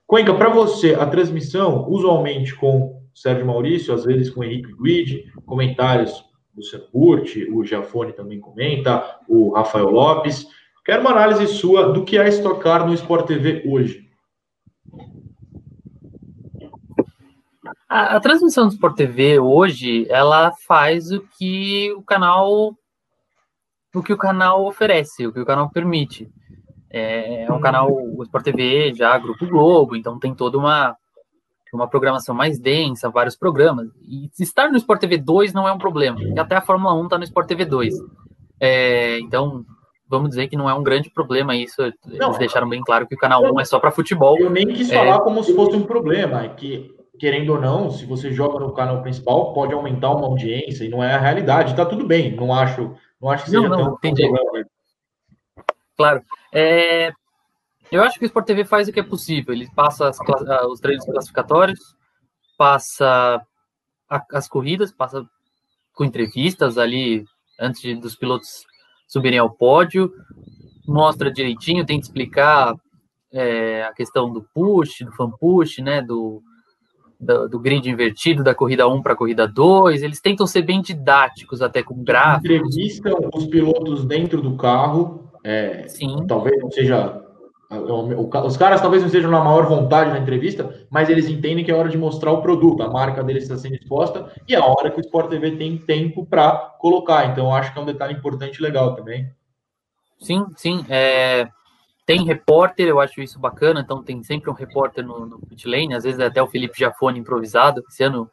Cuenca, 0.07 0.35
para 0.35 0.49
você, 0.49 0.95
a 0.95 1.07
transmissão, 1.07 1.89
usualmente 1.89 2.55
com 2.55 3.01
Sérgio 3.15 3.47
Maurício, 3.47 3.95
às 3.95 4.05
vezes 4.05 4.31
com 4.31 4.43
Henrique 4.43 4.75
Guide, 4.83 5.33
comentários 5.47 6.25
Luciano 6.61 6.87
Burti, 6.93 7.51
o 7.51 7.65
Giafone 7.65 8.13
também 8.13 8.39
comenta, 8.39 9.19
o 9.27 9.51
Rafael 9.51 9.91
Lopes. 9.91 10.47
Quero 10.85 11.01
uma 11.01 11.11
análise 11.11 11.47
sua 11.47 11.93
do 11.93 12.05
que 12.05 12.19
é 12.19 12.29
estocar 12.29 12.87
no 12.87 12.95
Sport 12.95 13.27
TV 13.27 13.63
hoje. 13.67 14.09
A, 17.89 18.17
a, 18.17 18.21
transmissão 18.21 18.69
do 18.69 18.75
Sport 18.75 18.97
TV 18.97 19.39
hoje, 19.39 20.07
ela 20.09 20.53
faz 20.67 21.11
o 21.11 21.27
que 21.37 21.91
o 21.93 22.03
canal 22.03 22.75
o 23.93 24.03
que 24.03 24.13
o 24.13 24.19
canal 24.19 24.65
oferece, 24.67 25.27
o 25.27 25.33
que 25.33 25.41
o 25.41 25.47
canal 25.47 25.69
permite. 25.71 26.31
É, 26.89 27.45
é 27.45 27.53
um 27.53 27.61
canal, 27.61 27.91
o 27.91 28.23
Sport 28.23 28.45
TV 28.45 28.95
já 28.95 29.19
Grupo 29.19 29.47
Globo, 29.47 29.97
então 29.97 30.19
tem 30.19 30.35
toda 30.35 30.57
uma 30.59 30.97
uma 31.77 31.89
programação 31.89 32.35
mais 32.35 32.59
densa, 32.59 33.11
vários 33.11 33.37
programas. 33.37 33.89
E 34.03 34.31
estar 34.39 34.71
no 34.71 34.77
Sport 34.77 35.01
TV 35.01 35.19
2 35.19 35.53
não 35.53 35.69
é 35.69 35.73
um 35.73 35.79
problema, 35.79 36.19
porque 36.19 36.41
até 36.41 36.57
a 36.57 36.61
Fórmula 36.61 36.95
1 36.95 37.05
está 37.05 37.19
no 37.19 37.25
Sport 37.25 37.47
TV 37.47 37.65
2. 37.65 37.95
É, 38.61 39.19
então, 39.21 39.65
vamos 40.09 40.31
dizer 40.31 40.49
que 40.49 40.57
não 40.57 40.69
é 40.69 40.75
um 40.75 40.83
grande 40.83 41.11
problema 41.11 41.55
isso. 41.55 41.81
Eles 41.81 41.95
não, 42.19 42.33
deixaram 42.33 42.69
bem 42.69 42.83
claro 42.83 43.07
que 43.07 43.15
o 43.15 43.19
canal 43.19 43.43
1 43.55 43.61
é 43.61 43.65
só 43.65 43.79
para 43.79 43.91
futebol. 43.91 44.39
Eu 44.39 44.51
nem 44.51 44.67
quis 44.67 44.91
falar 44.91 45.17
é, 45.17 45.21
como 45.21 45.43
se 45.43 45.55
fosse 45.55 45.77
um 45.77 45.85
problema, 45.85 46.45
é 46.45 46.49
que, 46.49 46.95
querendo 47.19 47.51
ou 47.51 47.61
não, 47.61 47.91
se 47.91 48.05
você 48.05 48.33
joga 48.33 48.59
no 48.59 48.75
canal 48.75 49.01
principal, 49.03 49.55
pode 49.55 49.73
aumentar 49.73 50.11
uma 50.11 50.27
audiência, 50.27 50.85
e 50.85 50.89
não 50.89 51.03
é 51.03 51.15
a 51.15 51.19
realidade. 51.19 51.77
Tá 51.77 51.87
tudo 51.87 52.05
bem, 52.07 52.35
não 52.35 52.53
acho, 52.53 52.95
não 53.21 53.31
acho 53.31 53.45
que 53.45 53.51
seja 53.51 53.69
não, 53.69 53.79
não, 53.79 53.85
tão 53.85 53.95
entendi. 54.11 54.29
problema. 54.29 54.67
Claro. 55.97 56.23
É, 56.53 57.13
eu 57.91 58.03
acho 58.03 58.19
que 58.19 58.25
o 58.25 58.27
Sport 58.27 58.47
TV 58.47 58.65
faz 58.65 58.89
o 58.89 58.93
que 58.93 59.01
é 59.01 59.05
possível. 59.05 59.55
Ele 59.55 59.69
passa 59.75 60.09
as, 60.09 60.19
ah, 60.21 60.67
os 60.69 60.81
treinos 60.81 61.05
classificatórios, 61.05 61.81
passa 62.57 63.41
a, 64.09 64.25
as 64.33 64.49
corridas, 64.49 64.93
passa 64.93 65.25
com 65.95 66.05
entrevistas 66.05 66.79
ali 66.79 67.25
antes 67.59 67.81
de, 67.83 67.95
dos 67.95 68.17
pilotos 68.17 68.65
subirem 69.07 69.39
ao 69.39 69.51
pódio, 69.51 70.13
mostra 70.87 71.33
direitinho, 71.33 71.85
tenta 71.85 72.07
explicar 72.07 72.75
é, 73.33 73.85
a 73.85 73.93
questão 73.93 74.33
do 74.33 74.47
push, 74.55 75.01
do 75.05 75.13
fan 75.13 75.31
push, 75.31 75.79
né, 75.79 76.01
do, 76.01 76.43
do, 77.19 77.49
do 77.49 77.59
grid 77.59 77.89
invertido 77.89 78.43
da 78.43 78.55
corrida 78.55 78.89
1 78.89 79.03
para 79.03 79.13
a 79.13 79.17
corrida 79.17 79.47
2. 79.47 80.03
Eles 80.03 80.21
tentam 80.21 80.47
ser 80.47 80.63
bem 80.63 80.81
didáticos, 80.81 81.61
até 81.61 81.83
com 81.83 82.03
gráficos. 82.03 82.51
Entrevistam 82.51 83.31
os 83.35 83.47
pilotos 83.47 84.05
dentro 84.05 84.41
do 84.41 84.57
carro. 84.57 85.31
É, 85.45 85.89
Sim. 85.89 86.27
Talvez 86.27 86.61
não 86.61 86.71
seja 86.71 87.23
os 87.71 88.57
caras 88.57 88.81
talvez 88.81 89.01
não 89.01 89.07
estejam 89.07 89.31
na 89.31 89.45
maior 89.45 89.65
vontade 89.67 90.11
na 90.11 90.19
entrevista, 90.19 90.87
mas 90.91 91.09
eles 91.09 91.29
entendem 91.29 91.65
que 91.65 91.71
é 91.71 91.75
hora 91.75 91.89
de 91.89 91.97
mostrar 91.97 92.33
o 92.33 92.43
produto, 92.43 92.83
a 92.83 92.91
marca 92.91 93.23
deles 93.23 93.45
está 93.45 93.57
sendo 93.57 93.77
exposta 93.77 94.33
e 94.49 94.55
é 94.55 94.59
a 94.59 94.65
hora 94.65 94.91
que 94.91 94.99
o 94.99 95.01
Sport 95.01 95.31
TV 95.31 95.53
tem 95.53 95.79
tempo 95.79 96.27
para 96.27 96.53
colocar. 96.81 97.27
Então, 97.27 97.55
acho 97.55 97.73
que 97.73 97.79
é 97.79 97.83
um 97.83 97.87
detalhe 97.87 98.15
importante 98.15 98.57
e 98.57 98.63
legal 98.63 98.97
também. 98.97 99.31
Sim, 100.19 100.47
sim. 100.57 100.85
É... 100.89 101.49
Tem 102.05 102.25
repórter, 102.25 102.89
eu 102.89 102.99
acho 102.99 103.21
isso 103.23 103.39
bacana. 103.39 103.81
Então, 103.81 104.03
tem 104.03 104.21
sempre 104.25 104.51
um 104.51 104.55
repórter 104.55 105.07
no, 105.07 105.25
no 105.25 105.39
pit 105.39 105.69
lane, 105.69 105.95
às 105.95 106.03
vezes 106.03 106.19
é 106.19 106.27
até 106.27 106.43
o 106.43 106.49
Felipe 106.49 106.77
Jafone 106.77 107.21
improvisado. 107.21 107.85
Esse 107.89 108.03
ano, 108.03 108.29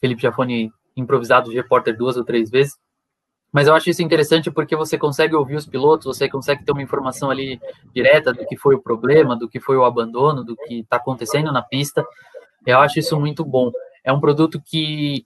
Felipe 0.00 0.20
Jafone 0.20 0.72
improvisado 0.96 1.48
de 1.48 1.54
repórter 1.54 1.96
duas 1.96 2.16
ou 2.16 2.24
três 2.24 2.50
vezes. 2.50 2.76
Mas 3.54 3.68
eu 3.68 3.74
acho 3.76 3.88
isso 3.88 4.02
interessante 4.02 4.50
porque 4.50 4.74
você 4.74 4.98
consegue 4.98 5.32
ouvir 5.36 5.54
os 5.54 5.64
pilotos, 5.64 6.06
você 6.06 6.28
consegue 6.28 6.64
ter 6.64 6.72
uma 6.72 6.82
informação 6.82 7.30
ali 7.30 7.60
direta 7.94 8.32
do 8.32 8.44
que 8.44 8.56
foi 8.56 8.74
o 8.74 8.82
problema, 8.82 9.36
do 9.36 9.48
que 9.48 9.60
foi 9.60 9.76
o 9.76 9.84
abandono, 9.84 10.42
do 10.42 10.56
que 10.56 10.80
está 10.80 10.96
acontecendo 10.96 11.52
na 11.52 11.62
pista. 11.62 12.04
Eu 12.66 12.80
acho 12.80 12.98
isso 12.98 13.18
muito 13.18 13.44
bom. 13.44 13.70
é 14.02 14.12
um 14.12 14.18
produto 14.18 14.60
que 14.60 15.24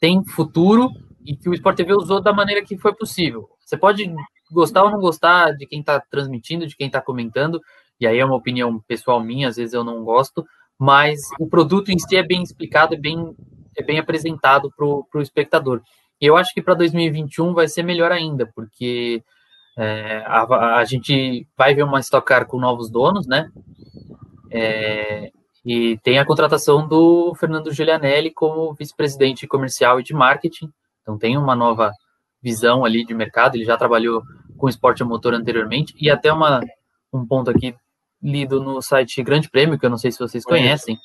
tem 0.00 0.24
futuro 0.24 0.90
e 1.26 1.36
que 1.36 1.50
o 1.50 1.52
Sport 1.52 1.76
TV 1.76 1.92
usou 1.92 2.22
da 2.22 2.32
maneira 2.32 2.64
que 2.64 2.78
foi 2.78 2.94
possível. 2.94 3.50
Você 3.62 3.76
pode 3.76 4.10
gostar 4.50 4.84
ou 4.84 4.90
não 4.90 4.98
gostar 4.98 5.52
de 5.52 5.66
quem 5.66 5.80
está 5.80 6.00
transmitindo, 6.00 6.66
de 6.66 6.74
quem 6.74 6.86
está 6.86 7.02
comentando, 7.02 7.60
e 8.00 8.06
aí 8.06 8.18
é 8.18 8.24
uma 8.24 8.36
opinião 8.36 8.80
pessoal 8.88 9.22
minha, 9.22 9.48
às 9.48 9.56
vezes 9.56 9.74
eu 9.74 9.84
não 9.84 10.02
gosto, 10.02 10.42
mas 10.78 11.20
o 11.38 11.46
produto 11.46 11.90
em 11.90 11.98
si 11.98 12.16
é 12.16 12.22
bem 12.22 12.42
explicado, 12.42 12.94
é 12.94 12.98
bem, 12.98 13.36
é 13.76 13.82
bem 13.82 13.98
apresentado 13.98 14.72
para 14.74 14.86
o 14.86 15.22
espectador. 15.22 15.82
Eu 16.20 16.36
acho 16.36 16.52
que 16.54 16.62
para 16.62 16.74
2021 16.74 17.52
vai 17.52 17.68
ser 17.68 17.82
melhor 17.82 18.10
ainda, 18.10 18.50
porque 18.54 19.22
é, 19.76 20.22
a, 20.26 20.78
a, 20.78 20.84
gente 20.84 21.46
vai 21.56 21.74
ver 21.74 21.82
uma 21.82 22.00
Stock 22.00 22.26
Car 22.26 22.46
com 22.46 22.58
novos 22.58 22.90
donos, 22.90 23.26
né? 23.26 23.50
É, 24.50 25.30
e 25.64 25.98
tem 25.98 26.18
a 26.18 26.24
contratação 26.24 26.86
do 26.86 27.34
Fernando 27.34 27.72
Giulianelli 27.72 28.30
como 28.30 28.72
vice-presidente 28.74 29.46
comercial 29.46 30.00
e 30.00 30.02
de 30.02 30.14
marketing. 30.14 30.72
Então 31.02 31.18
tem 31.18 31.36
uma 31.36 31.54
nova 31.54 31.92
visão 32.40 32.84
ali 32.84 33.04
de 33.04 33.12
mercado. 33.12 33.56
Ele 33.56 33.64
já 33.64 33.76
trabalhou 33.76 34.22
com 34.56 34.68
esporte 34.68 35.02
a 35.02 35.06
motor 35.06 35.34
anteriormente. 35.34 35.94
E 36.00 36.08
até 36.08 36.32
uma, 36.32 36.60
um 37.12 37.26
ponto 37.26 37.50
aqui 37.50 37.74
lido 38.22 38.62
no 38.62 38.80
site 38.80 39.22
Grande 39.22 39.50
Prêmio, 39.50 39.78
que 39.78 39.84
eu 39.84 39.90
não 39.90 39.98
sei 39.98 40.10
se 40.10 40.18
vocês 40.18 40.44
conhecem, 40.44 40.98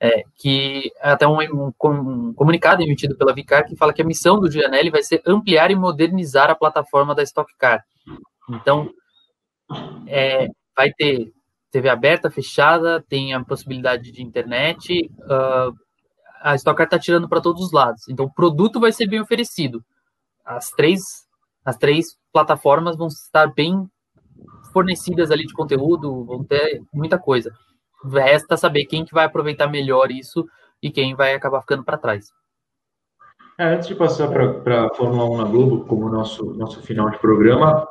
é, 0.00 0.24
que 0.34 0.92
até 1.00 1.26
um, 1.26 1.38
um, 1.40 1.72
um, 1.84 2.34
comunicado 2.34 2.82
emitido 2.82 3.16
pela 3.16 3.32
Vicar 3.32 3.64
que 3.64 3.76
fala 3.76 3.92
que 3.92 4.02
a 4.02 4.06
missão 4.06 4.38
do 4.38 4.50
Gianelli 4.50 4.90
vai 4.90 5.02
ser 5.02 5.22
ampliar 5.26 5.70
e 5.70 5.74
modernizar 5.74 6.50
a 6.50 6.54
plataforma 6.54 7.14
da 7.14 7.22
Stock 7.22 7.50
Car. 7.58 7.82
Então, 8.50 8.90
é, 10.06 10.48
vai 10.76 10.92
ter 10.92 11.32
TV 11.70 11.88
aberta, 11.88 12.30
fechada, 12.30 13.04
tem 13.08 13.34
a 13.34 13.42
possibilidade 13.42 14.12
de 14.12 14.22
internet, 14.22 15.10
uh, 15.22 15.74
a 16.40 16.54
Stock 16.54 16.76
Car 16.76 16.86
está 16.86 16.98
tirando 16.98 17.28
para 17.28 17.40
todos 17.40 17.62
os 17.62 17.72
lados. 17.72 18.08
Então, 18.08 18.26
o 18.26 18.32
produto 18.32 18.78
vai 18.78 18.92
ser 18.92 19.06
bem 19.06 19.20
oferecido. 19.20 19.84
As 20.44 20.70
três, 20.70 21.02
as 21.64 21.76
três 21.76 22.16
plataformas 22.32 22.96
vão 22.96 23.08
estar 23.08 23.52
bem 23.52 23.88
fornecidas 24.72 25.30
ali 25.30 25.46
de 25.46 25.54
conteúdo, 25.54 26.24
vão 26.24 26.44
ter 26.44 26.82
muita 26.92 27.18
coisa. 27.18 27.52
Resta 28.04 28.56
saber 28.56 28.84
quem 28.86 29.04
que 29.04 29.14
vai 29.14 29.24
aproveitar 29.24 29.68
melhor 29.68 30.10
isso 30.10 30.46
e 30.82 30.90
quem 30.90 31.14
vai 31.14 31.34
acabar 31.34 31.60
ficando 31.60 31.84
para 31.84 31.98
trás. 31.98 32.32
É, 33.58 33.74
antes 33.74 33.88
de 33.88 33.94
passar 33.94 34.28
para 34.28 34.86
a 34.86 34.94
Fórmula 34.94 35.30
1 35.30 35.36
na 35.38 35.44
Globo, 35.44 35.84
como 35.86 36.10
nosso, 36.10 36.44
nosso 36.54 36.82
final 36.82 37.10
de 37.10 37.18
programa, 37.18 37.88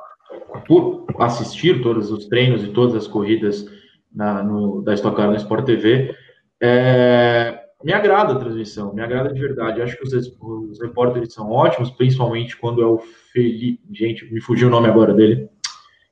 por 0.68 1.08
assistir 1.20 1.82
todos 1.82 2.12
os 2.12 2.28
treinos 2.28 2.64
e 2.64 2.68
todas 2.68 2.95
as 2.95 3.08
corridas 3.08 3.66
na, 4.14 4.43
no, 4.43 4.84
da 4.84 4.93
Stock 4.93 5.18
Car 5.18 5.30
no 5.30 5.36
Sport 5.36 5.66
TV, 5.66 6.16
é, 6.62 7.66
me 7.84 7.93
agrada 7.93 8.34
a 8.34 8.39
transmissão, 8.39 8.93
me 8.93 9.01
agrada 9.01 9.34
de 9.34 9.39
verdade. 9.39 9.82
Acho 9.82 9.97
que 9.97 10.03
os, 10.03 10.14
os 10.14 10.82
repórteres 10.82 11.34
são 11.34 11.51
ótimos, 11.51 11.91
principalmente 11.91 12.58
quando 12.58 12.82
é 12.82 12.86
o 12.86 12.99
Felipe. 13.34 13.82
Gente, 13.91 14.32
me 14.32 14.41
fugiu 14.41 14.68
o 14.68 14.72
nome 14.72 14.88
agora 14.88 15.14
dele. 15.14 15.49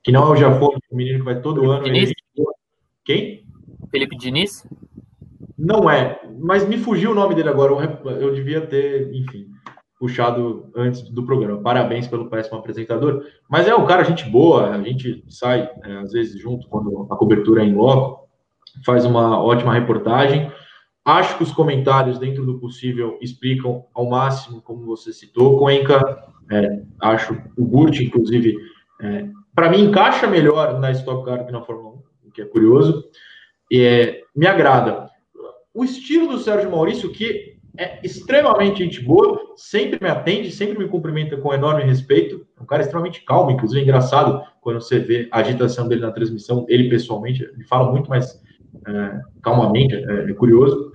Que 0.04 0.12
não 0.12 0.28
é 0.28 0.32
o 0.32 0.36
Jafone, 0.36 0.80
o 0.92 0.96
menino 0.96 1.20
que 1.20 1.26
vai 1.26 1.42
todo 1.42 1.72
ano. 1.72 1.88
Ele... 1.88 2.12
Quem? 3.06 3.43
Felipe 3.94 4.18
Diniz? 4.18 4.68
Não 5.56 5.88
é, 5.88 6.20
mas 6.40 6.68
me 6.68 6.80
fugiu 6.80 7.12
o 7.12 7.16
nome 7.16 7.36
dele 7.36 7.50
agora. 7.50 7.74
Eu 8.20 8.34
devia 8.34 8.60
ter, 8.62 9.14
enfim, 9.14 9.46
puxado 10.00 10.72
antes 10.76 11.04
do 11.04 11.24
programa. 11.24 11.62
Parabéns 11.62 12.08
pelo 12.08 12.28
péssimo 12.28 12.58
apresentador. 12.58 13.24
Mas 13.48 13.68
é 13.68 13.76
um 13.76 13.86
cara, 13.86 14.04
gente 14.04 14.28
boa, 14.28 14.72
a 14.72 14.82
gente 14.82 15.24
sai 15.30 15.70
é, 15.84 15.98
às 15.98 16.12
vezes 16.12 16.42
junto 16.42 16.68
quando 16.70 17.08
a 17.12 17.16
cobertura 17.16 17.62
é 17.62 17.68
em 17.68 17.76
loco, 17.76 18.28
faz 18.84 19.06
uma 19.06 19.40
ótima 19.40 19.76
reportagem. 19.76 20.52
Acho 21.06 21.38
que 21.38 21.44
os 21.44 21.52
comentários, 21.52 22.18
dentro 22.18 22.44
do 22.44 22.60
possível, 22.60 23.20
explicam 23.22 23.86
ao 23.94 24.10
máximo, 24.10 24.60
como 24.60 24.88
você 24.88 25.14
citou. 25.14 25.60
Coenca, 25.60 26.02
é, 26.50 26.82
acho 27.00 27.40
o 27.56 27.64
Gurt, 27.64 28.00
inclusive, 28.00 28.58
é, 29.00 29.28
para 29.54 29.70
mim, 29.70 29.84
encaixa 29.84 30.26
melhor 30.26 30.80
na 30.80 30.90
Stock 30.92 31.24
Car 31.24 31.46
que 31.46 31.52
na 31.52 31.62
Fórmula 31.62 31.98
1, 32.24 32.28
o 32.30 32.32
que 32.32 32.42
é 32.42 32.46
curioso. 32.46 33.04
É, 33.74 34.22
me 34.36 34.46
agrada. 34.46 35.10
O 35.74 35.84
estilo 35.84 36.28
do 36.28 36.38
Sérgio 36.38 36.70
Maurício, 36.70 37.12
que 37.12 37.54
é 37.78 38.00
extremamente 38.04 38.84
gente 38.84 39.02
boa, 39.02 39.54
sempre 39.56 40.00
me 40.00 40.08
atende, 40.08 40.52
sempre 40.52 40.78
me 40.78 40.88
cumprimenta 40.88 41.36
com 41.38 41.54
enorme 41.54 41.84
respeito. 41.84 42.46
É 42.58 42.62
um 42.62 42.66
cara 42.66 42.84
extremamente 42.84 43.24
calmo, 43.24 43.52
inclusive 43.52 43.82
é 43.82 43.84
engraçado 43.84 44.44
quando 44.62 44.80
você 44.80 45.00
vê 45.00 45.28
a 45.32 45.40
agitação 45.40 45.88
dele 45.88 46.02
na 46.02 46.12
transmissão, 46.12 46.66
ele 46.70 46.90
pessoalmente, 46.90 47.44
ele 47.44 47.64
fala 47.64 47.92
muito 47.92 48.10
mais 48.10 48.40
é, 48.88 49.22
calmamente, 49.42 49.96
é, 49.96 50.30
é 50.30 50.34
curioso. 50.34 50.92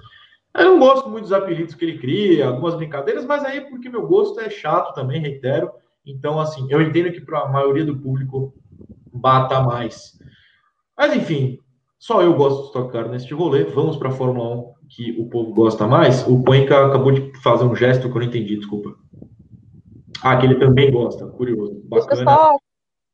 Eu 0.57 0.65
não 0.65 0.79
gosto 0.79 1.09
muito 1.09 1.25
dos 1.25 1.33
apelidos 1.33 1.75
que 1.75 1.85
ele 1.85 1.99
cria, 1.99 2.47
algumas 2.47 2.75
brincadeiras, 2.75 3.25
mas 3.25 3.45
aí 3.45 3.61
porque 3.63 3.89
meu 3.89 4.07
gosto 4.07 4.41
é 4.41 4.49
chato 4.49 4.95
também, 4.95 5.21
reitero. 5.21 5.71
Então, 6.07 6.41
assim, 6.41 6.67
eu 6.71 6.81
entendo 6.81 7.13
que 7.13 7.21
para 7.21 7.41
a 7.41 7.49
maioria 7.49 7.85
do 7.85 7.99
público 7.99 8.55
bata 9.13 9.61
mais. 9.61 10.19
Mas, 10.97 11.15
enfim, 11.15 11.59
só 11.99 12.23
eu 12.23 12.35
gosto 12.35 12.67
de 12.67 12.73
tocar 12.73 13.09
neste 13.09 13.35
rolê. 13.35 13.65
Vamos 13.65 13.97
para 13.97 14.09
a 14.09 14.13
Fórmula 14.13 14.57
1, 14.57 14.75
que 14.89 15.21
o 15.21 15.29
povo 15.29 15.53
gosta 15.53 15.87
mais. 15.87 16.27
O 16.27 16.43
Cuenca 16.43 16.87
acabou 16.87 17.13
de 17.13 17.33
fazer 17.43 17.65
um 17.65 17.75
gesto 17.75 18.09
que 18.09 18.17
eu 18.17 18.21
não 18.21 18.29
entendi, 18.29 18.57
desculpa. 18.57 18.95
Ah, 20.23 20.37
que 20.37 20.47
ele 20.47 20.59
também 20.59 20.91
gosta, 20.91 21.27
curioso. 21.27 21.81
Bacana. 21.85 22.25
Só 22.25 22.57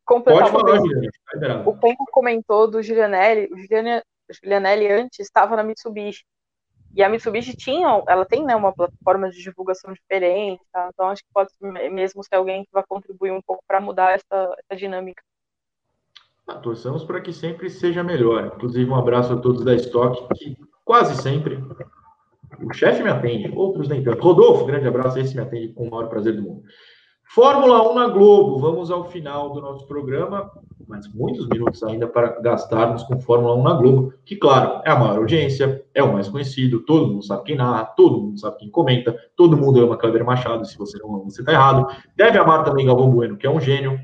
completar 0.04 0.50
Pode 0.50 0.52
falar, 0.52 0.76
Juliana. 0.78 1.68
O 1.68 1.76
Cuenca 1.78 2.04
comentou 2.12 2.70
do 2.70 2.82
Julianelli. 2.82 3.48
O 3.52 3.56
Julianelli 4.32 4.92
antes 4.92 5.18
estava 5.20 5.56
na 5.56 5.62
Mitsubishi. 5.62 6.24
E 6.94 7.02
a 7.02 7.08
Mitsubishi 7.08 7.56
tinha, 7.56 7.88
ela 8.06 8.24
tem 8.24 8.44
né, 8.44 8.54
uma 8.54 8.72
plataforma 8.72 9.28
de 9.28 9.42
divulgação 9.42 9.92
diferente, 9.92 10.62
tá? 10.72 10.88
então 10.92 11.08
acho 11.08 11.22
que 11.22 11.28
pode 11.34 11.50
mesmo 11.90 12.22
ser 12.22 12.36
alguém 12.36 12.62
que 12.62 12.70
vai 12.72 12.84
contribuir 12.88 13.32
um 13.32 13.42
pouco 13.42 13.64
para 13.66 13.80
mudar 13.80 14.12
essa, 14.12 14.56
essa 14.58 14.78
dinâmica. 14.78 15.20
Ah, 16.46 16.54
torçamos 16.56 17.04
para 17.04 17.20
que 17.20 17.32
sempre 17.32 17.70
seja 17.70 18.02
melhor. 18.02 18.52
Inclusive, 18.54 18.90
um 18.90 18.94
abraço 18.94 19.32
a 19.32 19.36
todos 19.36 19.64
da 19.64 19.74
Stock, 19.74 20.26
que 20.36 20.56
quase 20.84 21.20
sempre 21.20 21.62
o 22.60 22.72
chefe 22.72 23.02
me 23.02 23.08
atende, 23.08 23.50
outros 23.54 23.88
nem 23.88 24.02
tanto. 24.02 24.22
Rodolfo, 24.22 24.66
grande 24.66 24.86
abraço, 24.86 25.18
esse 25.18 25.34
me 25.34 25.42
atende 25.42 25.72
com 25.72 25.88
o 25.88 25.90
maior 25.90 26.08
prazer 26.08 26.36
do 26.36 26.42
mundo. 26.42 26.62
Fórmula 27.24 27.90
1 27.90 27.94
na 27.94 28.08
Globo, 28.08 28.58
vamos 28.58 28.90
ao 28.90 29.04
final 29.10 29.52
do 29.52 29.60
nosso 29.60 29.86
programa 29.86 30.50
mas 30.88 31.12
muitos 31.12 31.48
minutos 31.48 31.82
ainda 31.82 32.06
para 32.06 32.40
gastarmos 32.40 33.02
com 33.04 33.20
Fórmula 33.20 33.54
1 33.56 33.62
na 33.62 33.72
Globo, 33.74 34.14
que, 34.24 34.36
claro, 34.36 34.80
é 34.84 34.90
a 34.90 34.98
maior 34.98 35.18
audiência, 35.18 35.84
é 35.94 36.02
o 36.02 36.12
mais 36.12 36.28
conhecido, 36.28 36.80
todo 36.80 37.08
mundo 37.08 37.24
sabe 37.24 37.44
quem 37.44 37.56
narra, 37.56 37.84
todo 37.84 38.20
mundo 38.20 38.38
sabe 38.38 38.58
quem 38.58 38.70
comenta, 38.70 39.16
todo 39.36 39.56
mundo 39.56 39.80
ama 39.80 39.96
Kleber 39.96 40.24
Machado, 40.24 40.64
se 40.66 40.76
você 40.76 40.98
não 40.98 41.14
ama, 41.14 41.24
você 41.24 41.40
está 41.40 41.52
errado. 41.52 41.86
Deve 42.16 42.38
amar 42.38 42.64
também 42.64 42.86
Galvão 42.86 43.10
Bueno, 43.10 43.36
que 43.36 43.46
é 43.46 43.50
um 43.50 43.60
gênio. 43.60 43.98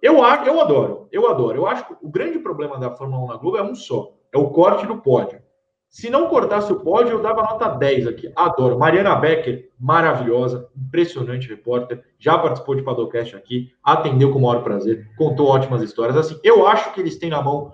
Eu, 0.00 0.14
eu 0.14 0.60
adoro, 0.60 1.08
eu 1.10 1.28
adoro. 1.28 1.56
Eu 1.56 1.66
acho 1.66 1.86
que 1.86 1.96
o 2.00 2.08
grande 2.08 2.38
problema 2.38 2.78
da 2.78 2.90
Fórmula 2.90 3.24
1 3.24 3.26
na 3.26 3.36
Globo 3.36 3.56
é 3.56 3.62
um 3.62 3.74
só, 3.74 4.12
é 4.32 4.38
o 4.38 4.50
corte 4.50 4.86
do 4.86 4.98
pódio. 4.98 5.40
Se 5.88 6.10
não 6.10 6.28
cortasse 6.28 6.70
o 6.70 6.80
pódio, 6.80 7.12
eu 7.12 7.22
dava 7.22 7.42
nota 7.42 7.68
10 7.68 8.06
aqui. 8.06 8.30
Adoro. 8.36 8.78
Mariana 8.78 9.16
Becker, 9.16 9.70
maravilhosa, 9.80 10.68
impressionante 10.76 11.48
repórter. 11.48 12.04
Já 12.18 12.38
participou 12.38 12.74
de 12.74 12.82
Padocast 12.82 13.34
aqui, 13.34 13.72
atendeu 13.82 14.30
com 14.30 14.38
o 14.38 14.42
maior 14.42 14.62
prazer, 14.62 15.08
contou 15.16 15.46
ótimas 15.46 15.82
histórias. 15.82 16.16
Assim, 16.16 16.38
eu 16.44 16.66
acho 16.66 16.92
que 16.92 17.00
eles 17.00 17.18
têm 17.18 17.30
na 17.30 17.42
mão 17.42 17.72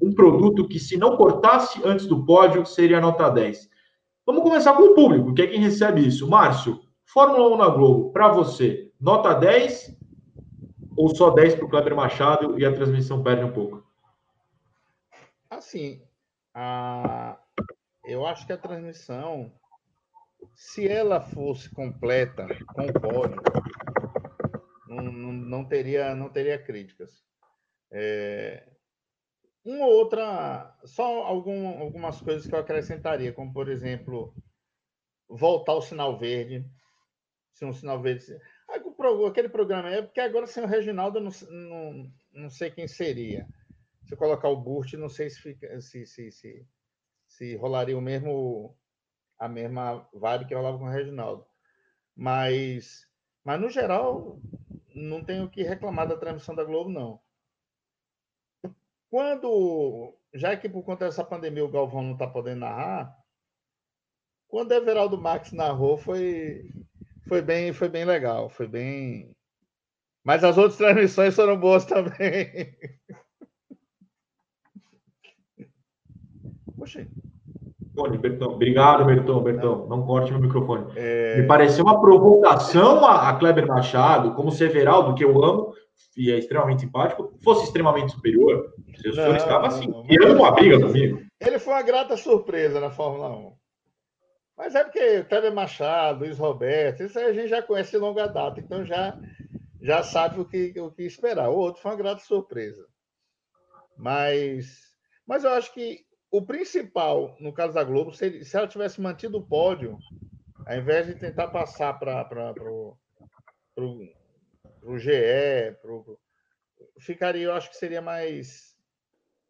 um 0.00 0.14
produto 0.14 0.66
que, 0.66 0.78
se 0.78 0.96
não 0.96 1.16
cortasse 1.16 1.80
antes 1.84 2.06
do 2.06 2.24
pódio, 2.24 2.64
seria 2.64 3.00
nota 3.00 3.28
10. 3.28 3.68
Vamos 4.24 4.42
começar 4.42 4.72
com 4.74 4.84
o 4.84 4.94
público, 4.94 5.34
que 5.34 5.42
é 5.42 5.46
quem 5.48 5.60
recebe 5.60 6.06
isso. 6.06 6.28
Márcio, 6.28 6.80
Fórmula 7.04 7.52
1 7.54 7.56
na 7.58 7.68
Globo, 7.68 8.12
para 8.12 8.28
você, 8.28 8.90
nota 9.00 9.34
10 9.34 9.98
ou 11.00 11.14
só 11.14 11.30
10 11.30 11.54
para 11.54 11.64
o 11.64 11.68
Kleber 11.68 11.96
Machado 11.96 12.58
e 12.58 12.64
a 12.64 12.74
transmissão 12.74 13.22
perde 13.22 13.44
um 13.44 13.52
pouco? 13.52 13.82
Assim, 15.48 16.06
a, 16.54 17.38
eu 18.04 18.26
acho 18.26 18.46
que 18.46 18.52
a 18.52 18.58
transmissão, 18.58 19.50
se 20.54 20.86
ela 20.86 21.20
fosse 21.20 21.70
completa 21.70 22.46
com 22.74 22.92
pódio, 22.92 23.40
não, 24.86 25.04
não, 25.04 25.32
não 25.32 25.64
teria, 25.64 26.14
não 26.14 26.28
teria 26.28 26.62
críticas. 26.62 27.24
É, 27.90 28.68
uma 29.64 29.86
ou 29.86 29.92
outra, 29.92 30.76
só 30.84 31.24
algum, 31.24 31.80
algumas 31.80 32.20
coisas 32.20 32.46
que 32.46 32.54
eu 32.54 32.58
acrescentaria, 32.58 33.32
como 33.32 33.52
por 33.52 33.70
exemplo, 33.70 34.34
voltar 35.28 35.74
o 35.74 35.82
sinal 35.82 36.18
verde. 36.18 36.64
Se 37.54 37.64
um 37.64 37.72
sinal 37.72 38.00
verde. 38.00 38.24
Aquele 39.26 39.48
programa 39.48 39.90
é 39.90 40.02
porque 40.02 40.20
agora 40.20 40.46
sem 40.46 40.62
o 40.62 40.66
Reginaldo, 40.66 41.20
não, 41.20 41.30
não, 41.50 42.12
não 42.32 42.50
sei 42.50 42.70
quem 42.70 42.86
seria. 42.86 43.46
Se 44.04 44.14
eu 44.14 44.18
colocar 44.18 44.48
o 44.48 44.56
Burt, 44.56 44.94
não 44.94 45.08
sei 45.08 45.30
se, 45.30 45.40
fica, 45.40 45.80
se, 45.80 46.06
se, 46.06 46.30
se, 46.30 46.66
se 47.26 47.56
rolaria 47.56 47.96
o 47.96 48.00
mesmo 48.00 48.76
a 49.38 49.48
mesma 49.48 50.06
vibe 50.12 50.46
que 50.46 50.54
rolava 50.54 50.78
com 50.78 50.84
o 50.84 50.90
Reginaldo. 50.90 51.46
Mas, 52.14 53.08
mas 53.42 53.58
no 53.58 53.70
geral, 53.70 54.38
não 54.94 55.24
tenho 55.24 55.44
o 55.44 55.50
que 55.50 55.62
reclamar 55.62 56.06
da 56.06 56.16
transmissão 56.16 56.54
da 56.54 56.62
Globo, 56.62 56.90
não. 56.90 57.20
Quando, 59.08 60.14
já 60.34 60.56
que 60.56 60.68
por 60.68 60.84
conta 60.84 61.06
dessa 61.06 61.24
pandemia 61.24 61.64
o 61.64 61.70
Galvão 61.70 62.02
não 62.02 62.12
está 62.12 62.26
podendo 62.26 62.60
narrar, 62.60 63.18
quando 64.46 64.72
Everaldo 64.72 65.16
Max 65.16 65.52
narrou, 65.52 65.96
foi, 65.96 66.70
foi, 67.30 67.40
bem, 67.42 67.72
foi 67.72 67.88
bem 67.88 68.04
legal. 68.04 68.48
Foi 68.50 68.66
bem. 68.66 69.30
Mas 70.24 70.42
as 70.42 70.58
outras 70.58 70.74
transmissões 70.78 71.36
foram 71.36 71.56
boas 71.56 71.84
também. 71.84 72.74
Poxa. 76.76 77.06
Bertão. 78.20 78.54
Obrigado, 78.54 79.04
Bertão, 79.04 79.42
Bertão. 79.42 79.86
Não 79.86 80.06
corte 80.06 80.32
meu 80.32 80.40
microfone. 80.40 80.90
É... 80.96 81.36
Me 81.36 81.46
pareceu 81.46 81.84
uma 81.84 82.00
provocação 82.00 83.06
a, 83.06 83.32
Kleber 83.34 83.66
Machado, 83.66 84.34
como 84.34 84.50
Severaldo, 84.50 85.14
que 85.14 85.22
eu 85.22 85.44
amo, 85.44 85.74
e 86.16 86.32
é 86.32 86.38
extremamente 86.38 86.80
simpático, 86.80 87.38
fosse 87.44 87.64
extremamente 87.64 88.12
superior. 88.12 88.72
Se 88.96 89.08
o 89.10 89.14
senhor 89.14 89.36
estava 89.36 89.66
assim, 89.66 89.92
tirando 90.08 90.38
uma 90.38 90.50
briga 90.50 90.80
comigo. 90.80 91.20
Ele 91.38 91.58
foi 91.58 91.74
uma 91.74 91.82
grata 91.82 92.16
surpresa 92.16 92.80
na 92.80 92.90
Fórmula 92.90 93.28
1. 93.36 93.59
Mas 94.60 94.74
é 94.74 94.84
porque 94.84 95.24
Kleber 95.24 95.54
Machado, 95.54 96.18
Luiz 96.18 96.36
Roberto, 96.36 97.02
isso 97.02 97.18
a 97.18 97.32
gente 97.32 97.48
já 97.48 97.62
conhece 97.62 97.92
de 97.92 97.96
longa 97.96 98.26
data, 98.26 98.60
então 98.60 98.84
já, 98.84 99.18
já 99.80 100.02
sabe 100.02 100.38
o 100.38 100.44
que, 100.44 100.78
o 100.78 100.90
que 100.90 101.02
esperar. 101.02 101.48
O 101.48 101.56
outro 101.56 101.80
foi 101.80 101.90
uma 101.92 101.96
grata 101.96 102.20
surpresa. 102.20 102.86
Mas, 103.96 104.94
mas 105.26 105.44
eu 105.44 105.50
acho 105.52 105.72
que 105.72 106.04
o 106.30 106.42
principal, 106.42 107.34
no 107.40 107.54
caso 107.54 107.72
da 107.72 107.82
Globo, 107.82 108.12
se, 108.12 108.44
se 108.44 108.54
ela 108.54 108.68
tivesse 108.68 109.00
mantido 109.00 109.38
o 109.38 109.46
pódio, 109.46 109.96
ao 110.66 110.76
invés 110.76 111.06
de 111.06 111.14
tentar 111.14 111.48
passar 111.48 111.98
para 111.98 112.52
o 113.78 114.98
GE, 114.98 115.74
pro, 115.80 116.20
ficaria, 116.98 117.44
eu 117.44 117.54
acho 117.54 117.70
que 117.70 117.78
seria 117.78 118.02
mais. 118.02 118.76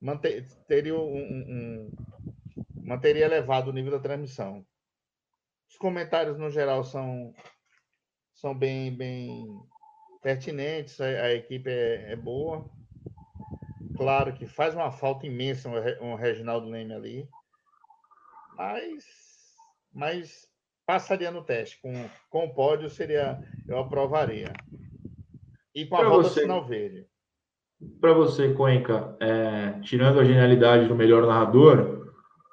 Manter, 0.00 0.46
teria 0.68 0.94
um, 0.94 1.18
um, 1.18 1.90
manteria 2.80 3.24
elevado 3.24 3.70
o 3.70 3.72
nível 3.72 3.90
da 3.90 3.98
transmissão. 3.98 4.64
Os 5.70 5.76
comentários, 5.76 6.36
no 6.36 6.50
geral, 6.50 6.82
são, 6.82 7.32
são 8.34 8.52
bem, 8.54 8.94
bem 8.94 9.46
pertinentes, 10.20 11.00
a, 11.00 11.04
a 11.04 11.32
equipe 11.32 11.70
é, 11.70 12.12
é 12.12 12.16
boa. 12.16 12.68
Claro 13.96 14.32
que 14.32 14.46
faz 14.46 14.74
uma 14.74 14.90
falta 14.90 15.26
imensa 15.26 15.68
um, 16.00 16.14
Reginaldo 16.14 16.68
Leme 16.68 16.92
ali, 16.92 17.28
mas, 18.56 19.04
mas 19.92 20.48
passaria 20.86 21.30
no 21.30 21.44
teste. 21.44 21.80
Com, 21.80 21.92
com 22.28 22.46
o 22.46 22.54
pódio 22.54 22.90
seria, 22.90 23.38
eu 23.68 23.78
aprovaria. 23.78 24.52
E 25.74 25.86
com 25.86 25.96
a 25.96 26.08
volta 26.08 26.30
você, 26.30 26.40
final 26.42 26.64
verde. 26.64 27.06
Para 28.00 28.12
você, 28.12 28.52
Cuenca, 28.54 29.16
é, 29.20 29.80
tirando 29.82 30.18
a 30.18 30.24
genialidade 30.24 30.88
do 30.88 30.96
melhor 30.96 31.26
narrador, 31.26 31.99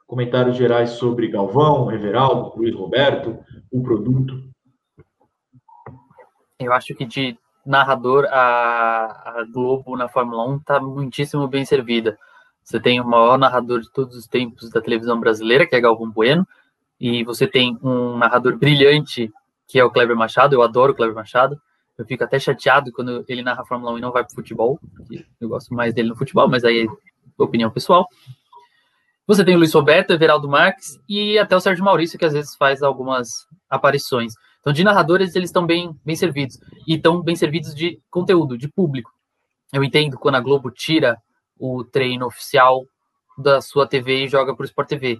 comentários 0.08 0.56
gerais 0.56 0.92
sobre 0.92 1.28
Galvão, 1.28 1.92
Everaldo, 1.92 2.58
Luiz 2.58 2.74
Roberto, 2.74 3.38
o 3.70 3.84
produto. 3.84 4.42
Eu 6.58 6.72
acho 6.74 6.96
que 6.96 7.06
de 7.06 7.38
narrador, 7.66 8.26
a, 8.32 9.40
a 9.40 9.44
Globo 9.52 9.98
na 9.98 10.08
Fórmula 10.08 10.48
1 10.48 10.58
está 10.58 10.80
muitíssimo 10.80 11.46
bem 11.48 11.66
servida. 11.66 12.18
Você 12.64 12.80
tem 12.80 13.00
o 13.00 13.06
maior 13.06 13.38
narrador 13.38 13.82
de 13.82 13.92
todos 13.92 14.16
os 14.16 14.26
tempos 14.26 14.70
da 14.70 14.82
televisão 14.82 15.20
brasileira, 15.20 15.68
que 15.68 15.76
é 15.76 15.82
Galvão 15.82 16.10
Bueno, 16.10 16.48
e 17.00 17.24
você 17.24 17.46
tem 17.46 17.78
um 17.84 18.18
narrador 18.18 18.58
brilhante, 18.58 19.32
que 19.68 19.78
é 19.78 19.84
o 19.84 19.92
Kleber 19.92 20.16
Machado. 20.16 20.56
Eu 20.56 20.62
adoro 20.62 20.94
o 20.94 20.96
Kleber 20.96 21.16
Machado. 21.16 21.62
Eu 21.98 22.06
fico 22.06 22.24
até 22.24 22.40
chateado 22.40 22.92
quando 22.92 23.26
ele 23.28 23.42
narra 23.42 23.62
a 23.62 23.66
Fórmula 23.66 23.92
1 23.94 23.98
e 23.98 24.02
não 24.02 24.12
vai 24.12 24.24
para 24.24 24.34
futebol. 24.34 24.80
Eu 25.40 25.50
gosto 25.50 25.74
mais 25.74 25.94
dele 25.94 26.10
no 26.10 26.16
futebol, 26.16 26.48
mas 26.48 26.64
aí 26.64 26.88
é 26.88 27.44
opinião 27.44 27.70
pessoal. 27.70 28.08
Você 29.28 29.44
tem 29.44 29.56
o 29.56 29.58
Luiz 29.58 29.74
Roberto, 29.74 30.12
Everaldo 30.12 30.48
Marques 30.48 30.98
e 31.08 31.38
até 31.38 31.54
o 31.54 31.60
Sérgio 31.60 31.84
Maurício, 31.84 32.18
que 32.18 32.24
às 32.24 32.32
vezes 32.32 32.56
faz 32.56 32.82
algumas 32.82 33.46
aparições. 33.70 34.34
Então, 34.62 34.72
de 34.72 34.86
narradores, 34.86 35.36
eles 35.36 35.50
estão 35.50 35.66
bem, 35.66 35.94
bem 36.06 36.16
servidos. 36.16 36.58
E 36.88 36.96
estão 36.96 37.22
bem 37.22 37.36
servidos 37.36 37.76
de 37.76 38.02
conteúdo, 38.10 38.58
de 38.58 38.70
público. 38.70 39.12
Eu 39.74 39.84
entendo 39.84 40.18
quando 40.18 40.36
a 40.36 40.40
Globo 40.40 40.72
tira 40.72 41.18
o 41.60 41.84
treino 41.84 42.26
oficial 42.26 42.86
da 43.38 43.60
sua 43.60 43.86
TV 43.86 44.24
e 44.24 44.28
joga 44.30 44.56
para 44.56 44.64
o 44.64 44.66
Sport 44.66 44.88
TV. 44.88 45.20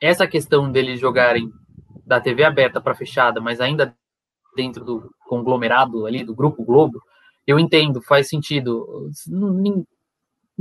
Essa 0.00 0.28
questão 0.28 0.70
deles 0.70 1.00
jogarem 1.00 1.50
da 2.06 2.20
TV 2.20 2.44
aberta 2.44 2.80
para 2.80 2.94
fechada, 2.94 3.40
mas 3.40 3.60
ainda 3.60 3.96
dentro 4.54 4.84
do 4.84 5.12
conglomerado 5.26 6.06
ali, 6.06 6.22
do 6.22 6.34
Grupo 6.34 6.64
Globo, 6.64 7.02
eu 7.46 7.58
entendo, 7.58 8.00
faz 8.00 8.28
sentido. 8.28 9.10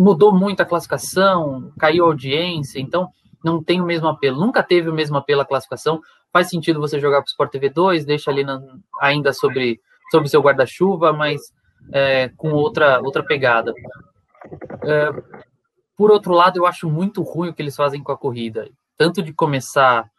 Mudou 0.01 0.33
muito 0.33 0.61
a 0.61 0.65
classificação, 0.65 1.73
caiu 1.77 2.05
a 2.05 2.07
audiência, 2.07 2.79
então 2.79 3.09
não 3.43 3.61
tem 3.61 3.81
o 3.81 3.85
mesmo 3.85 4.07
apelo. 4.07 4.39
Nunca 4.39 4.63
teve 4.63 4.89
o 4.89 4.93
mesmo 4.93 5.17
apelo 5.17 5.41
à 5.41 5.45
classificação, 5.45 6.01
faz 6.31 6.49
sentido 6.49 6.79
você 6.79 6.99
jogar 6.99 7.17
para 7.17 7.27
o 7.27 7.31
Sport 7.31 7.51
TV 7.51 7.69
2, 7.69 8.05
deixa 8.05 8.31
ali 8.31 8.43
na, 8.43 8.61
ainda 9.01 9.33
sobre 9.33 9.81
sobre 10.09 10.29
seu 10.29 10.41
guarda-chuva, 10.41 11.11
mas 11.11 11.41
é, 11.91 12.29
com 12.29 12.51
outra 12.51 13.01
outra 13.01 13.23
pegada. 13.23 13.73
É, 14.83 15.09
por 15.97 16.11
outro 16.11 16.33
lado, 16.33 16.57
eu 16.57 16.65
acho 16.65 16.89
muito 16.89 17.21
ruim 17.21 17.49
o 17.49 17.53
que 17.53 17.61
eles 17.61 17.75
fazem 17.75 18.01
com 18.01 18.13
a 18.13 18.17
corrida, 18.17 18.69
tanto 18.97 19.21
de 19.21 19.33
começar 19.33 20.09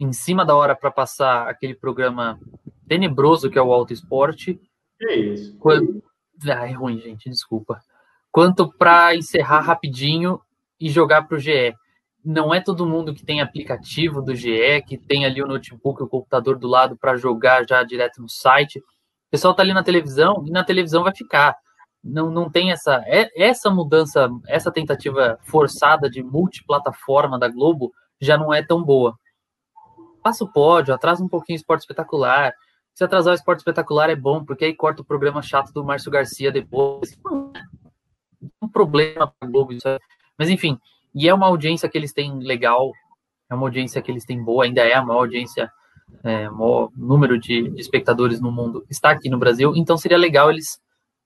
em 0.00 0.12
cima 0.12 0.44
da 0.44 0.56
hora 0.56 0.74
para 0.74 0.90
passar 0.90 1.48
aquele 1.48 1.74
programa 1.74 2.40
tenebroso 2.88 3.48
que 3.48 3.58
é 3.58 3.62
o 3.62 3.72
Auto 3.72 3.92
Esporte. 3.92 4.60
É 5.00 5.14
isso. 5.14 5.56
Quando... 5.58 6.02
Ah, 6.44 6.68
é 6.68 6.72
ruim, 6.72 6.98
gente, 6.98 7.30
desculpa. 7.30 7.80
Quanto 8.32 8.72
para 8.72 9.14
encerrar 9.14 9.60
rapidinho 9.60 10.40
e 10.80 10.88
jogar 10.88 11.28
para 11.28 11.36
o 11.36 11.38
GE 11.38 11.74
não 12.24 12.54
é 12.54 12.60
todo 12.60 12.86
mundo 12.86 13.12
que 13.12 13.24
tem 13.24 13.40
aplicativo 13.40 14.22
do 14.22 14.34
GE, 14.34 14.82
que 14.86 14.96
tem 14.96 15.26
ali 15.26 15.42
o 15.42 15.46
notebook, 15.46 16.02
o 16.02 16.08
computador 16.08 16.56
do 16.56 16.66
lado 16.66 16.96
para 16.96 17.16
jogar 17.16 17.66
já 17.68 17.82
direto 17.82 18.22
no 18.22 18.28
site. 18.28 18.78
O 18.78 18.82
pessoal 19.30 19.54
tá 19.54 19.62
ali 19.62 19.74
na 19.74 19.82
televisão 19.82 20.42
e 20.46 20.50
na 20.50 20.64
televisão 20.64 21.02
vai 21.02 21.14
ficar. 21.14 21.56
Não, 22.02 22.30
não 22.30 22.50
tem 22.50 22.72
essa 22.72 23.02
é, 23.06 23.28
essa 23.36 23.70
mudança, 23.70 24.30
essa 24.48 24.70
tentativa 24.70 25.38
forçada 25.42 26.08
de 26.08 26.22
multiplataforma 26.22 27.38
da 27.38 27.48
Globo 27.48 27.92
já 28.20 28.38
não 28.38 28.54
é 28.54 28.62
tão 28.62 28.82
boa. 28.82 29.14
Passa 30.22 30.44
o 30.44 30.52
pódio, 30.52 30.94
atrasa 30.94 31.22
um 31.22 31.28
pouquinho 31.28 31.56
o 31.56 31.60
esporte 31.60 31.80
espetacular. 31.80 32.52
Se 32.94 33.04
atrasar 33.04 33.32
o 33.32 33.36
esporte 33.36 33.58
espetacular 33.58 34.10
é 34.10 34.16
bom, 34.16 34.44
porque 34.44 34.64
aí 34.64 34.74
corta 34.74 35.02
o 35.02 35.04
programa 35.04 35.42
chato 35.42 35.72
do 35.72 35.84
Márcio 35.84 36.10
Garcia 36.10 36.52
depois. 36.52 37.18
É 38.72 38.72
problema 38.72 39.32
para 39.38 39.48
Globo 39.48 39.72
isso. 39.72 39.86
Mas 40.38 40.48
enfim, 40.48 40.78
e 41.14 41.28
é 41.28 41.34
uma 41.34 41.46
audiência 41.46 41.88
que 41.88 41.98
eles 41.98 42.12
têm 42.12 42.38
legal, 42.38 42.92
é 43.50 43.54
uma 43.54 43.66
audiência 43.66 44.00
que 44.00 44.10
eles 44.10 44.24
têm 44.24 44.42
boa, 44.42 44.64
ainda 44.64 44.80
é 44.80 44.94
a 44.94 45.04
maior 45.04 45.20
audiência, 45.20 45.70
é, 46.24 46.48
maior 46.48 46.90
número 46.96 47.38
de, 47.38 47.68
de 47.70 47.80
espectadores 47.80 48.40
no 48.40 48.50
mundo 48.50 48.84
está 48.90 49.10
aqui 49.10 49.28
no 49.28 49.38
Brasil, 49.38 49.74
então 49.76 49.96
seria 49.96 50.16
legal 50.16 50.50
eles 50.50 50.80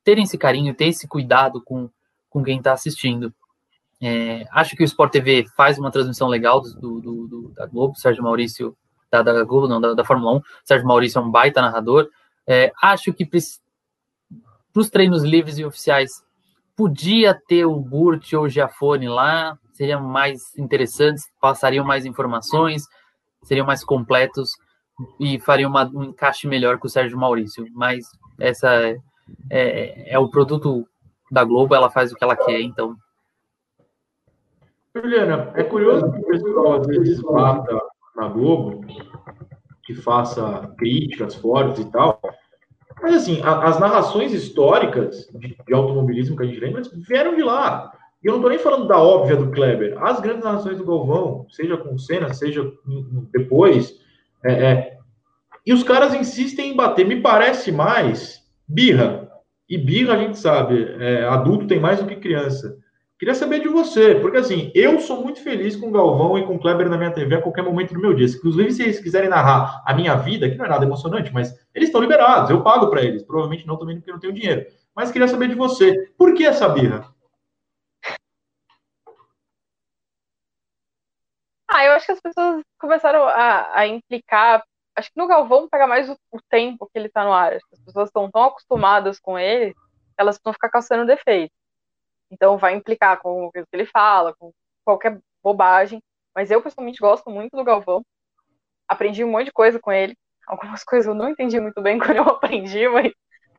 terem 0.04 0.24
esse 0.24 0.36
carinho, 0.36 0.74
ter 0.74 0.86
esse 0.86 1.06
cuidado 1.06 1.62
com, 1.62 1.88
com 2.28 2.42
quem 2.42 2.58
está 2.58 2.72
assistindo. 2.72 3.32
É, 4.00 4.44
acho 4.50 4.76
que 4.76 4.82
o 4.82 4.84
Sport 4.84 5.12
TV 5.12 5.46
faz 5.56 5.78
uma 5.78 5.90
transmissão 5.90 6.28
legal 6.28 6.60
do, 6.60 7.00
do, 7.00 7.26
do 7.26 7.52
da 7.54 7.66
Globo, 7.66 7.96
Sérgio 7.96 8.22
Maurício, 8.22 8.76
da, 9.10 9.22
da 9.22 9.44
Globo, 9.44 9.68
não, 9.68 9.80
da, 9.80 9.94
da, 9.94 10.04
Fórmula 10.04 10.36
1, 10.36 10.40
Sérgio 10.64 10.86
Maurício 10.86 11.18
é 11.18 11.22
um 11.22 11.30
baita 11.30 11.62
narrador. 11.62 12.08
É, 12.46 12.72
acho 12.82 13.12
que 13.12 13.24
para 13.24 13.38
os 14.74 14.90
treinos 14.90 15.22
livres 15.22 15.58
e 15.58 15.64
oficiais 15.64 16.25
podia 16.76 17.34
ter 17.34 17.64
o 17.64 17.80
Burt 17.80 18.32
ou 18.34 18.44
o 18.44 18.48
Giafone 18.48 19.08
lá, 19.08 19.58
seriam 19.72 20.02
mais 20.02 20.56
interessantes, 20.56 21.24
passariam 21.40 21.84
mais 21.84 22.04
informações, 22.04 22.82
seriam 23.42 23.66
mais 23.66 23.82
completos 23.82 24.50
e 25.18 25.38
fariam 25.38 25.70
uma, 25.70 25.84
um 25.86 26.04
encaixe 26.04 26.46
melhor 26.46 26.78
com 26.78 26.86
o 26.86 26.90
Sérgio 26.90 27.18
Maurício. 27.18 27.66
Mas 27.72 28.04
essa 28.38 28.68
é, 28.72 28.98
é, 29.50 30.14
é, 30.14 30.18
o 30.18 30.28
produto 30.28 30.86
da 31.30 31.44
Globo, 31.44 31.74
ela 31.74 31.90
faz 31.90 32.12
o 32.12 32.14
que 32.14 32.24
ela 32.24 32.36
quer, 32.36 32.60
então. 32.60 32.94
Juliana, 34.94 35.52
é 35.54 35.64
curioso 35.64 36.10
que 36.12 36.18
o 36.20 36.26
pessoal 36.26 36.80
às 36.80 36.86
vezes 36.86 37.20
bata 37.20 37.78
na 38.14 38.28
Globo, 38.28 38.80
que 39.84 39.94
faça 39.94 40.74
críticas 40.78 41.34
fortes 41.36 41.84
e 41.84 41.90
tal, 41.90 42.15
mas 43.06 43.22
assim, 43.22 43.40
a, 43.40 43.68
as 43.68 43.78
narrações 43.78 44.32
históricas 44.32 45.30
de, 45.32 45.56
de, 45.64 45.72
automobilismo 45.72 46.36
que 46.36 46.42
a 46.42 46.46
gente 46.46 46.58
lembra 46.58 46.82
vieram 46.94 47.36
de 47.36 47.42
lá. 47.42 47.92
E 48.20 48.26
eu 48.26 48.32
não 48.32 48.38
estou 48.40 48.50
nem 48.50 48.58
falando 48.58 48.88
da 48.88 48.98
óbvia 48.98 49.36
do 49.36 49.52
Kleber. 49.52 49.96
As 50.02 50.18
grandes 50.18 50.42
narrações 50.42 50.76
do 50.76 50.84
Galvão, 50.84 51.46
seja 51.48 51.76
com 51.76 51.96
Senna, 51.96 52.34
seja 52.34 52.68
depois, 53.30 53.94
é, 54.44 54.52
é, 54.52 54.98
e 55.64 55.72
os 55.72 55.84
caras 55.84 56.14
insistem 56.14 56.72
em 56.72 56.76
bater. 56.76 57.06
Me 57.06 57.20
parece 57.20 57.70
mais 57.70 58.42
birra. 58.66 59.30
E 59.68 59.78
birra, 59.78 60.14
a 60.14 60.18
gente 60.18 60.36
sabe, 60.36 60.96
é, 60.98 61.24
adulto 61.26 61.68
tem 61.68 61.78
mais 61.78 62.00
do 62.00 62.06
que 62.06 62.16
criança. 62.16 62.76
Queria 63.18 63.34
saber 63.34 63.60
de 63.60 63.68
você, 63.68 64.16
porque 64.16 64.36
assim, 64.36 64.70
eu 64.74 65.00
sou 65.00 65.22
muito 65.22 65.42
feliz 65.42 65.74
com 65.74 65.88
o 65.88 65.90
Galvão 65.90 66.38
e 66.38 66.46
com 66.46 66.56
o 66.56 66.58
Kleber 66.58 66.90
na 66.90 66.98
minha 66.98 67.10
TV 67.10 67.36
a 67.36 67.42
qualquer 67.42 67.62
momento 67.62 67.94
do 67.94 68.00
meu 68.00 68.12
dia. 68.12 68.26
Inclusive, 68.26 68.72
se 68.72 68.82
eles 68.82 69.00
quiserem 69.00 69.30
narrar 69.30 69.82
a 69.86 69.94
minha 69.94 70.14
vida, 70.16 70.50
que 70.50 70.56
não 70.56 70.66
é 70.66 70.68
nada 70.68 70.84
emocionante, 70.84 71.32
mas 71.32 71.50
eles 71.74 71.88
estão 71.88 72.02
liberados, 72.02 72.50
eu 72.50 72.62
pago 72.62 72.90
para 72.90 73.02
eles. 73.02 73.22
Provavelmente 73.22 73.66
não 73.66 73.78
também 73.78 73.96
porque 73.96 74.10
eu 74.10 74.14
não 74.14 74.20
tenho 74.20 74.34
dinheiro. 74.34 74.66
Mas 74.94 75.10
queria 75.10 75.28
saber 75.28 75.48
de 75.48 75.54
você, 75.54 76.12
por 76.18 76.34
que 76.34 76.44
essa 76.44 76.68
birra? 76.68 77.10
Ah, 81.68 81.84
eu 81.86 81.92
acho 81.92 82.04
que 82.04 82.12
as 82.12 82.20
pessoas 82.20 82.62
começaram 82.78 83.24
a, 83.24 83.78
a 83.78 83.86
implicar. 83.86 84.62
Acho 84.94 85.10
que 85.10 85.18
no 85.18 85.26
Galvão 85.26 85.68
pega 85.70 85.86
mais 85.86 86.08
o, 86.10 86.16
o 86.30 86.38
tempo 86.50 86.86
que 86.92 86.98
ele 86.98 87.08
tá 87.08 87.24
no 87.24 87.32
ar. 87.32 87.54
As 87.54 87.80
pessoas 87.82 88.08
estão 88.08 88.30
tão 88.30 88.44
acostumadas 88.44 89.18
com 89.18 89.38
ele, 89.38 89.74
elas 90.18 90.38
vão 90.44 90.52
ficar 90.52 90.68
caçando 90.68 91.06
defeito. 91.06 91.52
Então 92.30 92.58
vai 92.58 92.74
implicar 92.74 93.20
com 93.20 93.46
o 93.46 93.52
que 93.52 93.64
ele 93.72 93.86
fala, 93.86 94.34
com 94.34 94.52
qualquer 94.84 95.18
bobagem. 95.42 96.02
Mas 96.34 96.50
eu 96.50 96.62
pessoalmente 96.62 97.00
gosto 97.00 97.30
muito 97.30 97.56
do 97.56 97.64
Galvão. 97.64 98.04
Aprendi 98.88 99.24
um 99.24 99.30
monte 99.30 99.46
de 99.46 99.52
coisa 99.52 99.80
com 99.80 99.92
ele. 99.92 100.16
Algumas 100.46 100.84
coisas 100.84 101.06
eu 101.06 101.14
não 101.14 101.30
entendi 101.30 101.58
muito 101.60 101.80
bem 101.82 101.98
quando 101.98 102.16
eu 102.16 102.24
aprendi, 102.24 102.88
mas 102.88 103.12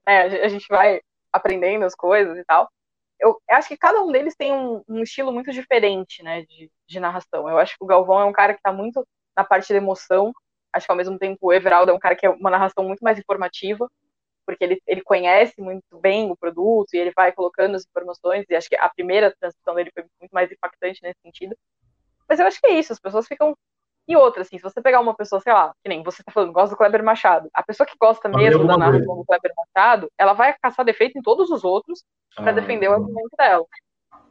é, 0.05 0.43
a 0.45 0.47
gente 0.47 0.67
vai 0.69 1.01
aprendendo 1.31 1.85
as 1.85 1.95
coisas 1.95 2.37
e 2.37 2.43
tal. 2.45 2.69
Eu 3.19 3.39
acho 3.49 3.67
que 3.67 3.77
cada 3.77 4.01
um 4.01 4.11
deles 4.11 4.35
tem 4.35 4.53
um, 4.53 4.83
um 4.87 5.01
estilo 5.01 5.31
muito 5.31 5.51
diferente, 5.51 6.21
né, 6.21 6.43
de, 6.43 6.71
de, 6.87 6.99
narração. 6.99 7.49
Eu 7.49 7.57
acho 7.57 7.75
que 7.75 7.83
o 7.83 7.87
Galvão 7.87 8.19
é 8.21 8.25
um 8.25 8.31
cara 8.31 8.53
que 8.53 8.59
está 8.59 8.71
muito 8.71 9.05
na 9.35 9.43
parte 9.43 9.73
da 9.73 9.77
emoção. 9.77 10.31
Acho 10.71 10.85
que 10.85 10.91
ao 10.91 10.97
mesmo 10.97 11.17
tempo 11.17 11.39
o 11.41 11.53
Everaldo 11.53 11.91
é 11.91 11.93
um 11.93 11.99
cara 11.99 12.15
que 12.15 12.25
é 12.25 12.29
uma 12.29 12.51
narração 12.51 12.83
muito 12.83 13.03
mais 13.03 13.17
informativa, 13.17 13.89
porque 14.47 14.63
ele, 14.63 14.81
ele 14.87 15.01
conhece 15.01 15.61
muito 15.61 15.99
bem 15.99 16.31
o 16.31 16.37
produto 16.37 16.93
e 16.93 16.97
ele 16.97 17.11
vai 17.13 17.33
colocando 17.33 17.75
as 17.75 17.85
informações. 17.85 18.45
E 18.49 18.55
acho 18.55 18.69
que 18.69 18.77
a 18.77 18.87
primeira 18.87 19.35
transmissão 19.37 19.75
dele 19.75 19.91
foi 19.93 20.05
muito 20.21 20.31
mais 20.31 20.49
impactante 20.49 21.03
nesse 21.03 21.19
sentido. 21.21 21.55
Mas 22.29 22.39
eu 22.39 22.47
acho 22.47 22.59
que 22.59 22.67
é 22.67 22.79
isso, 22.79 22.93
as 22.93 22.99
pessoas 22.99 23.27
ficam 23.27 23.53
e 24.07 24.15
outra, 24.15 24.41
assim, 24.41 24.57
se 24.57 24.63
você 24.63 24.81
pegar 24.81 25.01
uma 25.01 25.13
pessoa, 25.13 25.41
sei 25.41 25.51
lá, 25.51 25.73
que 25.83 25.89
nem 25.89 26.01
você 26.01 26.23
tá 26.23 26.31
falando, 26.31 26.53
gosta 26.53 26.69
do 26.69 26.77
Kleber 26.77 27.03
Machado, 27.03 27.49
a 27.53 27.61
pessoa 27.61 27.85
que 27.85 27.97
gosta 27.99 28.29
mesmo 28.29 28.65
da 28.65 28.77
narração 28.77 29.17
do 29.17 29.25
Kleber 29.25 29.51
Machado, 29.57 30.09
ela 30.17 30.31
vai 30.31 30.55
caçar 30.61 30.85
defeito 30.85 31.19
em 31.19 31.21
todos 31.21 31.51
os 31.51 31.65
outros 31.65 32.05
para 32.33 32.51
ah, 32.51 32.53
defender 32.53 32.87
o 32.87 32.93
argumento 32.93 33.35
dela. 33.37 33.65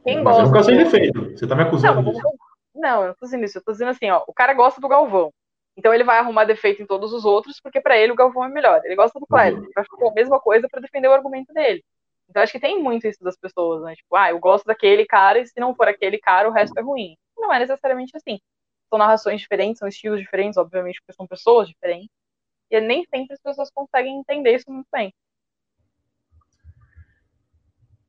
Quem 0.03 0.23
gosta. 0.23 0.41
Eu 0.41 0.45
não 0.47 0.51
caçei 0.51 0.77
defeito, 0.77 1.29
você 1.29 1.45
tá 1.45 1.55
me 1.55 1.61
acusando 1.61 2.01
não, 2.01 2.11
disso. 2.11 2.27
Não, 2.73 3.01
eu 3.01 3.07
não 3.09 3.13
tô 3.13 3.25
dizendo 3.27 3.45
isso, 3.45 3.59
eu 3.59 3.63
tô 3.63 3.71
dizendo 3.71 3.91
assim, 3.91 4.09
ó, 4.09 4.23
o 4.27 4.33
cara 4.33 4.55
gosta 4.55 4.81
do 4.81 4.87
Galvão. 4.87 5.31
Então 5.77 5.93
ele 5.93 6.03
vai 6.03 6.17
arrumar 6.17 6.45
defeito 6.45 6.81
em 6.81 6.85
todos 6.87 7.13
os 7.13 7.23
outros, 7.23 7.61
porque 7.61 7.79
para 7.79 7.97
ele 7.97 8.11
o 8.11 8.15
Galvão 8.15 8.45
é 8.45 8.49
melhor. 8.49 8.81
Ele 8.83 8.95
gosta 8.95 9.19
do 9.19 9.27
Kleber, 9.27 9.63
ele 9.63 9.71
vai 9.75 9.85
fazer 9.85 10.07
a 10.07 10.13
mesma 10.13 10.39
coisa 10.39 10.67
para 10.67 10.81
defender 10.81 11.07
o 11.07 11.13
argumento 11.13 11.53
dele. 11.53 11.83
Então 12.29 12.41
acho 12.41 12.51
que 12.51 12.59
tem 12.59 12.81
muito 12.81 13.07
isso 13.07 13.23
das 13.23 13.37
pessoas, 13.37 13.83
né? 13.83 13.95
Tipo, 13.95 14.15
ah, 14.15 14.31
eu 14.31 14.39
gosto 14.39 14.65
daquele 14.65 15.05
cara 15.05 15.39
e 15.39 15.47
se 15.47 15.59
não 15.59 15.75
for 15.75 15.87
aquele 15.87 16.17
cara, 16.17 16.49
o 16.49 16.51
resto 16.51 16.77
é 16.77 16.81
ruim. 16.81 17.15
Não 17.37 17.53
é 17.53 17.59
necessariamente 17.59 18.17
assim 18.17 18.39
são 18.89 18.97
narrações 18.97 19.41
diferentes, 19.41 19.79
são 19.79 19.87
estilos 19.87 20.19
diferentes, 20.19 20.57
obviamente, 20.57 20.99
porque 21.01 21.15
são 21.15 21.27
pessoas 21.27 21.67
diferentes. 21.67 22.09
E 22.69 22.79
nem 22.81 23.05
sempre 23.05 23.33
as 23.33 23.41
pessoas 23.41 23.69
conseguem 23.71 24.17
entender 24.19 24.55
isso 24.55 24.69
muito 24.71 24.87
bem. 24.91 25.13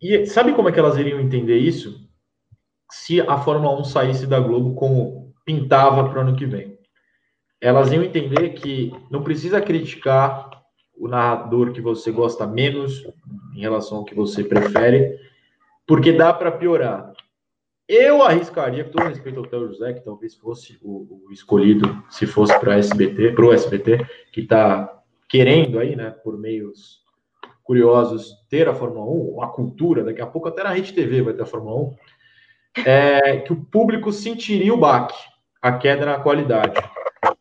E 0.01 0.27
sabe 0.27 0.55
como 0.55 0.69
é 0.69 0.73
que 0.73 0.79
elas 0.79 0.97
iriam 0.97 1.21
entender 1.21 1.59
isso? 1.59 2.09
Se 2.91 3.21
a 3.21 3.37
Fórmula 3.39 3.81
1 3.81 3.85
saísse 3.85 4.27
da 4.27 4.41
Globo 4.41 4.75
como 4.75 5.35
pintava 5.45 6.09
para 6.09 6.19
o 6.19 6.21
ano 6.23 6.37
que 6.37 6.47
vem. 6.47 6.78
Elas 7.61 7.93
iam 7.93 8.05
entender 8.05 8.51
que 8.51 8.93
não 9.11 9.23
precisa 9.23 9.61
criticar 9.61 10.49
o 10.97 11.09
narrador 11.09 11.73
que 11.73 11.81
você 11.81 12.11
gosta 12.11 12.47
menos 12.47 13.05
em 13.55 13.61
relação 13.61 13.99
ao 13.99 14.05
que 14.05 14.15
você 14.15 14.45
prefere, 14.45 15.19
porque 15.87 16.13
dá 16.13 16.33
para 16.33 16.53
piorar. 16.53 17.13
Eu 17.89 18.23
arriscaria, 18.23 18.85
com 18.85 18.91
todo 18.91 19.09
respeito 19.09 19.39
ao 19.41 19.47
Theo 19.47 19.69
José, 19.69 19.95
que 19.95 20.05
talvez 20.05 20.35
fosse 20.35 20.79
o, 20.83 21.25
o 21.27 21.33
escolhido, 21.33 22.05
se 22.11 22.27
fosse 22.27 22.59
para 22.61 22.77
SBT, 22.77 23.33
para 23.33 23.47
o 23.47 23.53
SBT, 23.53 24.07
que 24.31 24.43
está 24.43 25.03
querendo 25.29 25.79
aí, 25.79 25.97
né, 25.97 26.11
por 26.11 26.39
meios 26.39 27.03
curiosos, 27.65 28.35
ter 28.49 28.69
a 28.69 28.75
Fórmula 28.75 29.05
1, 29.05 29.43
a 29.43 29.49
cultura, 29.49 30.05
daqui 30.05 30.21
a 30.21 30.27
pouco 30.27 30.49
até 30.49 30.63
na 30.63 30.73
Rede 30.73 30.93
TV 30.93 31.23
vai 31.23 31.35
ter 31.35 31.43
a 31.43 31.47
Fórmula 31.47 31.77
1, 31.77 31.97
é, 32.85 33.37
que 33.39 33.53
o 33.53 33.65
público 33.65 34.13
sentiria 34.13 34.73
o 34.73 34.79
baque, 34.79 35.17
a 35.61 35.73
queda 35.73 36.07
na 36.07 36.19
qualidade. 36.19 36.81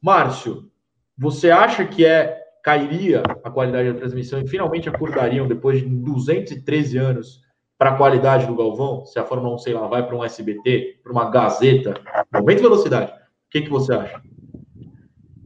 Márcio, 0.02 0.72
você 1.18 1.50
acha 1.50 1.86
que 1.86 2.06
é 2.06 2.46
cairia 2.64 3.24
a 3.44 3.50
qualidade 3.50 3.94
da 3.94 3.98
transmissão 3.98 4.42
e 4.42 4.48
finalmente 4.48 4.90
acordariam 4.90 5.48
depois 5.48 5.80
de 5.80 5.86
213 5.88 6.98
anos 6.98 7.42
para 7.78 7.92
a 7.92 7.98
qualidade 7.98 8.46
do 8.46 8.56
Galvão, 8.56 9.06
se 9.06 9.18
a 9.18 9.24
Fórmula 9.24 9.56
1, 9.56 9.60
sei 9.60 9.74
lá, 9.74 9.88
vai 9.88 10.06
para 10.06 10.16
um 10.16 10.24
SBT, 10.24 11.00
para 11.02 11.12
uma 11.12 11.30
Gazeta, 11.30 11.94
de 11.94 12.56
velocidade, 12.56 13.12
o 13.12 13.50
que, 13.50 13.62
que 13.62 13.70
você 13.70 13.94
acha? 13.94 14.22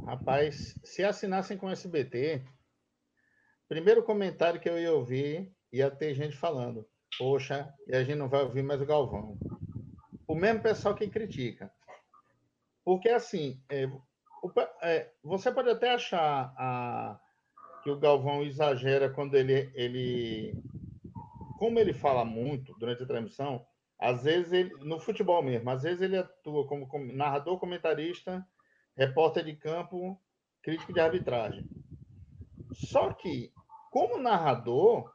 Rapaz, 0.06 0.76
se 0.84 1.04
assinassem 1.04 1.58
com 1.58 1.68
o 1.68 1.70
SBT, 1.70 2.42
primeiro 3.68 4.02
comentário 4.02 4.60
que 4.60 4.68
eu 4.68 4.80
ia 4.80 4.92
ouvir, 4.92 5.52
ia 5.72 5.92
ter 5.92 6.16
gente 6.16 6.36
falando, 6.36 6.88
poxa, 7.20 7.72
e 7.88 7.96
a 7.96 8.04
gente 8.04 8.18
não 8.18 8.30
vai 8.30 8.44
ouvir 8.44 8.64
mais 8.64 8.82
o 8.82 8.86
Galvão. 8.86 9.38
O 10.28 10.34
mesmo 10.34 10.62
pessoal 10.62 10.96
que 10.96 11.08
critica. 11.08 11.72
Porque, 12.84 13.10
assim, 13.10 13.62
é, 13.70 13.88
é, 14.82 15.10
você 15.24 15.52
pode 15.52 15.70
até 15.70 15.94
achar 15.94 16.54
a, 16.58 17.20
que 17.84 17.90
o 17.90 18.00
Galvão 18.00 18.44
exagera 18.44 19.10
quando 19.10 19.36
ele, 19.36 19.72
ele 19.76 20.56
como 21.58 21.80
ele 21.80 21.94
fala 21.94 22.26
muito 22.26 22.74
durante 22.80 23.04
a 23.04 23.08
transmissão, 23.08 23.66
às 24.00 24.24
vezes 24.24 24.52
ele, 24.52 24.74
no 24.84 25.00
futebol 25.00 25.44
mesmo, 25.44 25.70
às 25.70 25.84
vezes 25.84 26.02
ele 26.02 26.18
atua 26.18 26.66
como, 26.66 26.88
como 26.88 27.14
narrador, 27.14 27.60
comentarista, 27.60 28.44
repórter 28.98 29.46
de 29.46 29.56
campo, 29.56 30.20
crítico 30.64 30.92
de 30.92 31.00
arbitragem. 31.00 31.70
Só 32.74 33.14
que, 33.14 33.54
como 33.92 34.18
narrador, 34.18 35.14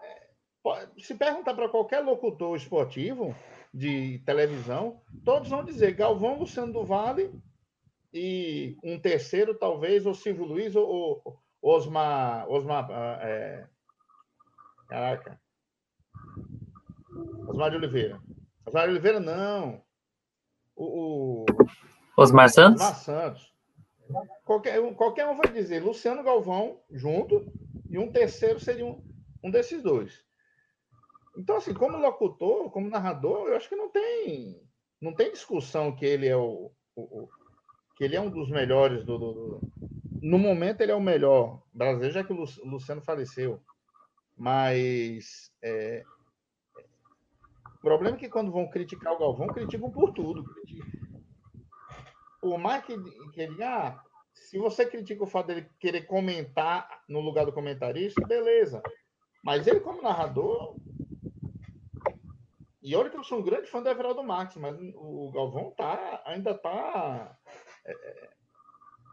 é, 0.00 0.88
se 0.98 1.16
perguntar 1.16 1.54
para 1.54 1.68
qualquer 1.68 2.00
locutor 2.00 2.56
esportivo 2.56 3.34
de 3.72 4.18
televisão, 4.26 5.00
todos 5.24 5.48
vão 5.48 5.64
dizer 5.64 5.94
Galvão 5.94 6.38
Luciano 6.38 6.72
do 6.72 6.84
Vale 6.84 7.32
e 8.12 8.76
um 8.82 8.98
terceiro, 8.98 9.54
talvez, 9.54 10.04
ou 10.06 10.14
Silvio 10.14 10.44
Luiz 10.44 10.74
ou, 10.74 10.86
ou 11.22 11.40
Osmar, 11.62 12.48
Osmar 12.50 12.88
é, 13.22 13.66
Caraca. 14.88 15.40
Osmar 17.46 17.70
de 17.70 17.76
Oliveira. 17.76 18.20
Osmar 18.66 18.86
de 18.86 18.90
Oliveira, 18.90 19.20
não. 19.20 19.80
O, 20.74 21.44
o... 21.44 21.46
Osmar 22.16 22.48
Santos? 22.48 22.82
Osmar 22.82 22.96
Santos. 22.96 23.54
Qualquer, 24.44 24.94
qualquer 24.94 25.28
um 25.28 25.36
vai 25.36 25.52
dizer 25.52 25.80
Luciano 25.80 26.24
Galvão 26.24 26.80
junto 26.90 27.46
e 27.88 27.98
um 27.98 28.10
terceiro 28.10 28.58
seria 28.58 28.84
um, 28.84 29.00
um 29.44 29.50
desses 29.50 29.80
dois. 29.80 30.24
Então, 31.36 31.56
assim, 31.56 31.72
como 31.72 31.96
locutor, 31.96 32.70
como 32.70 32.90
narrador, 32.90 33.48
eu 33.48 33.56
acho 33.56 33.68
que 33.68 33.76
não 33.76 33.90
tem 33.90 34.60
não 35.00 35.14
tem 35.14 35.32
discussão 35.32 35.96
que 35.96 36.04
ele 36.04 36.28
é 36.28 36.36
o, 36.36 36.70
o, 36.94 37.22
o 37.22 37.28
que 37.96 38.04
ele 38.04 38.16
é 38.16 38.20
um 38.20 38.28
dos 38.28 38.50
melhores 38.50 39.02
do, 39.02 39.18
do, 39.18 39.32
do, 39.32 39.60
no 40.20 40.38
momento 40.38 40.82
ele 40.82 40.92
é 40.92 40.94
o 40.94 41.00
melhor 41.00 41.62
brasileiro 41.72 42.12
já 42.12 42.22
que 42.22 42.34
o 42.34 42.44
Luciano 42.64 43.00
faleceu 43.00 43.62
mas 44.36 45.50
é, 45.62 46.04
o 47.80 47.82
problema 47.82 48.16
é 48.16 48.20
que 48.20 48.28
quando 48.28 48.52
vão 48.52 48.68
criticar 48.68 49.14
o 49.14 49.18
Galvão, 49.18 49.46
criticam 49.48 49.90
por 49.90 50.12
tudo. 50.12 50.44
Por 52.38 52.58
mais 52.58 52.84
que, 52.84 52.94
que 53.32 53.40
ele, 53.40 53.62
ah, 53.62 53.98
se 54.34 54.58
você 54.58 54.84
critica 54.84 55.24
o 55.24 55.26
fato 55.26 55.46
dele 55.46 55.66
querer 55.78 56.02
comentar 56.02 57.02
no 57.08 57.20
lugar 57.20 57.46
do 57.46 57.52
comentarista, 57.52 58.26
beleza. 58.26 58.82
Mas 59.42 59.66
ele, 59.66 59.80
como 59.80 60.02
narrador. 60.02 60.76
E 62.82 62.96
olha 62.96 63.10
que 63.10 63.16
eu 63.16 63.24
sou 63.24 63.40
um 63.40 63.42
grande 63.42 63.66
fã 63.66 63.82
do 63.82 63.88
Everaldo 63.88 64.22
Marques, 64.22 64.56
mas 64.56 64.74
o 64.94 65.30
Galvão 65.32 65.70
tá, 65.76 66.22
ainda 66.24 66.52
está 66.52 67.36
é, 67.84 67.92
é, 67.92 68.28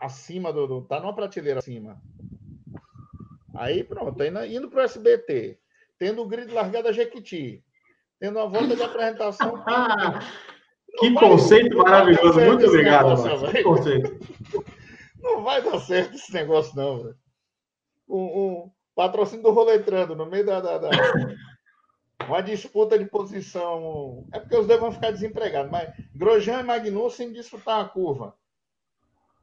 acima 0.02 0.54
do, 0.54 0.68
do. 0.68 0.82
tá 0.84 1.00
numa 1.00 1.14
prateleira 1.14 1.60
acima. 1.60 2.02
Aí 3.56 3.84
pronto, 3.84 4.24
indo 4.24 4.70
para 4.70 4.82
o 4.82 4.86
SBT, 4.86 5.60
tendo 5.98 6.22
o 6.22 6.28
grid 6.28 6.54
largada 6.54 6.94
Jequiti, 6.94 7.64
tendo 8.20 8.40
uma 8.40 8.48
volta 8.48 8.76
de 8.76 8.84
apresentação. 8.84 9.64
que 11.00 11.14
conceito 11.14 11.78
maravilhoso, 11.78 12.40
muito 12.40 12.68
obrigado. 12.68 13.22
Negócio, 13.22 13.52
que 13.52 13.64
conceito. 13.64 14.20
Não 15.20 15.44
vai 15.44 15.62
dar 15.62 15.80
certo 15.80 16.16
esse 16.16 16.34
negócio, 16.34 16.74
não, 16.76 17.04
velho. 17.04 17.18
Um, 18.08 18.24
um, 18.24 18.72
patrocínio 18.96 19.44
do 19.44 19.52
Roletrando 19.52 20.16
no 20.16 20.26
meio 20.26 20.46
da, 20.46 20.62
da, 20.62 20.78
da, 20.78 20.90
uma 22.26 22.42
disputa 22.42 22.98
de 22.98 23.06
posição. 23.06 24.26
É 24.32 24.40
porque 24.40 24.56
os 24.56 24.68
dois 24.68 24.80
vão 24.80 24.92
ficar 24.92 25.12
desempregados, 25.12 25.72
mas 25.72 25.94
Grosjean 26.16 26.62
e 26.62 26.64
Magnussen 26.64 27.32
disputar 27.32 27.82
a 27.82 27.90
curva 27.90 28.36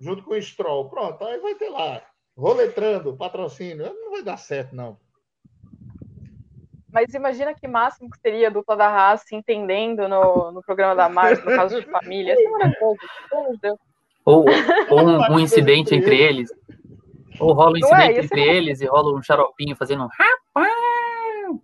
junto 0.01 0.23
com 0.23 0.35
o 0.35 0.43
Stroll. 0.43 0.89
Pronto, 0.89 1.25
aí 1.25 1.39
vai 1.39 1.55
ter 1.55 1.69
lá 1.69 2.03
roletrando, 2.37 3.17
patrocínio. 3.17 3.93
Não 3.95 4.11
vai 4.11 4.23
dar 4.23 4.37
certo, 4.37 4.75
não. 4.75 4.99
Mas 6.93 7.13
imagina 7.13 7.55
que 7.55 7.67
máximo 7.67 8.09
que 8.09 8.21
seria 8.21 8.49
a 8.49 8.51
dupla 8.51 8.77
da 8.77 8.89
raça 8.89 9.25
se 9.27 9.35
entendendo 9.35 10.09
no, 10.09 10.53
no 10.53 10.63
programa 10.63 10.95
da 10.95 11.09
Márcia, 11.09 11.45
no 11.45 11.57
caso 11.57 11.81
de 11.81 11.91
família. 11.91 12.35
É. 12.35 12.75
Ou, 14.25 14.45
ou 14.91 15.01
um, 15.01 15.33
um 15.35 15.41
incidente 15.41 15.95
entre 15.95 16.17
eles. 16.17 16.51
Ou 17.41 17.53
rola 17.53 17.73
um 17.73 17.77
é, 17.77 17.81
incidente 17.81 18.19
é, 18.21 18.25
entre 18.25 18.41
eles 18.41 18.81
e 18.81 18.87
rola 18.87 19.13
um 19.13 19.23
xaropinho 19.23 19.75
fazendo 19.75 20.05
um 20.05 20.09
rapaz. 20.09 20.84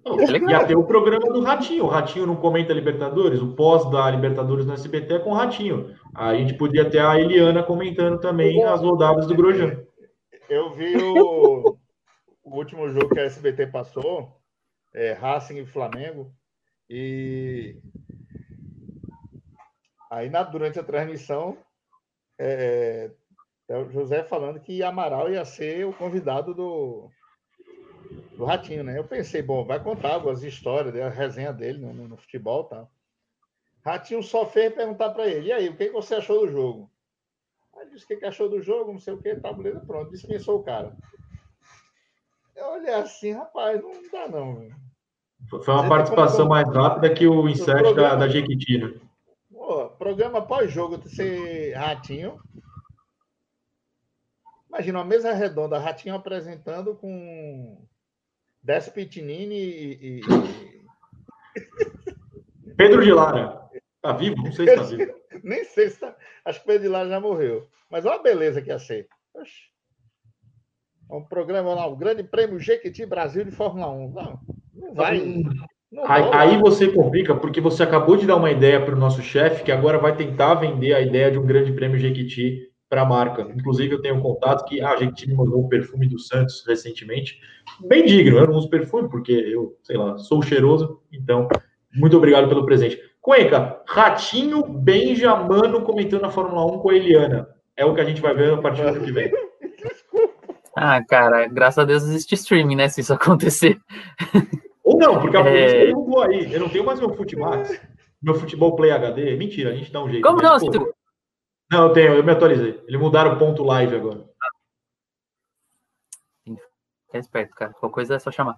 É 0.04 0.50
Ia 0.50 0.66
ter 0.66 0.76
o 0.76 0.84
programa 0.84 1.32
do 1.32 1.42
Ratinho. 1.42 1.84
O 1.84 1.88
Ratinho 1.88 2.26
não 2.26 2.36
comenta 2.36 2.72
Libertadores, 2.72 3.40
o 3.40 3.54
pós 3.54 3.88
da 3.90 4.10
Libertadores 4.10 4.64
no 4.64 4.72
SBT 4.72 5.14
é 5.14 5.18
com 5.18 5.30
o 5.30 5.34
Ratinho. 5.34 5.94
A 6.14 6.34
gente 6.34 6.54
podia 6.54 6.88
ter 6.88 7.00
a 7.00 7.18
Eliana 7.18 7.62
comentando 7.62 8.18
também 8.18 8.64
as 8.64 8.80
rodadas 8.80 9.26
do 9.26 9.34
Grosjean. 9.34 9.84
Eu 10.48 10.70
vi 10.70 10.96
o, 10.96 11.76
o 12.42 12.56
último 12.56 12.88
jogo 12.88 13.10
que 13.10 13.20
a 13.20 13.24
SBT 13.24 13.68
passou, 13.68 14.36
é, 14.94 15.12
Racing 15.12 15.58
e 15.58 15.66
Flamengo, 15.66 16.32
e 16.88 17.76
aí 20.10 20.28
na, 20.28 20.42
durante 20.42 20.78
a 20.78 20.82
transmissão 20.82 21.56
é, 22.36 23.10
é, 23.68 23.76
o 23.76 23.90
José 23.90 24.24
falando 24.24 24.58
que 24.58 24.82
Amaral 24.82 25.30
ia 25.30 25.44
ser 25.44 25.86
o 25.86 25.92
convidado 25.92 26.54
do, 26.54 27.08
do 28.40 28.46
Ratinho, 28.46 28.82
né? 28.82 28.98
Eu 28.98 29.04
pensei, 29.04 29.42
bom, 29.42 29.66
vai 29.66 29.78
contar 29.78 30.14
algumas 30.14 30.42
histórias, 30.42 30.96
a 30.96 31.10
resenha 31.10 31.52
dele 31.52 31.78
no, 31.78 31.92
no, 31.92 32.08
no 32.08 32.16
futebol 32.16 32.64
e 32.64 32.70
tal. 32.70 32.90
Ratinho 33.84 34.22
só 34.22 34.46
fez 34.46 34.74
perguntar 34.74 35.10
para 35.10 35.26
ele, 35.26 35.48
e 35.48 35.52
aí, 35.52 35.68
o 35.68 35.76
que, 35.76 35.88
que 35.88 35.92
você 35.92 36.14
achou 36.14 36.40
do 36.40 36.50
jogo? 36.50 36.90
Aí 37.76 37.88
disse 37.90 38.04
o 38.04 38.08
que, 38.08 38.16
que 38.16 38.24
achou 38.24 38.48
do 38.48 38.62
jogo, 38.62 38.92
não 38.92 38.98
sei 38.98 39.12
o 39.12 39.20
que, 39.20 39.36
tá, 39.36 39.52
beleza, 39.52 39.80
pronto, 39.80 40.10
dispensou 40.10 40.58
o 40.58 40.62
cara. 40.62 40.96
Eu 42.56 42.66
olhei 42.72 42.94
assim, 42.94 43.32
rapaz, 43.32 43.80
não 43.82 43.92
dá 44.10 44.28
não. 44.28 44.68
Foi 45.62 45.74
uma 45.74 45.88
participação 45.88 46.48
mais 46.48 46.68
rápida 46.68 47.12
que 47.12 47.26
o 47.26 47.46
insert 47.46 47.94
da, 47.94 48.14
da 48.14 48.28
Jequitina. 48.28 48.94
programa 49.98 50.40
pós-jogo 50.40 51.06
ser 51.08 51.74
Ratinho. 51.74 52.40
Imagina 54.68 54.98
uma 54.98 55.04
mesa 55.04 55.32
redonda, 55.32 55.78
Ratinho 55.78 56.14
apresentando 56.14 56.94
com 56.94 57.86
Décio 58.62 58.92
Pitinini 58.92 59.56
e, 59.56 60.18
e... 60.18 60.20
Pedro 62.76 63.02
de 63.02 63.12
Lara. 63.12 63.60
Tá 64.02 64.12
vivo? 64.12 64.36
Não 64.42 64.52
sei 64.52 64.68
se 64.68 64.74
tá 64.76 64.82
vivo. 64.82 65.14
Nem 65.42 65.64
sei 65.64 65.88
se 65.88 66.00
tá. 66.00 66.16
Acho 66.44 66.60
que 66.60 66.66
Pedro 66.66 66.82
de 66.82 66.88
Lara 66.88 67.08
já 67.08 67.20
morreu. 67.20 67.68
Mas 67.90 68.04
olha 68.04 68.16
a 68.16 68.22
beleza 68.22 68.62
que 68.62 68.68
ia 68.68 68.78
ser. 68.78 69.08
Oxi. 69.34 69.70
Um 71.10 71.24
programa 71.24 71.74
lá, 71.74 71.86
o 71.86 71.96
Grande 71.96 72.22
Prêmio 72.22 72.60
Jequiti 72.60 73.04
Brasil 73.04 73.44
de 73.44 73.50
Fórmula 73.50 73.90
1. 73.90 74.12
Não, 74.12 74.40
não 74.74 74.94
vai. 74.94 75.18
Não 75.90 76.04
aí, 76.06 76.30
aí, 76.32 76.58
você 76.58 76.86
complica, 76.92 77.34
porque 77.34 77.60
você 77.60 77.82
acabou 77.82 78.16
de 78.16 78.24
dar 78.24 78.36
uma 78.36 78.50
ideia 78.50 78.84
para 78.84 78.94
o 78.94 78.98
nosso 78.98 79.20
chefe, 79.20 79.64
que 79.64 79.72
agora 79.72 79.98
vai 79.98 80.14
tentar 80.16 80.54
vender 80.54 80.94
a 80.94 81.00
ideia 81.00 81.32
de 81.32 81.38
um 81.38 81.44
Grande 81.44 81.72
Prêmio 81.72 81.98
Jequiti 81.98 82.69
para 82.90 83.02
a 83.02 83.06
marca. 83.06 83.42
Inclusive, 83.42 83.94
eu 83.94 84.02
tenho 84.02 84.16
um 84.16 84.20
contato 84.20 84.64
que 84.64 84.80
ah, 84.82 84.90
a 84.90 84.96
gente 84.96 85.26
me 85.28 85.34
mandou 85.34 85.64
um 85.64 85.68
perfume 85.68 86.08
do 86.08 86.18
Santos 86.18 86.64
recentemente. 86.66 87.38
Bem 87.86 88.04
digno, 88.04 88.36
eu 88.36 88.48
não 88.48 88.56
uso 88.56 88.68
perfume, 88.68 89.08
porque 89.08 89.32
eu, 89.32 89.78
sei 89.84 89.96
lá, 89.96 90.18
sou 90.18 90.42
cheiroso. 90.42 91.00
Então, 91.12 91.48
muito 91.94 92.16
obrigado 92.16 92.48
pelo 92.48 92.66
presente. 92.66 93.00
Cuenca, 93.20 93.80
Ratinho 93.86 94.66
Benjamano 94.66 95.82
comentando 95.82 96.24
a 96.24 96.30
Fórmula 96.30 96.66
1 96.66 96.78
com 96.80 96.90
a 96.90 96.96
Eliana. 96.96 97.48
É 97.76 97.84
o 97.84 97.94
que 97.94 98.00
a 98.00 98.04
gente 98.04 98.20
vai 98.20 98.34
ver 98.34 98.52
a 98.52 98.58
partir 98.58 98.82
do 98.82 98.88
ano 98.88 99.00
que 99.00 99.12
vem. 99.12 99.30
Ah, 100.76 101.04
cara, 101.04 101.48
graças 101.48 101.78
a 101.78 101.84
Deus 101.84 102.04
existe 102.04 102.36
streaming, 102.36 102.76
né? 102.76 102.88
Se 102.88 103.00
isso 103.00 103.12
acontecer. 103.12 103.76
Ou 104.84 104.96
não, 104.96 105.20
porque 105.20 105.36
a 105.36 105.40
é... 105.40 105.86
derrubou 105.86 106.22
aí. 106.22 106.50
Eu 106.50 106.60
não 106.60 106.68
tenho 106.68 106.86
mais 106.86 107.00
meu 107.00 107.12
Futimax, 107.12 107.78
meu 108.22 108.34
Futebol 108.34 108.76
Play 108.76 108.92
HD. 108.92 109.36
Mentira, 109.36 109.70
a 109.70 109.74
gente 109.74 109.92
dá 109.92 110.02
um 110.02 110.08
jeito. 110.08 110.26
Como 110.26 110.40
não? 110.40 110.58
Pô, 110.58 110.94
não, 111.70 111.88
eu 111.88 111.92
tenho, 111.92 112.14
eu 112.14 112.24
me 112.24 112.32
atualizei. 112.32 112.82
Eles 112.86 113.00
mudaram 113.00 113.34
o 113.34 113.38
ponto 113.38 113.62
live 113.62 113.96
agora. 113.96 114.28
Fica 116.44 117.18
esperto, 117.18 117.54
cara. 117.54 117.72
Qualquer 117.72 117.94
coisa 117.94 118.14
é 118.16 118.18
só 118.18 118.30
chamar. 118.30 118.56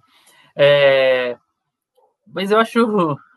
É... 0.55 1.37
Mas 2.27 2.51
eu 2.51 2.59
acho. 2.59 3.17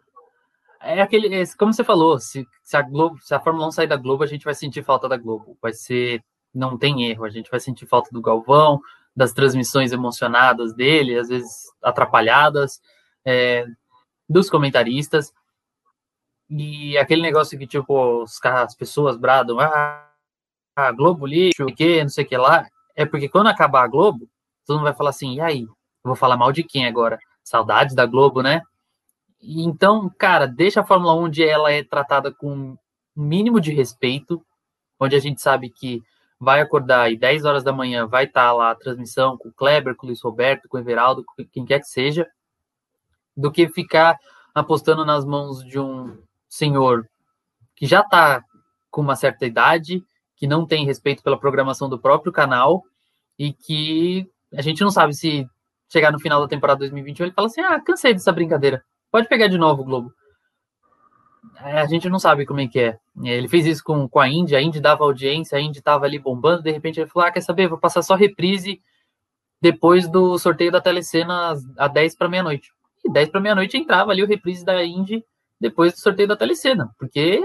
É 0.78 1.00
aquele. 1.00 1.34
É, 1.34 1.42
como 1.58 1.72
você 1.72 1.82
falou, 1.82 2.16
se, 2.20 2.46
se, 2.62 2.76
a 2.76 2.82
Globo, 2.82 3.18
se 3.20 3.34
a 3.34 3.40
Fórmula 3.40 3.66
1 3.66 3.72
sair 3.72 3.86
da 3.88 3.96
Globo, 3.96 4.22
a 4.22 4.26
gente 4.26 4.44
vai 4.44 4.54
sentir 4.54 4.84
falta 4.84 5.08
da 5.08 5.16
Globo. 5.16 5.58
Vai 5.60 5.72
ser 5.72 6.22
não 6.56 6.76
tem 6.78 7.10
erro. 7.10 7.24
A 7.24 7.30
gente 7.30 7.50
vai 7.50 7.60
sentir 7.60 7.86
falta 7.86 8.10
do 8.10 8.22
Galvão, 8.22 8.80
das 9.14 9.32
transmissões 9.32 9.92
emocionadas 9.92 10.74
dele, 10.74 11.18
às 11.18 11.28
vezes 11.28 11.50
atrapalhadas, 11.82 12.80
é, 13.24 13.66
dos 14.28 14.48
comentaristas. 14.48 15.32
E 16.48 16.96
aquele 16.96 17.22
negócio 17.22 17.58
que, 17.58 17.66
tipo, 17.66 18.22
os, 18.22 18.38
as 18.44 18.74
pessoas 18.74 19.16
bradam, 19.16 19.58
ah, 19.58 20.08
a 20.76 20.92
Globo 20.92 21.26
lixo, 21.26 21.64
o 21.64 21.74
que, 21.74 22.02
não 22.02 22.08
sei 22.08 22.24
o 22.24 22.28
que 22.28 22.36
lá. 22.36 22.66
É 22.94 23.04
porque 23.04 23.28
quando 23.28 23.48
acabar 23.48 23.82
a 23.84 23.88
Globo, 23.88 24.28
todo 24.64 24.76
mundo 24.76 24.84
vai 24.84 24.94
falar 24.94 25.10
assim, 25.10 25.34
e 25.34 25.40
aí? 25.40 25.62
Eu 25.62 25.70
vou 26.04 26.16
falar 26.16 26.36
mal 26.36 26.52
de 26.52 26.62
quem 26.62 26.86
agora? 26.86 27.18
Saudades 27.42 27.94
da 27.94 28.06
Globo, 28.06 28.42
né? 28.42 28.62
Então, 29.40 30.10
cara, 30.18 30.46
deixa 30.46 30.80
a 30.80 30.86
Fórmula 30.86 31.14
1 31.14 31.18
onde 31.18 31.44
ela 31.44 31.72
é 31.72 31.82
tratada 31.82 32.32
com 32.32 32.52
um 32.52 32.78
mínimo 33.14 33.60
de 33.60 33.72
respeito, 33.72 34.44
onde 35.00 35.16
a 35.16 35.20
gente 35.20 35.40
sabe 35.40 35.70
que 35.70 36.02
vai 36.38 36.60
acordar 36.60 37.10
e 37.10 37.16
10 37.16 37.44
horas 37.44 37.64
da 37.64 37.72
manhã 37.72 38.06
vai 38.06 38.24
estar 38.24 38.48
tá 38.48 38.52
lá 38.52 38.70
a 38.70 38.74
transmissão 38.74 39.36
com 39.36 39.48
o 39.48 39.52
Kleber, 39.52 39.94
com 39.94 40.06
o 40.06 40.08
Luiz 40.08 40.22
Roberto, 40.22 40.68
com 40.68 40.76
o 40.76 40.80
Everaldo, 40.80 41.24
com 41.24 41.44
quem 41.44 41.64
quer 41.64 41.80
que 41.80 41.88
seja, 41.88 42.26
do 43.36 43.50
que 43.50 43.68
ficar 43.68 44.18
apostando 44.54 45.04
nas 45.04 45.24
mãos 45.24 45.64
de 45.64 45.78
um 45.78 46.16
senhor 46.48 47.08
que 47.74 47.86
já 47.86 48.00
está 48.00 48.42
com 48.90 49.00
uma 49.02 49.16
certa 49.16 49.44
idade, 49.44 50.02
que 50.36 50.46
não 50.46 50.66
tem 50.66 50.84
respeito 50.84 51.22
pela 51.22 51.38
programação 51.38 51.88
do 51.88 51.98
próprio 51.98 52.32
canal 52.32 52.82
e 53.38 53.52
que 53.52 54.26
a 54.54 54.62
gente 54.62 54.80
não 54.82 54.90
sabe 54.90 55.14
se 55.14 55.46
chegar 55.88 56.10
no 56.10 56.18
final 56.18 56.40
da 56.40 56.48
temporada 56.48 56.80
2021 56.80 57.26
ele 57.26 57.34
fala 57.34 57.48
assim: 57.48 57.60
ah, 57.60 57.80
cansei 57.80 58.12
dessa 58.12 58.32
brincadeira, 58.32 58.82
pode 59.10 59.28
pegar 59.28 59.48
de 59.48 59.58
novo 59.58 59.82
o 59.82 59.84
Globo. 59.84 60.12
É, 61.58 61.80
a 61.80 61.86
gente 61.86 62.08
não 62.08 62.18
sabe 62.18 62.44
como 62.44 62.60
é 62.60 62.66
que 62.66 62.78
é. 62.78 62.98
Ele 63.22 63.48
fez 63.48 63.66
isso 63.66 63.82
com, 63.82 64.08
com 64.08 64.20
a 64.20 64.28
Indy, 64.28 64.54
a 64.54 64.60
Indy 64.60 64.80
dava 64.80 65.04
audiência, 65.04 65.56
a 65.56 65.60
Indy 65.60 65.80
tava 65.80 66.04
ali 66.04 66.18
bombando, 66.18 66.62
de 66.62 66.70
repente 66.70 67.00
ele 67.00 67.08
falou: 67.08 67.28
Ah, 67.28 67.32
quer 67.32 67.40
saber? 67.40 67.68
Vou 67.68 67.78
passar 67.78 68.02
só 68.02 68.14
reprise 68.14 68.80
depois 69.60 70.08
do 70.08 70.38
sorteio 70.38 70.70
da 70.70 70.80
telecena 70.80 71.54
a 71.78 71.88
10 71.88 72.16
para 72.16 72.28
meia-noite. 72.28 72.70
E 73.04 73.10
10 73.10 73.30
para 73.30 73.40
meia-noite 73.40 73.76
entrava 73.76 74.10
ali 74.10 74.22
o 74.22 74.26
reprise 74.26 74.64
da 74.64 74.84
Indy 74.84 75.24
depois 75.60 75.92
do 75.92 76.00
sorteio 76.00 76.28
da 76.28 76.36
telecena, 76.36 76.90
porque 76.98 77.40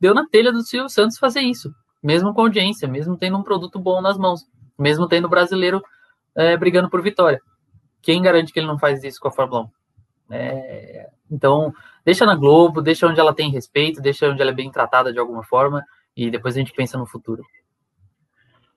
deu 0.00 0.14
na 0.14 0.26
telha 0.26 0.52
do 0.52 0.62
Silvio 0.62 0.88
Santos 0.88 1.18
fazer 1.18 1.40
isso, 1.40 1.72
mesmo 2.02 2.32
com 2.34 2.42
audiência, 2.42 2.88
mesmo 2.88 3.16
tendo 3.16 3.36
um 3.36 3.42
produto 3.42 3.78
bom 3.78 4.00
nas 4.00 4.16
mãos, 4.16 4.42
mesmo 4.78 5.08
tendo 5.08 5.28
brasileiro 5.28 5.82
é, 6.36 6.56
brigando 6.56 6.90
por 6.90 7.02
vitória. 7.02 7.40
Quem 8.02 8.22
garante 8.22 8.52
que 8.52 8.58
ele 8.58 8.66
não 8.66 8.78
faz 8.78 9.02
isso 9.02 9.18
com 9.20 9.28
a 9.28 9.32
Fórmula 9.32 9.62
1? 9.62 9.68
É, 10.30 11.08
então, 11.30 11.72
deixa 12.04 12.26
na 12.26 12.34
Globo, 12.34 12.82
deixa 12.82 13.06
onde 13.06 13.20
ela 13.20 13.34
tem 13.34 13.50
respeito, 13.50 14.00
deixa 14.00 14.28
onde 14.28 14.42
ela 14.42 14.50
é 14.50 14.54
bem 14.54 14.70
tratada 14.70 15.12
de 15.12 15.18
alguma 15.18 15.42
forma, 15.42 15.82
e 16.16 16.30
depois 16.30 16.54
a 16.54 16.58
gente 16.58 16.72
pensa 16.72 16.98
no 16.98 17.06
futuro. 17.06 17.42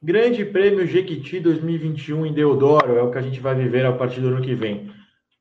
Grande 0.01 0.45
Prêmio 0.45 0.85
Jequiti 0.85 1.39
2021 1.39 2.25
em 2.25 2.33
Deodoro 2.33 2.97
é 2.97 3.01
o 3.01 3.11
que 3.11 3.17
a 3.17 3.21
gente 3.21 3.39
vai 3.39 3.55
viver 3.55 3.85
a 3.85 3.91
partir 3.91 4.21
do 4.21 4.27
ano 4.29 4.41
que 4.41 4.53
vem. 4.53 4.91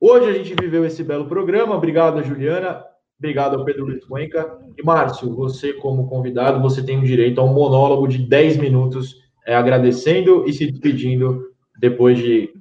Hoje 0.01 0.29
a 0.29 0.33
gente 0.33 0.55
viveu 0.55 0.85
esse 0.85 1.05
belo 1.05 1.27
programa. 1.27 1.75
Obrigado, 1.75 2.23
Juliana. 2.23 2.83
Obrigado 3.19 3.57
ao 3.57 3.65
Pedro 3.65 3.87
Luiz 3.87 4.05
Cuenca. 4.05 4.59
E 4.77 4.83
Márcio, 4.83 5.35
você, 5.35 5.73
como 5.73 6.09
convidado, 6.09 6.61
você 6.61 6.83
tem 6.83 6.99
o 6.99 7.05
direito 7.05 7.41
a 7.41 7.45
um 7.45 7.53
monólogo 7.53 8.07
de 8.07 8.19
10 8.19 8.59
minutos, 8.59 9.17
é, 9.47 9.55
agradecendo 9.55 10.45
e 10.47 10.53
se 10.53 10.71
despedindo 10.71 11.47
depois 11.79 12.19
de 12.19 12.53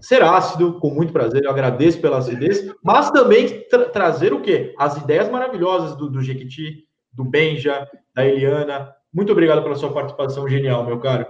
ser 0.00 0.22
ácido, 0.22 0.78
com 0.78 0.90
muito 0.90 1.12
prazer, 1.12 1.44
eu 1.44 1.50
agradeço 1.50 2.00
pela 2.00 2.18
acidez, 2.18 2.72
mas 2.82 3.10
também 3.10 3.62
tra 3.68 3.88
trazer 3.88 4.32
o 4.32 4.42
quê? 4.42 4.74
As 4.78 4.96
ideias 4.96 5.28
maravilhosas 5.28 5.96
do, 5.96 6.10
do 6.10 6.22
Jequiti, 6.22 6.86
do 7.12 7.24
Benja, 7.24 7.88
da 8.14 8.26
Eliana. 8.26 8.94
Muito 9.12 9.32
obrigado 9.32 9.62
pela 9.62 9.74
sua 9.74 9.92
participação 9.92 10.48
genial, 10.48 10.84
meu 10.84 11.00
caro. 11.00 11.26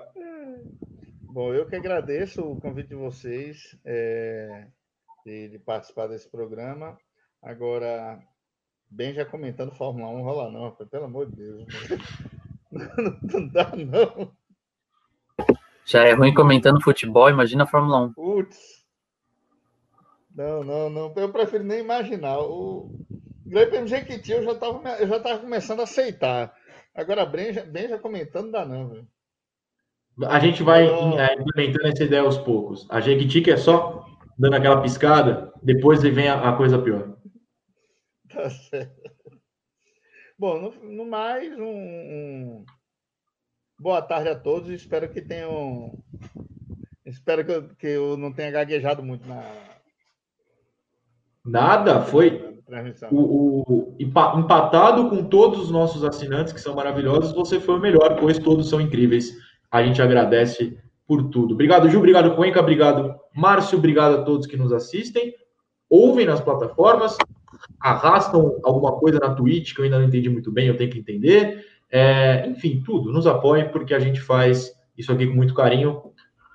Bom, 1.22 1.52
eu 1.52 1.66
que 1.66 1.76
agradeço 1.76 2.42
o 2.42 2.60
convite 2.60 2.88
de 2.88 2.94
vocês 2.94 3.78
é, 3.84 4.66
de, 5.24 5.50
de, 5.50 5.58
participar 5.58 6.06
desse 6.06 6.30
programa. 6.30 6.96
Agora, 7.42 8.18
Benja 8.90 9.24
comentando 9.24 9.74
Fórmula 9.74 10.08
1, 10.08 10.22
rola 10.22 10.50
não, 10.50 10.70
pelo 10.70 11.04
amor 11.04 11.26
de 11.30 11.36
Deus. 11.36 11.66
Não, 12.70 13.18
não 13.22 13.48
dá, 13.48 13.72
não. 13.76 14.32
Já 15.84 16.04
é 16.04 16.12
ruim 16.12 16.34
comentando 16.34 16.82
futebol, 16.82 17.30
imagina 17.30 17.64
a 17.64 17.66
Fórmula 17.66 18.06
1. 18.06 18.12
Putz. 18.14 18.84
Não, 20.34 20.62
não, 20.62 20.90
não. 20.90 21.12
Eu 21.16 21.32
prefiro 21.32 21.64
nem 21.64 21.80
imaginar. 21.80 22.38
O 22.40 22.90
Grande 23.46 23.70
Prêmio 23.70 23.88
Jequiti 23.88 24.32
eu 24.32 24.42
já 24.42 24.52
estava 24.52 24.88
eu 24.98 25.06
já 25.06 25.20
tava 25.20 25.38
começando 25.38 25.80
a 25.80 25.84
aceitar. 25.84 26.52
Agora, 26.94 27.24
Benja, 27.24 27.62
Benja 27.62 27.98
comentando, 27.98 28.50
dá 28.50 28.64
não, 28.64 28.88
velho. 28.88 29.06
A 30.24 30.38
gente 30.38 30.62
vai 30.62 30.86
é, 30.86 31.34
implementando 31.34 31.88
essa 31.88 32.04
ideia 32.04 32.22
aos 32.22 32.38
poucos. 32.38 32.86
A 32.90 33.00
Jequiti 33.00 33.40
que 33.40 33.50
é 33.50 33.56
só 33.56 34.04
dando 34.38 34.56
aquela 34.56 34.80
piscada, 34.80 35.52
depois 35.62 36.02
vem 36.02 36.28
a, 36.28 36.48
a 36.48 36.56
coisa 36.56 36.78
pior. 36.78 37.15
Tá 38.36 38.50
certo. 38.50 39.10
Bom, 40.38 40.60
no, 40.60 40.94
no 40.94 41.06
mais, 41.06 41.58
um, 41.58 41.64
um 41.64 42.64
Boa 43.78 44.02
tarde 44.02 44.28
a 44.28 44.38
todos. 44.38 44.68
Espero 44.68 45.08
que 45.08 45.22
tenham. 45.22 45.92
Espero 47.04 47.44
que 47.44 47.52
eu, 47.52 47.68
que 47.76 47.86
eu 47.86 48.16
não 48.16 48.32
tenha 48.32 48.50
gaguejado 48.50 49.02
muito 49.02 49.26
na, 49.26 49.42
Nada, 51.46 52.02
foi 52.02 52.60
o, 53.12 53.62
o, 53.72 53.96
empatado 54.00 55.08
com 55.08 55.22
todos 55.22 55.60
os 55.60 55.70
nossos 55.70 56.02
assinantes, 56.02 56.52
que 56.52 56.60
são 56.60 56.74
maravilhosos, 56.74 57.32
você 57.32 57.60
foi 57.60 57.76
o 57.76 57.80
melhor, 57.80 58.16
pois 58.18 58.38
todos 58.38 58.68
são 58.68 58.80
incríveis. 58.80 59.32
A 59.70 59.80
gente 59.84 60.02
agradece 60.02 60.76
por 61.06 61.30
tudo. 61.30 61.54
Obrigado, 61.54 61.88
Ju, 61.88 61.98
obrigado, 61.98 62.34
Cuenca, 62.34 62.58
obrigado, 62.58 63.14
Márcio, 63.32 63.78
obrigado 63.78 64.16
a 64.16 64.24
todos 64.24 64.48
que 64.48 64.56
nos 64.56 64.72
assistem, 64.72 65.32
ouvem 65.88 66.26
nas 66.26 66.40
plataformas, 66.40 67.16
arrastam 67.80 68.58
alguma 68.64 68.92
coisa 68.92 69.18
na 69.18 69.34
Twitch 69.34 69.74
que 69.74 69.80
eu 69.80 69.84
ainda 69.84 69.98
não 69.98 70.06
entendi 70.06 70.28
muito 70.28 70.50
bem, 70.50 70.68
eu 70.68 70.76
tenho 70.76 70.90
que 70.90 70.98
entender. 70.98 71.64
É, 71.90 72.46
enfim, 72.48 72.82
tudo, 72.84 73.12
nos 73.12 73.26
apoiem, 73.26 73.68
porque 73.68 73.94
a 73.94 73.98
gente 73.98 74.20
faz 74.20 74.72
isso 74.96 75.12
aqui 75.12 75.26
com 75.26 75.34
muito 75.34 75.54
carinho. 75.54 76.02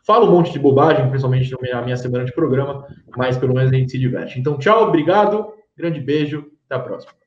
Falo 0.06 0.28
um 0.28 0.32
monte 0.32 0.52
de 0.52 0.60
bobagem, 0.60 1.08
principalmente 1.10 1.56
na 1.72 1.82
minha 1.82 1.98
semana 1.98 2.26
de 2.26 2.34
programa, 2.34 2.86
mas 3.16 3.38
pelo 3.38 3.54
menos 3.54 3.72
a 3.72 3.76
gente 3.76 3.92
se 3.92 4.00
diverte. 4.00 4.40
Então, 4.40 4.58
tchau, 4.58 4.88
obrigado, 4.88 5.54
grande 5.78 6.00
beijo, 6.00 6.48
até 6.66 6.76
a 6.76 6.80
próxima. 6.80 7.21